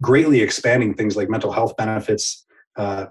greatly 0.00 0.40
expanding 0.40 0.94
things 0.94 1.16
like 1.16 1.28
mental 1.28 1.52
health 1.52 1.76
benefits, 1.76 2.46
uh, 2.76 3.06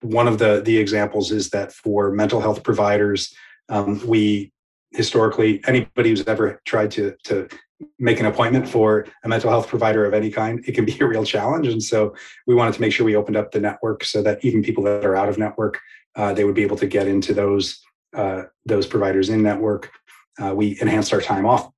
one 0.00 0.28
of 0.28 0.38
the 0.38 0.62
the 0.64 0.76
examples 0.76 1.30
is 1.30 1.50
that 1.50 1.72
for 1.72 2.10
mental 2.10 2.40
health 2.40 2.62
providers, 2.62 3.34
um, 3.68 4.06
we 4.06 4.52
historically 4.92 5.62
anybody 5.66 6.10
who's 6.10 6.26
ever 6.26 6.60
tried 6.64 6.90
to 6.92 7.14
to 7.24 7.48
make 7.98 8.20
an 8.20 8.26
appointment 8.26 8.68
for 8.68 9.06
a 9.24 9.28
mental 9.28 9.50
health 9.50 9.68
provider 9.68 10.06
of 10.06 10.14
any 10.14 10.30
kind, 10.30 10.64
it 10.66 10.72
can 10.72 10.84
be 10.84 10.96
a 11.00 11.06
real 11.06 11.24
challenge. 11.24 11.66
And 11.66 11.82
so 11.82 12.14
we 12.46 12.54
wanted 12.54 12.74
to 12.74 12.80
make 12.80 12.92
sure 12.92 13.04
we 13.04 13.16
opened 13.16 13.36
up 13.36 13.50
the 13.50 13.60
network 13.60 14.04
so 14.04 14.22
that 14.22 14.44
even 14.44 14.62
people 14.62 14.84
that 14.84 15.04
are 15.04 15.16
out 15.16 15.28
of 15.28 15.38
network, 15.38 15.80
uh, 16.16 16.32
they 16.32 16.44
would 16.44 16.54
be 16.54 16.62
able 16.62 16.76
to 16.76 16.86
get 16.86 17.08
into 17.08 17.34
those 17.34 17.82
uh, 18.14 18.44
those 18.64 18.86
providers 18.86 19.28
in 19.28 19.42
network. 19.42 19.90
Uh, 20.40 20.54
we 20.54 20.78
enhanced 20.80 21.12
our 21.12 21.20
time 21.20 21.46
off 21.46 21.70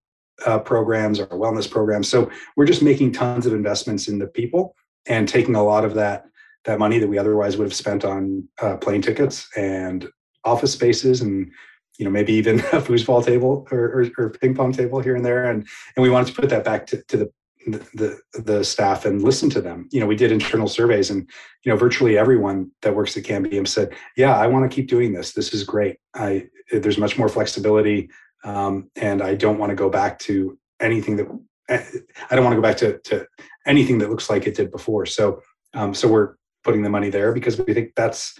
uh, 0.45 0.59
programs, 0.59 1.21
our 1.21 1.27
wellness 1.29 1.71
programs. 1.71 2.09
So 2.09 2.31
we're 2.57 2.67
just 2.67 2.83
making 2.83 3.13
tons 3.13 3.47
of 3.47 3.53
investments 3.53 4.09
in 4.09 4.19
the 4.19 4.27
people 4.27 4.75
and 5.07 5.29
taking 5.29 5.55
a 5.55 5.65
lot 5.65 5.85
of 5.85 5.95
that 5.95 6.27
that 6.65 6.79
money 6.81 6.99
that 6.99 7.09
we 7.09 7.17
otherwise 7.17 7.57
would 7.57 7.65
have 7.65 7.75
spent 7.75 8.05
on 8.05 8.47
uh, 8.61 8.77
plane 8.77 9.01
tickets 9.01 9.49
and 9.57 10.09
office 10.45 10.73
spaces 10.73 11.21
and 11.21 11.51
you 11.99 12.05
know 12.05 12.11
maybe 12.11 12.33
even 12.33 12.59
a 12.73 12.83
foosball 12.83 13.25
table 13.25 13.67
or, 13.71 13.79
or, 13.79 14.11
or, 14.19 14.31
ping 14.31 14.55
pong 14.55 14.73
table 14.73 15.01
here 15.01 15.17
and 15.17 15.25
there. 15.25 15.45
And 15.51 15.67
and 15.97 16.03
we 16.03 16.11
wanted 16.11 16.35
to 16.35 16.41
put 16.41 16.51
that 16.51 16.65
back 16.65 16.87
to, 16.89 17.03
to 17.05 17.17
the, 17.17 17.31
the 17.95 18.41
the 18.43 18.65
staff 18.65 19.05
and 19.05 19.23
listen 19.23 19.49
to 19.51 19.61
them. 19.61 19.89
You 19.93 20.01
know 20.01 20.07
we 20.07 20.17
did 20.17 20.33
internal 20.33 20.69
surveys 20.69 21.11
and 21.11 21.29
you 21.65 21.73
know 21.73 21.79
virtually 21.79 22.19
everyone 22.19 22.71
that 22.83 22.95
works 22.95 23.17
at 23.17 23.25
cambium 23.25 23.67
said 23.67 23.95
yeah 24.17 24.37
i 24.37 24.47
want 24.47 24.69
to 24.69 24.75
keep 24.75 24.89
doing 24.89 25.13
this. 25.13 25.33
This 25.33 25.55
is 25.55 25.65
great. 25.65 25.97
I 26.15 26.49
there's 26.73 26.99
much 26.99 27.17
more 27.17 27.29
flexibility 27.29 28.11
um, 28.47 28.91
and 28.97 29.23
i 29.23 29.35
don't 29.35 29.59
want 29.59 29.71
to 29.71 29.77
go 29.77 29.91
back 29.91 30.19
to 30.19 30.59
anything 30.81 31.17
that 31.17 31.27
i 32.31 32.35
don't 32.35 32.45
want 32.45 32.53
to 32.53 32.57
go 32.57 32.63
back 32.63 32.77
to, 32.77 32.99
to 33.01 33.27
anything 33.67 33.99
that 33.99 34.09
looks 34.09 34.31
like 34.31 34.47
it 34.47 34.55
did 34.55 34.71
before 34.71 35.05
so 35.05 35.43
um, 35.75 35.93
so 35.93 36.09
we're 36.09 36.37
putting 36.65 36.83
the 36.83 36.91
money 36.91 37.11
there 37.11 37.33
because 37.33 37.59
we 37.59 37.75
think 37.75 37.93
that's 37.95 38.39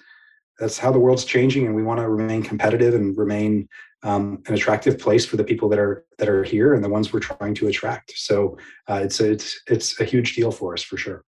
that's 0.59 0.79
how 0.79 0.91
the 0.91 0.99
world's 0.99 1.25
changing, 1.25 1.67
and 1.67 1.75
we 1.75 1.83
want 1.83 2.01
to 2.01 2.09
remain 2.09 2.43
competitive 2.43 2.95
and 2.95 3.17
remain 3.17 3.69
um, 4.03 4.43
an 4.47 4.55
attractive 4.55 4.99
place 4.99 5.27
for 5.27 5.37
the 5.37 5.45
people 5.45 5.69
that 5.69 5.79
are 5.79 6.05
that 6.19 6.29
are 6.29 6.45
here 6.45 6.75
and 6.75 6.83
the 6.83 6.89
ones 6.89 7.13
we're 7.13 7.21
trying 7.21 7.55
to 7.55 7.69
attract. 7.69 8.13
So 8.17 8.57
uh, 8.89 9.01
it's 9.03 9.21
a, 9.21 9.33
it's 9.33 9.61
it's 9.69 10.01
a 10.01 10.05
huge 10.05 10.35
deal 10.35 10.51
for 10.51 10.73
us 10.73 10.83
for 10.83 10.97
sure. 10.97 11.25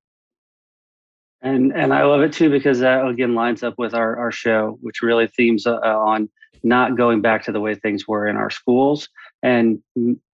And 1.42 1.72
and 1.72 1.92
I 1.92 2.04
love 2.04 2.22
it 2.22 2.32
too 2.32 2.50
because 2.50 2.80
that 2.80 3.06
again 3.06 3.34
lines 3.34 3.62
up 3.62 3.74
with 3.78 3.94
our 3.94 4.16
our 4.16 4.32
show, 4.32 4.78
which 4.80 5.02
really 5.02 5.26
themes 5.26 5.66
uh, 5.66 5.76
on 5.76 6.30
not 6.62 6.96
going 6.96 7.20
back 7.20 7.44
to 7.44 7.52
the 7.52 7.60
way 7.60 7.74
things 7.74 8.06
were 8.06 8.26
in 8.26 8.36
our 8.36 8.50
schools 8.50 9.08
and 9.42 9.80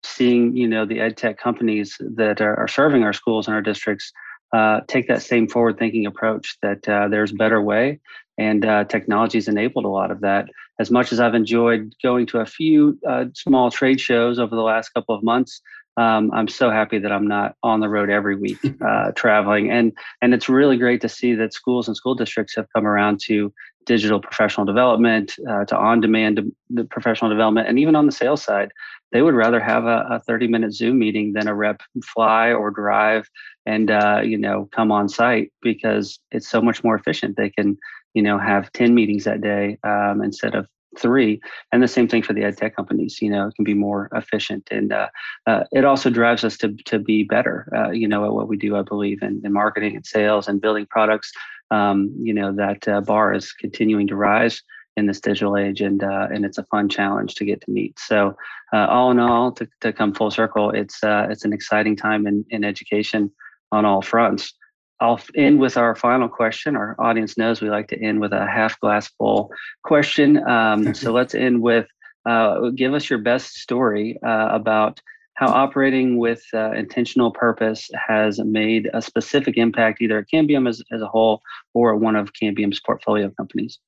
seeing 0.03 0.57
you 0.57 0.69
know 0.69 0.85
the 0.85 1.01
ed 1.01 1.17
tech 1.17 1.39
companies 1.39 1.97
that 2.01 2.41
are, 2.41 2.57
are 2.59 2.69
serving 2.69 3.03
our 3.03 3.13
schools 3.13 3.47
and 3.47 3.55
our 3.55 3.63
districts 3.63 4.13
uh, 4.53 4.81
take 4.87 5.09
that 5.09 5.23
same 5.23 5.49
forward 5.49 5.79
thinking 5.79 6.07
approach 6.07 6.57
that 6.63 6.89
uh, 6.89 7.09
there's 7.09 7.33
a 7.33 7.37
better 7.37 7.61
way 7.61 8.01
and 8.39 8.65
uh, 8.65 8.85
technology's 8.85 9.49
enabled 9.49 9.85
a 9.85 9.89
lot 9.89 10.11
of 10.11 10.21
that 10.21 10.47
as 10.79 10.91
much 10.91 11.13
as 11.13 11.21
I've 11.21 11.35
enjoyed 11.35 11.95
going 12.03 12.27
to 12.27 12.41
a 12.41 12.47
few 12.47 12.99
uh, 13.09 13.27
small 13.35 13.71
trade 13.71 14.01
shows 14.01 14.39
over 14.39 14.55
the 14.55 14.63
last 14.63 14.91
couple 14.91 15.15
of 15.15 15.23
months, 15.23 15.61
um, 15.97 16.33
I'm 16.33 16.49
so 16.49 16.71
happy 16.71 16.99
that 16.99 17.13
I'm 17.13 17.29
not 17.29 17.55
on 17.63 17.79
the 17.79 17.89
road 17.89 18.11
every 18.11 18.35
week 18.35 18.59
uh, 18.85 19.13
traveling. 19.13 19.71
And 19.71 19.93
and 20.21 20.35
it's 20.35 20.49
really 20.49 20.77
great 20.77 21.01
to 21.03 21.09
see 21.09 21.35
that 21.35 21.53
schools 21.53 21.87
and 21.87 21.97
school 21.97 22.17
districts 22.17 22.57
have 22.57 22.67
come 22.75 22.87
around 22.87 23.21
to 23.27 23.53
digital 23.87 24.21
professional 24.21 24.67
development, 24.67 25.35
uh, 25.49 25.65
to 25.65 25.77
on-demand 25.77 26.53
professional 26.91 27.31
development, 27.31 27.69
and 27.69 27.79
even 27.79 27.97
on 27.97 28.07
the 28.07 28.13
sales 28.13 28.43
side, 28.43 28.71
they 29.13 29.23
would 29.23 29.35
rather 29.35 29.61
have 29.61 29.85
a, 29.85 30.07
a 30.11 30.23
30-minute 30.29 30.73
Zoom 30.73 30.99
meeting 30.99 31.33
than 31.33 31.49
a 31.49 31.55
rep 31.55 31.83
fly 32.05 32.53
or 32.53 32.71
drive 32.71 33.29
and 33.67 33.91
uh, 33.91 34.21
you 34.23 34.39
know 34.39 34.69
come 34.73 34.93
on 34.93 35.09
site 35.09 35.53
because 35.63 36.19
it's 36.31 36.49
so 36.49 36.61
much 36.61 36.85
more 36.85 36.95
efficient. 36.95 37.37
They 37.37 37.51
can 37.51 37.79
you 38.15 38.23
know 38.23 38.39
have 38.39 38.73
10 38.73 38.95
meetings 38.95 39.25
that 39.25 39.41
day 39.41 39.79
um, 39.85 40.23
instead 40.23 40.55
of 40.55 40.67
three 40.99 41.41
and 41.73 41.83
the 41.83 41.89
same 41.89 42.07
thing 42.07 42.23
for 42.23 42.35
the 42.35 42.45
ed 42.45 42.57
tech 42.57 42.77
companies 42.77 43.21
you 43.21 43.29
know 43.29 43.49
it 43.49 43.55
can 43.57 43.65
be 43.65 43.75
more 43.75 44.09
efficient 44.15 44.69
and 44.71 44.93
uh, 44.93 45.09
uh, 45.49 45.65
it 45.73 45.85
also 45.85 46.09
drives 46.09 46.45
us 46.45 46.57
to, 46.57 46.73
to 46.85 47.01
be 47.01 47.25
better 47.25 47.69
uh, 47.77 47.91
you 47.91 48.07
know 48.07 48.25
at 48.25 48.33
what 48.33 48.47
we 48.47 48.57
do 48.57 48.77
i 48.77 48.83
believe 48.83 49.21
in, 49.21 49.43
in 49.45 49.53
marketing 49.53 49.97
and 49.97 50.07
sales 50.07 50.47
and 50.47 50.61
building 50.61 50.87
products 50.89 51.33
um, 51.71 52.15
you 52.19 52.35
know 52.35 52.53
that 52.53 52.87
uh, 52.89 53.01
bar 53.01 53.33
is 53.33 53.53
continuing 53.53 54.07
to 54.07 54.17
rise 54.17 54.63
in 54.97 55.07
this 55.07 55.21
digital 55.21 55.57
age 55.57 55.81
and 55.81 56.03
uh, 56.05 56.29
and 56.33 56.45
it's 56.45 56.59
a 56.59 56.65
fun 56.65 56.89
challenge 56.89 57.35
to 57.35 57.45
get 57.45 57.61
to 57.61 57.71
meet 57.71 57.99
so 57.99 58.35
uh, 58.73 58.87
all 58.87 59.11
in 59.11 59.19
all 59.19 59.53
to, 59.53 59.67
to 59.81 59.93
come 59.93 60.13
full 60.13 60.31
circle 60.31 60.71
it's 60.71 61.03
uh, 61.03 61.27
it's 61.31 61.45
an 61.45 61.53
exciting 61.53 61.97
time 61.97 62.27
in, 62.27 62.45
in 62.51 62.65
education 62.65 63.31
on 63.73 63.85
all 63.85 64.03
fronts 64.03 64.55
I'll 65.01 65.21
end 65.35 65.59
with 65.59 65.77
our 65.77 65.95
final 65.95 66.29
question. 66.29 66.77
Our 66.77 66.97
audience 66.99 67.37
knows 67.37 67.61
we 67.61 67.69
like 67.69 67.89
to 67.89 68.01
end 68.01 68.21
with 68.21 68.33
a 68.33 68.47
half 68.47 68.79
glass 68.81 69.09
full 69.19 69.51
question. 69.83 70.47
Um, 70.49 70.95
so 70.95 71.13
let's 71.19 71.35
end 71.35 71.61
with 71.61 71.87
uh, 72.27 72.71
give 72.75 72.95
us 72.95 73.11
your 73.11 73.19
best 73.19 73.55
story 73.59 74.19
uh, 74.25 74.49
about 74.51 75.01
how 75.35 75.49
operating 75.49 76.19
with 76.19 76.43
uh, 76.55 76.73
intentional 76.73 77.31
purpose 77.31 77.91
has 78.09 78.39
made 78.39 78.89
a 78.95 79.03
specific 79.03 79.57
impact 79.57 80.01
either 80.01 80.19
at 80.19 80.27
Cambium 80.33 80.69
as, 80.69 80.83
as 80.93 81.01
a 81.01 81.07
whole 81.07 81.43
or 81.73 81.97
one 81.97 82.17
of 82.17 82.33
Cambium's 82.33 82.81
portfolio 82.81 83.31
companies. 83.31 83.79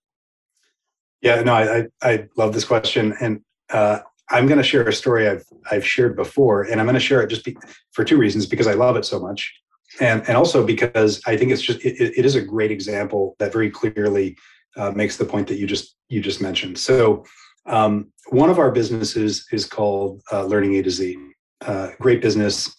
Yeah, 1.23 1.43
no, 1.43 1.55
I, 1.55 1.87
I 2.03 2.29
love 2.37 2.53
this 2.53 2.65
question. 2.65 3.15
And 3.21 3.41
uh, 3.71 4.01
I'm 4.31 4.47
going 4.47 4.59
to 4.59 4.65
share 4.65 4.87
a 4.87 4.93
story 4.93 5.29
I've, 5.29 5.45
I've 5.71 5.87
shared 5.87 6.17
before, 6.17 6.63
and 6.63 6.81
I'm 6.81 6.87
going 6.87 6.95
to 6.95 7.01
share 7.01 7.23
it 7.23 7.29
just 7.29 7.45
be, 7.45 7.57
for 7.93 8.05
two 8.05 8.19
reasons 8.19 8.47
because 8.47 8.67
I 8.67 8.75
love 8.75 8.97
it 8.97 9.05
so 9.05 9.19
much 9.19 9.53
and 10.01 10.23
and 10.27 10.37
also 10.37 10.65
because 10.65 11.21
I 11.27 11.37
think 11.37 11.53
it's 11.53 11.63
just 11.63 11.85
it, 11.85 12.19
it 12.19 12.25
is 12.25 12.35
a 12.35 12.43
great 12.43 12.71
example 12.71 13.37
that 13.39 13.53
very 13.53 13.71
clearly 13.71 14.37
uh, 14.77 14.91
makes 14.91 15.17
the 15.17 15.25
point 15.25 15.49
that 15.49 15.57
you 15.57 15.67
just 15.67 15.97
you 16.09 16.21
just 16.21 16.41
mentioned. 16.41 16.79
So 16.79 17.25
um, 17.67 18.13
one 18.29 18.51
of 18.51 18.59
our 18.59 18.71
businesses 18.71 19.47
is 19.53 19.65
called 19.65 20.23
uh, 20.33 20.45
Learning 20.45 20.77
A 20.77 20.83
to 20.83 20.91
Z. 20.91 21.17
Uh, 21.61 21.91
great 22.01 22.21
business, 22.21 22.75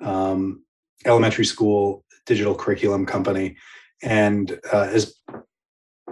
um, 0.00 0.62
elementary 1.04 1.44
school 1.44 2.04
digital 2.26 2.54
curriculum 2.54 3.04
company, 3.04 3.56
and 4.02 4.58
uh, 4.72 4.86
has 4.88 5.14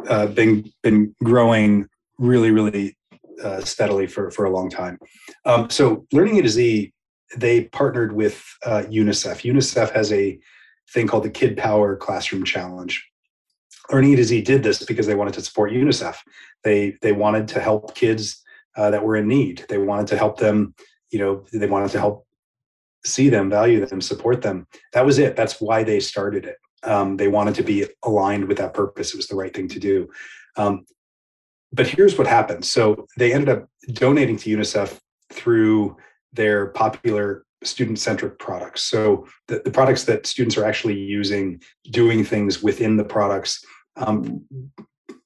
uh, 0.09 0.27
been 0.27 0.71
been 0.83 1.15
growing 1.23 1.89
really 2.19 2.51
really 2.51 2.97
uh, 3.43 3.61
steadily 3.61 4.07
for 4.07 4.31
for 4.31 4.45
a 4.45 4.51
long 4.51 4.69
time. 4.69 4.99
Um, 5.45 5.71
so 5.71 6.07
Learning 6.13 6.39
A 6.39 6.43
to 6.43 6.49
Z 6.49 6.93
they 7.37 7.65
partnered 7.65 8.13
with 8.13 8.45
uh, 8.65 8.83
UNICEF. 8.89 9.51
UNICEF 9.51 9.93
has 9.93 10.13
a 10.13 10.39
thing 10.91 11.07
called 11.07 11.25
the 11.25 11.31
Kid 11.31 11.57
Power 11.57 11.97
Classroom 11.97 12.45
Challenge. 12.45 13.09
Learning 13.91 14.13
A 14.13 14.17
to 14.17 14.25
Z 14.25 14.43
did 14.43 14.63
this 14.63 14.85
because 14.85 15.07
they 15.07 15.15
wanted 15.15 15.35
to 15.35 15.43
support 15.43 15.73
UNICEF. 15.73 16.17
They 16.65 16.97
they 17.03 17.13
wanted 17.13 17.49
to 17.49 17.61
help 17.61 17.95
kids 17.95 18.43
uh, 18.77 18.91
that 18.91 19.05
were 19.05 19.17
in 19.17 19.29
need. 19.29 19.65
They 19.69 19.79
wanted 19.79 20.07
to 20.09 20.17
help 20.17 20.39
them. 20.39 20.75
You 21.13 21.21
know, 21.21 21.45
they 21.53 21.69
wanted 21.69 21.93
to 21.93 22.01
help 22.01 22.27
see 23.05 23.29
them, 23.29 23.51
value 23.51 23.85
them, 23.85 24.01
support 24.01 24.43
them. 24.43 24.67
That 24.93 25.07
was 25.07 25.19
it. 25.19 25.37
That's 25.37 25.61
why 25.61 25.85
they 25.85 26.01
started 26.01 26.45
it. 26.45 26.57
Um, 26.85 27.17
they 27.17 27.29
wanted 27.29 27.55
to 27.57 27.63
be 27.63 27.87
aligned 28.03 28.47
with 28.47 28.59
that 28.59 28.75
purpose. 28.75 29.15
It 29.15 29.17
was 29.17 29.29
the 29.29 29.37
right 29.37 29.55
thing 29.55 29.69
to 29.69 29.79
do. 29.79 30.11
Um, 30.57 30.85
but 31.73 31.87
here's 31.87 32.19
what 32.19 32.27
happened. 32.27 32.65
So 32.65 33.07
they 33.17 33.33
ended 33.33 33.49
up 33.49 33.69
donating 33.93 34.37
to 34.39 34.57
UNICEF 34.57 34.99
through 35.33 35.97
their 36.33 36.67
popular 36.69 37.45
student 37.65 37.99
centric 37.99 38.39
products. 38.39 38.83
So 38.83 39.27
the, 39.49 39.63
the, 39.65 39.71
products 39.71 40.05
that 40.05 40.27
students 40.27 40.57
are 40.57 40.65
actually 40.65 40.99
using, 40.99 41.63
doing 41.91 42.25
things 42.25 42.63
within 42.63 42.97
the 42.97 43.05
products. 43.05 43.65
Um, 43.97 44.45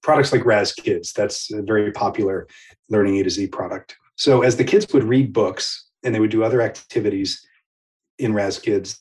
products 0.02 0.32
like 0.32 0.44
Raz 0.44 0.72
Kids, 0.72 1.12
that's 1.12 1.50
a 1.52 1.62
very 1.62 1.92
popular 1.92 2.46
learning 2.90 3.18
A 3.18 3.22
to 3.24 3.30
Z 3.30 3.48
product. 3.48 3.96
So 4.16 4.42
as 4.42 4.56
the 4.56 4.64
kids 4.64 4.92
would 4.92 5.04
read 5.04 5.32
books 5.32 5.88
and 6.02 6.14
they 6.14 6.20
would 6.20 6.30
do 6.30 6.42
other 6.42 6.62
activities 6.62 7.46
in 8.18 8.34
Raz 8.34 8.58
Kids, 8.58 9.00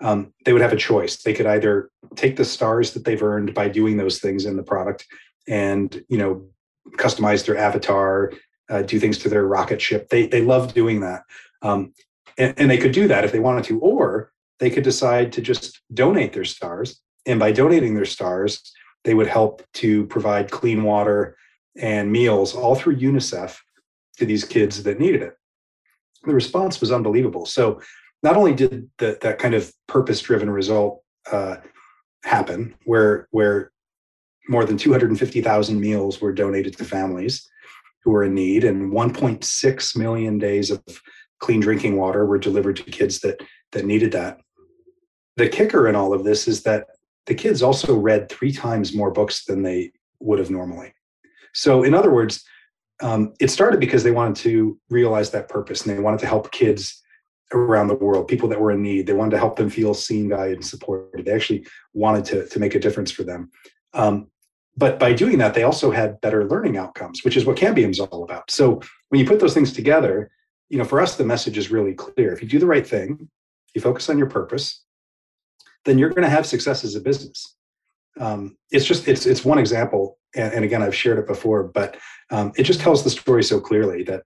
um, 0.00 0.32
they 0.44 0.52
would 0.52 0.62
have 0.62 0.72
a 0.72 0.76
choice. 0.76 1.22
They 1.22 1.32
could 1.32 1.46
either 1.46 1.90
take 2.16 2.36
the 2.36 2.44
stars 2.44 2.92
that 2.92 3.04
they've 3.04 3.22
earned 3.22 3.54
by 3.54 3.68
doing 3.68 3.96
those 3.96 4.18
things 4.18 4.44
in 4.44 4.56
the 4.56 4.62
product 4.62 5.06
and 5.48 6.04
you 6.08 6.18
know 6.18 6.46
customize 6.96 7.46
their 7.46 7.56
avatar, 7.56 8.32
uh, 8.68 8.82
do 8.82 8.98
things 8.98 9.18
to 9.18 9.28
their 9.28 9.46
rocket 9.46 9.80
ship. 9.80 10.08
They 10.08 10.26
they 10.26 10.42
love 10.42 10.74
doing 10.74 11.00
that. 11.00 11.22
Um, 11.62 11.94
and, 12.36 12.52
and 12.58 12.70
they 12.70 12.78
could 12.78 12.92
do 12.92 13.08
that 13.08 13.24
if 13.24 13.32
they 13.32 13.38
wanted 13.38 13.64
to, 13.64 13.78
or 13.80 14.32
they 14.58 14.70
could 14.70 14.84
decide 14.84 15.32
to 15.32 15.40
just 15.40 15.80
donate 15.94 16.32
their 16.32 16.44
stars. 16.44 17.00
And 17.24 17.40
by 17.40 17.52
donating 17.52 17.94
their 17.94 18.04
stars, 18.04 18.72
they 19.04 19.14
would 19.14 19.26
help 19.26 19.62
to 19.74 20.06
provide 20.06 20.50
clean 20.50 20.82
water 20.82 21.36
and 21.76 22.12
meals 22.12 22.54
all 22.54 22.74
through 22.74 22.96
UNICEF 22.96 23.58
to 24.18 24.26
these 24.26 24.44
kids 24.44 24.82
that 24.82 24.98
needed 24.98 25.22
it. 25.22 25.34
The 26.24 26.34
response 26.34 26.80
was 26.80 26.92
unbelievable. 26.92 27.46
So 27.46 27.80
not 28.22 28.36
only 28.36 28.54
did 28.54 28.90
the, 28.98 29.18
that 29.22 29.38
kind 29.38 29.54
of 29.54 29.72
purpose-driven 29.86 30.50
result 30.50 31.02
uh, 31.30 31.56
happen, 32.24 32.74
where 32.84 33.28
where 33.30 33.72
more 34.48 34.64
than 34.64 34.76
250,000 34.76 35.80
meals 35.80 36.20
were 36.20 36.32
donated 36.32 36.76
to 36.76 36.84
families 36.84 37.48
who 38.02 38.12
were 38.12 38.24
in 38.24 38.34
need, 38.34 38.64
and 38.64 38.92
1.6 38.92 39.96
million 39.96 40.38
days 40.38 40.70
of 40.70 40.82
clean 41.40 41.60
drinking 41.60 41.96
water 41.96 42.24
were 42.24 42.38
delivered 42.38 42.76
to 42.76 42.84
kids 42.84 43.20
that 43.20 43.40
that 43.72 43.84
needed 43.84 44.12
that. 44.12 44.40
The 45.36 45.48
kicker 45.48 45.88
in 45.88 45.94
all 45.94 46.14
of 46.14 46.24
this 46.24 46.48
is 46.48 46.62
that 46.62 46.86
the 47.26 47.34
kids 47.34 47.62
also 47.62 47.96
read 47.96 48.28
three 48.28 48.52
times 48.52 48.94
more 48.94 49.10
books 49.10 49.44
than 49.44 49.62
they 49.62 49.92
would 50.20 50.38
have 50.38 50.50
normally. 50.50 50.94
So, 51.52 51.82
in 51.82 51.94
other 51.94 52.12
words, 52.12 52.44
um, 53.00 53.34
it 53.40 53.50
started 53.50 53.80
because 53.80 54.02
they 54.02 54.10
wanted 54.10 54.36
to 54.36 54.78
realize 54.88 55.30
that 55.30 55.48
purpose 55.48 55.84
and 55.84 55.96
they 55.96 56.00
wanted 56.00 56.20
to 56.20 56.26
help 56.26 56.50
kids 56.50 57.02
around 57.52 57.88
the 57.88 57.94
world, 57.94 58.28
people 58.28 58.48
that 58.48 58.60
were 58.60 58.72
in 58.72 58.82
need. 58.82 59.06
They 59.06 59.12
wanted 59.12 59.32
to 59.32 59.38
help 59.38 59.56
them 59.56 59.70
feel 59.70 59.94
seen, 59.94 60.28
valued, 60.28 60.56
and 60.56 60.66
supported. 60.66 61.24
They 61.24 61.32
actually 61.32 61.66
wanted 61.92 62.24
to, 62.26 62.48
to 62.48 62.58
make 62.58 62.74
a 62.74 62.80
difference 62.80 63.10
for 63.10 63.22
them. 63.22 63.50
Um, 63.94 64.28
but 64.76 64.98
by 64.98 65.12
doing 65.12 65.38
that, 65.38 65.54
they 65.54 65.62
also 65.62 65.90
had 65.90 66.20
better 66.20 66.46
learning 66.46 66.76
outcomes, 66.76 67.24
which 67.24 67.36
is 67.36 67.46
what 67.46 67.56
Cambium 67.56 67.90
is 67.90 68.00
all 68.00 68.24
about. 68.24 68.50
So 68.50 68.80
when 69.08 69.20
you 69.20 69.26
put 69.26 69.40
those 69.40 69.54
things 69.54 69.72
together, 69.72 70.30
you 70.68 70.78
know, 70.78 70.84
for 70.84 71.00
us, 71.00 71.16
the 71.16 71.24
message 71.24 71.56
is 71.56 71.70
really 71.70 71.94
clear. 71.94 72.32
If 72.32 72.42
you 72.42 72.48
do 72.48 72.58
the 72.58 72.66
right 72.66 72.86
thing, 72.86 73.28
you 73.74 73.80
focus 73.80 74.10
on 74.10 74.18
your 74.18 74.28
purpose, 74.28 74.84
then 75.84 75.98
you're 75.98 76.10
going 76.10 76.22
to 76.22 76.28
have 76.28 76.46
success 76.46 76.84
as 76.84 76.94
a 76.94 77.00
business. 77.00 77.56
Um, 78.18 78.56
it's 78.70 78.84
just 78.84 79.06
it's 79.08 79.26
it's 79.26 79.44
one 79.44 79.58
example, 79.58 80.15
and, 80.36 80.52
and 80.54 80.64
again, 80.64 80.82
I've 80.82 80.94
shared 80.94 81.18
it 81.18 81.26
before, 81.26 81.64
but 81.64 81.96
um, 82.30 82.52
it 82.56 82.64
just 82.64 82.80
tells 82.80 83.02
the 83.02 83.10
story 83.10 83.42
so 83.42 83.60
clearly 83.60 84.02
that 84.04 84.22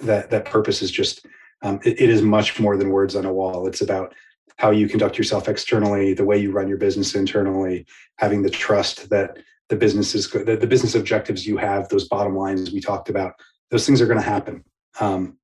that 0.00 0.30
that 0.30 0.44
purpose 0.44 0.82
is 0.82 0.90
just 0.90 1.26
um, 1.62 1.80
it, 1.84 2.00
it 2.00 2.08
is 2.08 2.22
much 2.22 2.58
more 2.58 2.76
than 2.76 2.90
words 2.90 3.14
on 3.14 3.24
a 3.24 3.32
wall. 3.32 3.66
It's 3.66 3.82
about 3.82 4.14
how 4.56 4.70
you 4.70 4.88
conduct 4.88 5.16
yourself 5.16 5.48
externally, 5.48 6.12
the 6.12 6.24
way 6.24 6.38
you 6.38 6.52
run 6.52 6.68
your 6.68 6.76
business 6.76 7.14
internally, 7.14 7.86
having 8.16 8.42
the 8.42 8.50
trust 8.50 9.08
that 9.10 9.38
the 9.68 9.76
business 9.76 10.14
is 10.14 10.30
the, 10.30 10.56
the 10.56 10.66
business 10.66 10.94
objectives 10.94 11.46
you 11.46 11.56
have, 11.56 11.88
those 11.88 12.08
bottom 12.08 12.36
lines 12.36 12.70
we 12.70 12.80
talked 12.80 13.08
about, 13.08 13.34
those 13.70 13.86
things 13.86 14.00
are 14.00 14.06
going 14.06 14.18
to 14.18 14.24
happen. 14.24 14.64
Um, 15.00 15.38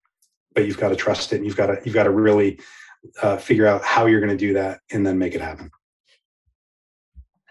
but 0.55 0.67
you've 0.67 0.79
got 0.79 0.89
to 0.89 0.97
trust 0.97 1.33
it. 1.33 1.37
And 1.37 1.47
you've 1.47 1.57
got 1.57 1.67
to 1.67 1.81
you've 1.85 1.95
got 1.95 2.05
to 2.05 2.11
really 2.11 2.59
uh, 3.23 3.37
figure 3.37 3.67
out 3.67 3.83
how 3.85 4.07
you're 4.07 4.21
going 4.21 4.37
to 4.37 4.47
do 4.47 4.53
that 4.55 4.81
and 4.91 5.07
then 5.07 5.19
make 5.19 5.35
it 5.35 5.41
happen. 5.41 5.71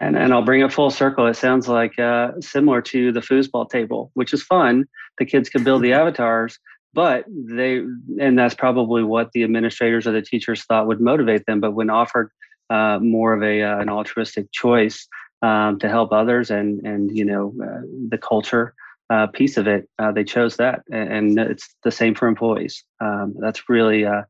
And 0.00 0.16
and 0.16 0.32
I'll 0.32 0.42
bring 0.42 0.60
it 0.60 0.72
full 0.72 0.90
circle. 0.90 1.26
It 1.26 1.36
sounds 1.36 1.68
like 1.68 1.98
uh, 1.98 2.32
similar 2.40 2.82
to 2.82 3.12
the 3.12 3.20
foosball 3.20 3.68
table, 3.68 4.10
which 4.14 4.34
is 4.34 4.42
fun. 4.42 4.84
The 5.18 5.24
kids 5.24 5.48
can 5.48 5.64
build 5.64 5.82
the 5.82 5.94
avatars, 5.94 6.58
but 6.92 7.24
they 7.28 7.78
and 8.20 8.38
that's 8.38 8.54
probably 8.54 9.02
what 9.02 9.32
the 9.32 9.42
administrators 9.42 10.06
or 10.06 10.12
the 10.12 10.22
teachers 10.22 10.64
thought 10.64 10.86
would 10.86 11.00
motivate 11.00 11.46
them. 11.46 11.60
But 11.60 11.72
when 11.72 11.90
offered 11.90 12.30
uh, 12.70 12.98
more 13.00 13.32
of 13.32 13.42
a 13.42 13.62
uh, 13.62 13.78
an 13.78 13.88
altruistic 13.88 14.50
choice 14.52 15.06
um, 15.42 15.78
to 15.78 15.88
help 15.88 16.12
others 16.12 16.50
and 16.50 16.84
and 16.86 17.16
you 17.16 17.24
know 17.24 17.54
uh, 17.62 17.82
the 18.08 18.18
culture 18.18 18.74
uh, 19.08 19.26
piece 19.28 19.56
of 19.56 19.66
it, 19.66 19.88
uh, 19.98 20.10
they 20.10 20.24
chose 20.24 20.56
that, 20.56 20.82
and 20.90 21.38
it's 21.38 21.74
the 21.84 21.92
same 21.92 22.14
for 22.14 22.26
employees. 22.26 22.84
Um, 23.00 23.34
that's 23.38 23.68
really 23.68 24.04
uh, 24.04 24.22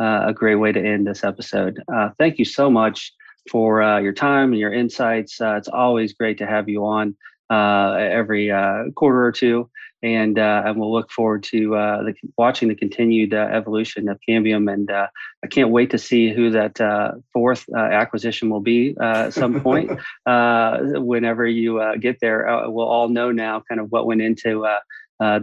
uh 0.00 0.24
a 0.26 0.32
great 0.32 0.56
way 0.56 0.72
to 0.72 0.80
end 0.80 1.06
this 1.06 1.22
episode. 1.22 1.82
Uh, 1.92 2.10
thank 2.18 2.38
you 2.38 2.44
so 2.44 2.70
much 2.70 3.12
for 3.50 3.82
uh, 3.82 3.98
your 3.98 4.12
time 4.12 4.52
and 4.52 4.60
your 4.60 4.72
insights. 4.72 5.38
it's 5.40 5.68
always 5.68 6.12
great 6.12 6.38
to 6.38 6.46
have 6.46 6.68
you 6.68 6.84
on 6.84 7.16
every 7.50 8.48
quarter 8.94 9.24
or 9.24 9.32
two. 9.32 9.68
and 10.02 10.38
uh, 10.38 10.62
and 10.66 10.78
we'll 10.78 10.92
look 10.92 11.10
forward 11.10 11.44
to 11.44 11.76
uh, 11.76 12.02
the, 12.02 12.14
watching 12.36 12.68
the 12.68 12.74
continued 12.74 13.32
uh, 13.32 13.48
evolution 13.52 14.08
of 14.08 14.18
Cambium. 14.28 14.72
And 14.72 14.90
uh, 14.90 15.06
I 15.44 15.46
can't 15.46 15.70
wait 15.70 15.90
to 15.90 15.98
see 15.98 16.32
who 16.32 16.50
that 16.50 16.80
uh, 16.80 17.12
fourth 17.32 17.64
uh, 17.74 17.78
acquisition 17.78 18.50
will 18.50 18.60
be 18.60 18.96
at 19.00 19.32
some 19.32 19.60
point. 19.60 19.90
whenever 20.26 21.46
you 21.46 21.80
get 22.00 22.18
there, 22.20 22.46
we'll 22.68 22.88
all 22.88 23.08
know 23.08 23.30
now 23.30 23.62
kind 23.68 23.80
of 23.80 23.92
what 23.92 24.06
went 24.06 24.22
into. 24.22 24.66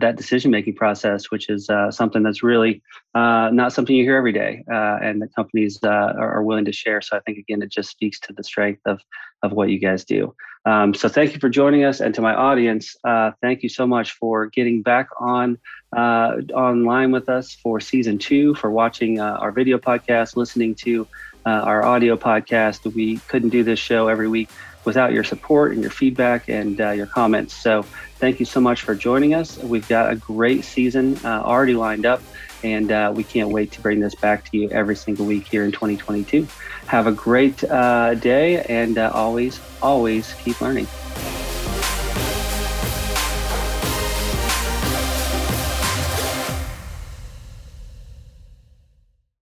That 0.01 0.15
decision 0.15 0.51
making 0.51 0.75
process, 0.75 1.31
which 1.31 1.49
is 1.49 1.69
something 1.91 2.23
that's 2.23 2.43
really 2.43 2.81
not 3.15 3.73
something 3.73 3.95
you 3.95 4.03
hear 4.03 4.17
every 4.17 4.33
day, 4.33 4.63
and 4.67 5.21
the 5.21 5.29
companies 5.39 5.79
are, 5.83 6.35
are 6.35 6.43
willing 6.43 6.65
to 6.65 6.73
share. 6.73 7.01
So 7.01 7.17
I 7.17 7.21
think 7.21 7.37
again, 7.37 7.61
it 7.61 7.71
just 7.71 7.89
speaks 7.89 8.19
to 8.21 8.33
the 8.33 8.43
strength 8.43 8.81
of 8.85 8.99
of 9.41 9.53
what 9.53 9.69
you 9.69 9.79
guys 9.79 10.03
do. 10.03 10.35
Um, 10.65 10.93
so 10.93 11.07
thank 11.07 11.33
you 11.33 11.39
for 11.39 11.49
joining 11.49 11.85
us, 11.85 12.01
and 12.01 12.13
to 12.15 12.21
my 12.21 12.35
audience, 12.35 12.95
uh, 13.05 13.31
thank 13.41 13.63
you 13.63 13.69
so 13.69 13.87
much 13.87 14.11
for 14.11 14.47
getting 14.47 14.81
back 14.81 15.07
on 15.19 15.57
uh, 15.95 16.35
online 16.53 17.11
with 17.11 17.29
us 17.29 17.55
for 17.55 17.79
season 17.79 18.17
two, 18.17 18.53
for 18.55 18.69
watching 18.69 19.19
uh, 19.19 19.37
our 19.39 19.51
video 19.51 19.77
podcast, 19.77 20.35
listening 20.35 20.75
to 20.75 21.07
uh, 21.45 21.49
our 21.49 21.83
audio 21.85 22.17
podcast. 22.17 22.93
We 22.93 23.17
couldn't 23.29 23.49
do 23.49 23.63
this 23.63 23.79
show 23.79 24.09
every 24.09 24.27
week 24.27 24.49
without 24.85 25.13
your 25.13 25.23
support 25.23 25.71
and 25.71 25.81
your 25.81 25.91
feedback 25.91 26.49
and 26.49 26.79
uh, 26.79 26.91
your 26.91 27.07
comments. 27.07 27.53
So 27.53 27.85
thank 28.19 28.39
you 28.39 28.45
so 28.45 28.61
much 28.61 28.81
for 28.81 28.93
joining 28.93 29.33
us. 29.33 29.57
We've 29.57 29.87
got 29.87 30.11
a 30.11 30.15
great 30.15 30.63
season 30.63 31.17
uh, 31.23 31.41
already 31.41 31.73
lined 31.73 32.05
up, 32.05 32.21
and 32.63 33.15
we 33.15 33.23
can't 33.23 33.49
wait 33.49 33.71
to 33.71 33.81
bring 33.81 33.99
this 33.99 34.15
back 34.15 34.49
to 34.51 34.57
you 34.57 34.69
every 34.69 34.95
single 34.95 35.25
week 35.25 35.47
here 35.47 35.63
in 35.63 35.71
2022. 35.71 36.47
Have 36.87 37.05
a 37.07 37.11
great 37.11 37.63
uh, 37.63 38.15
day 38.15 38.63
and 38.63 38.97
uh, 38.97 39.11
always, 39.13 39.59
always 39.81 40.33
keep 40.33 40.59
learning. 40.59 40.87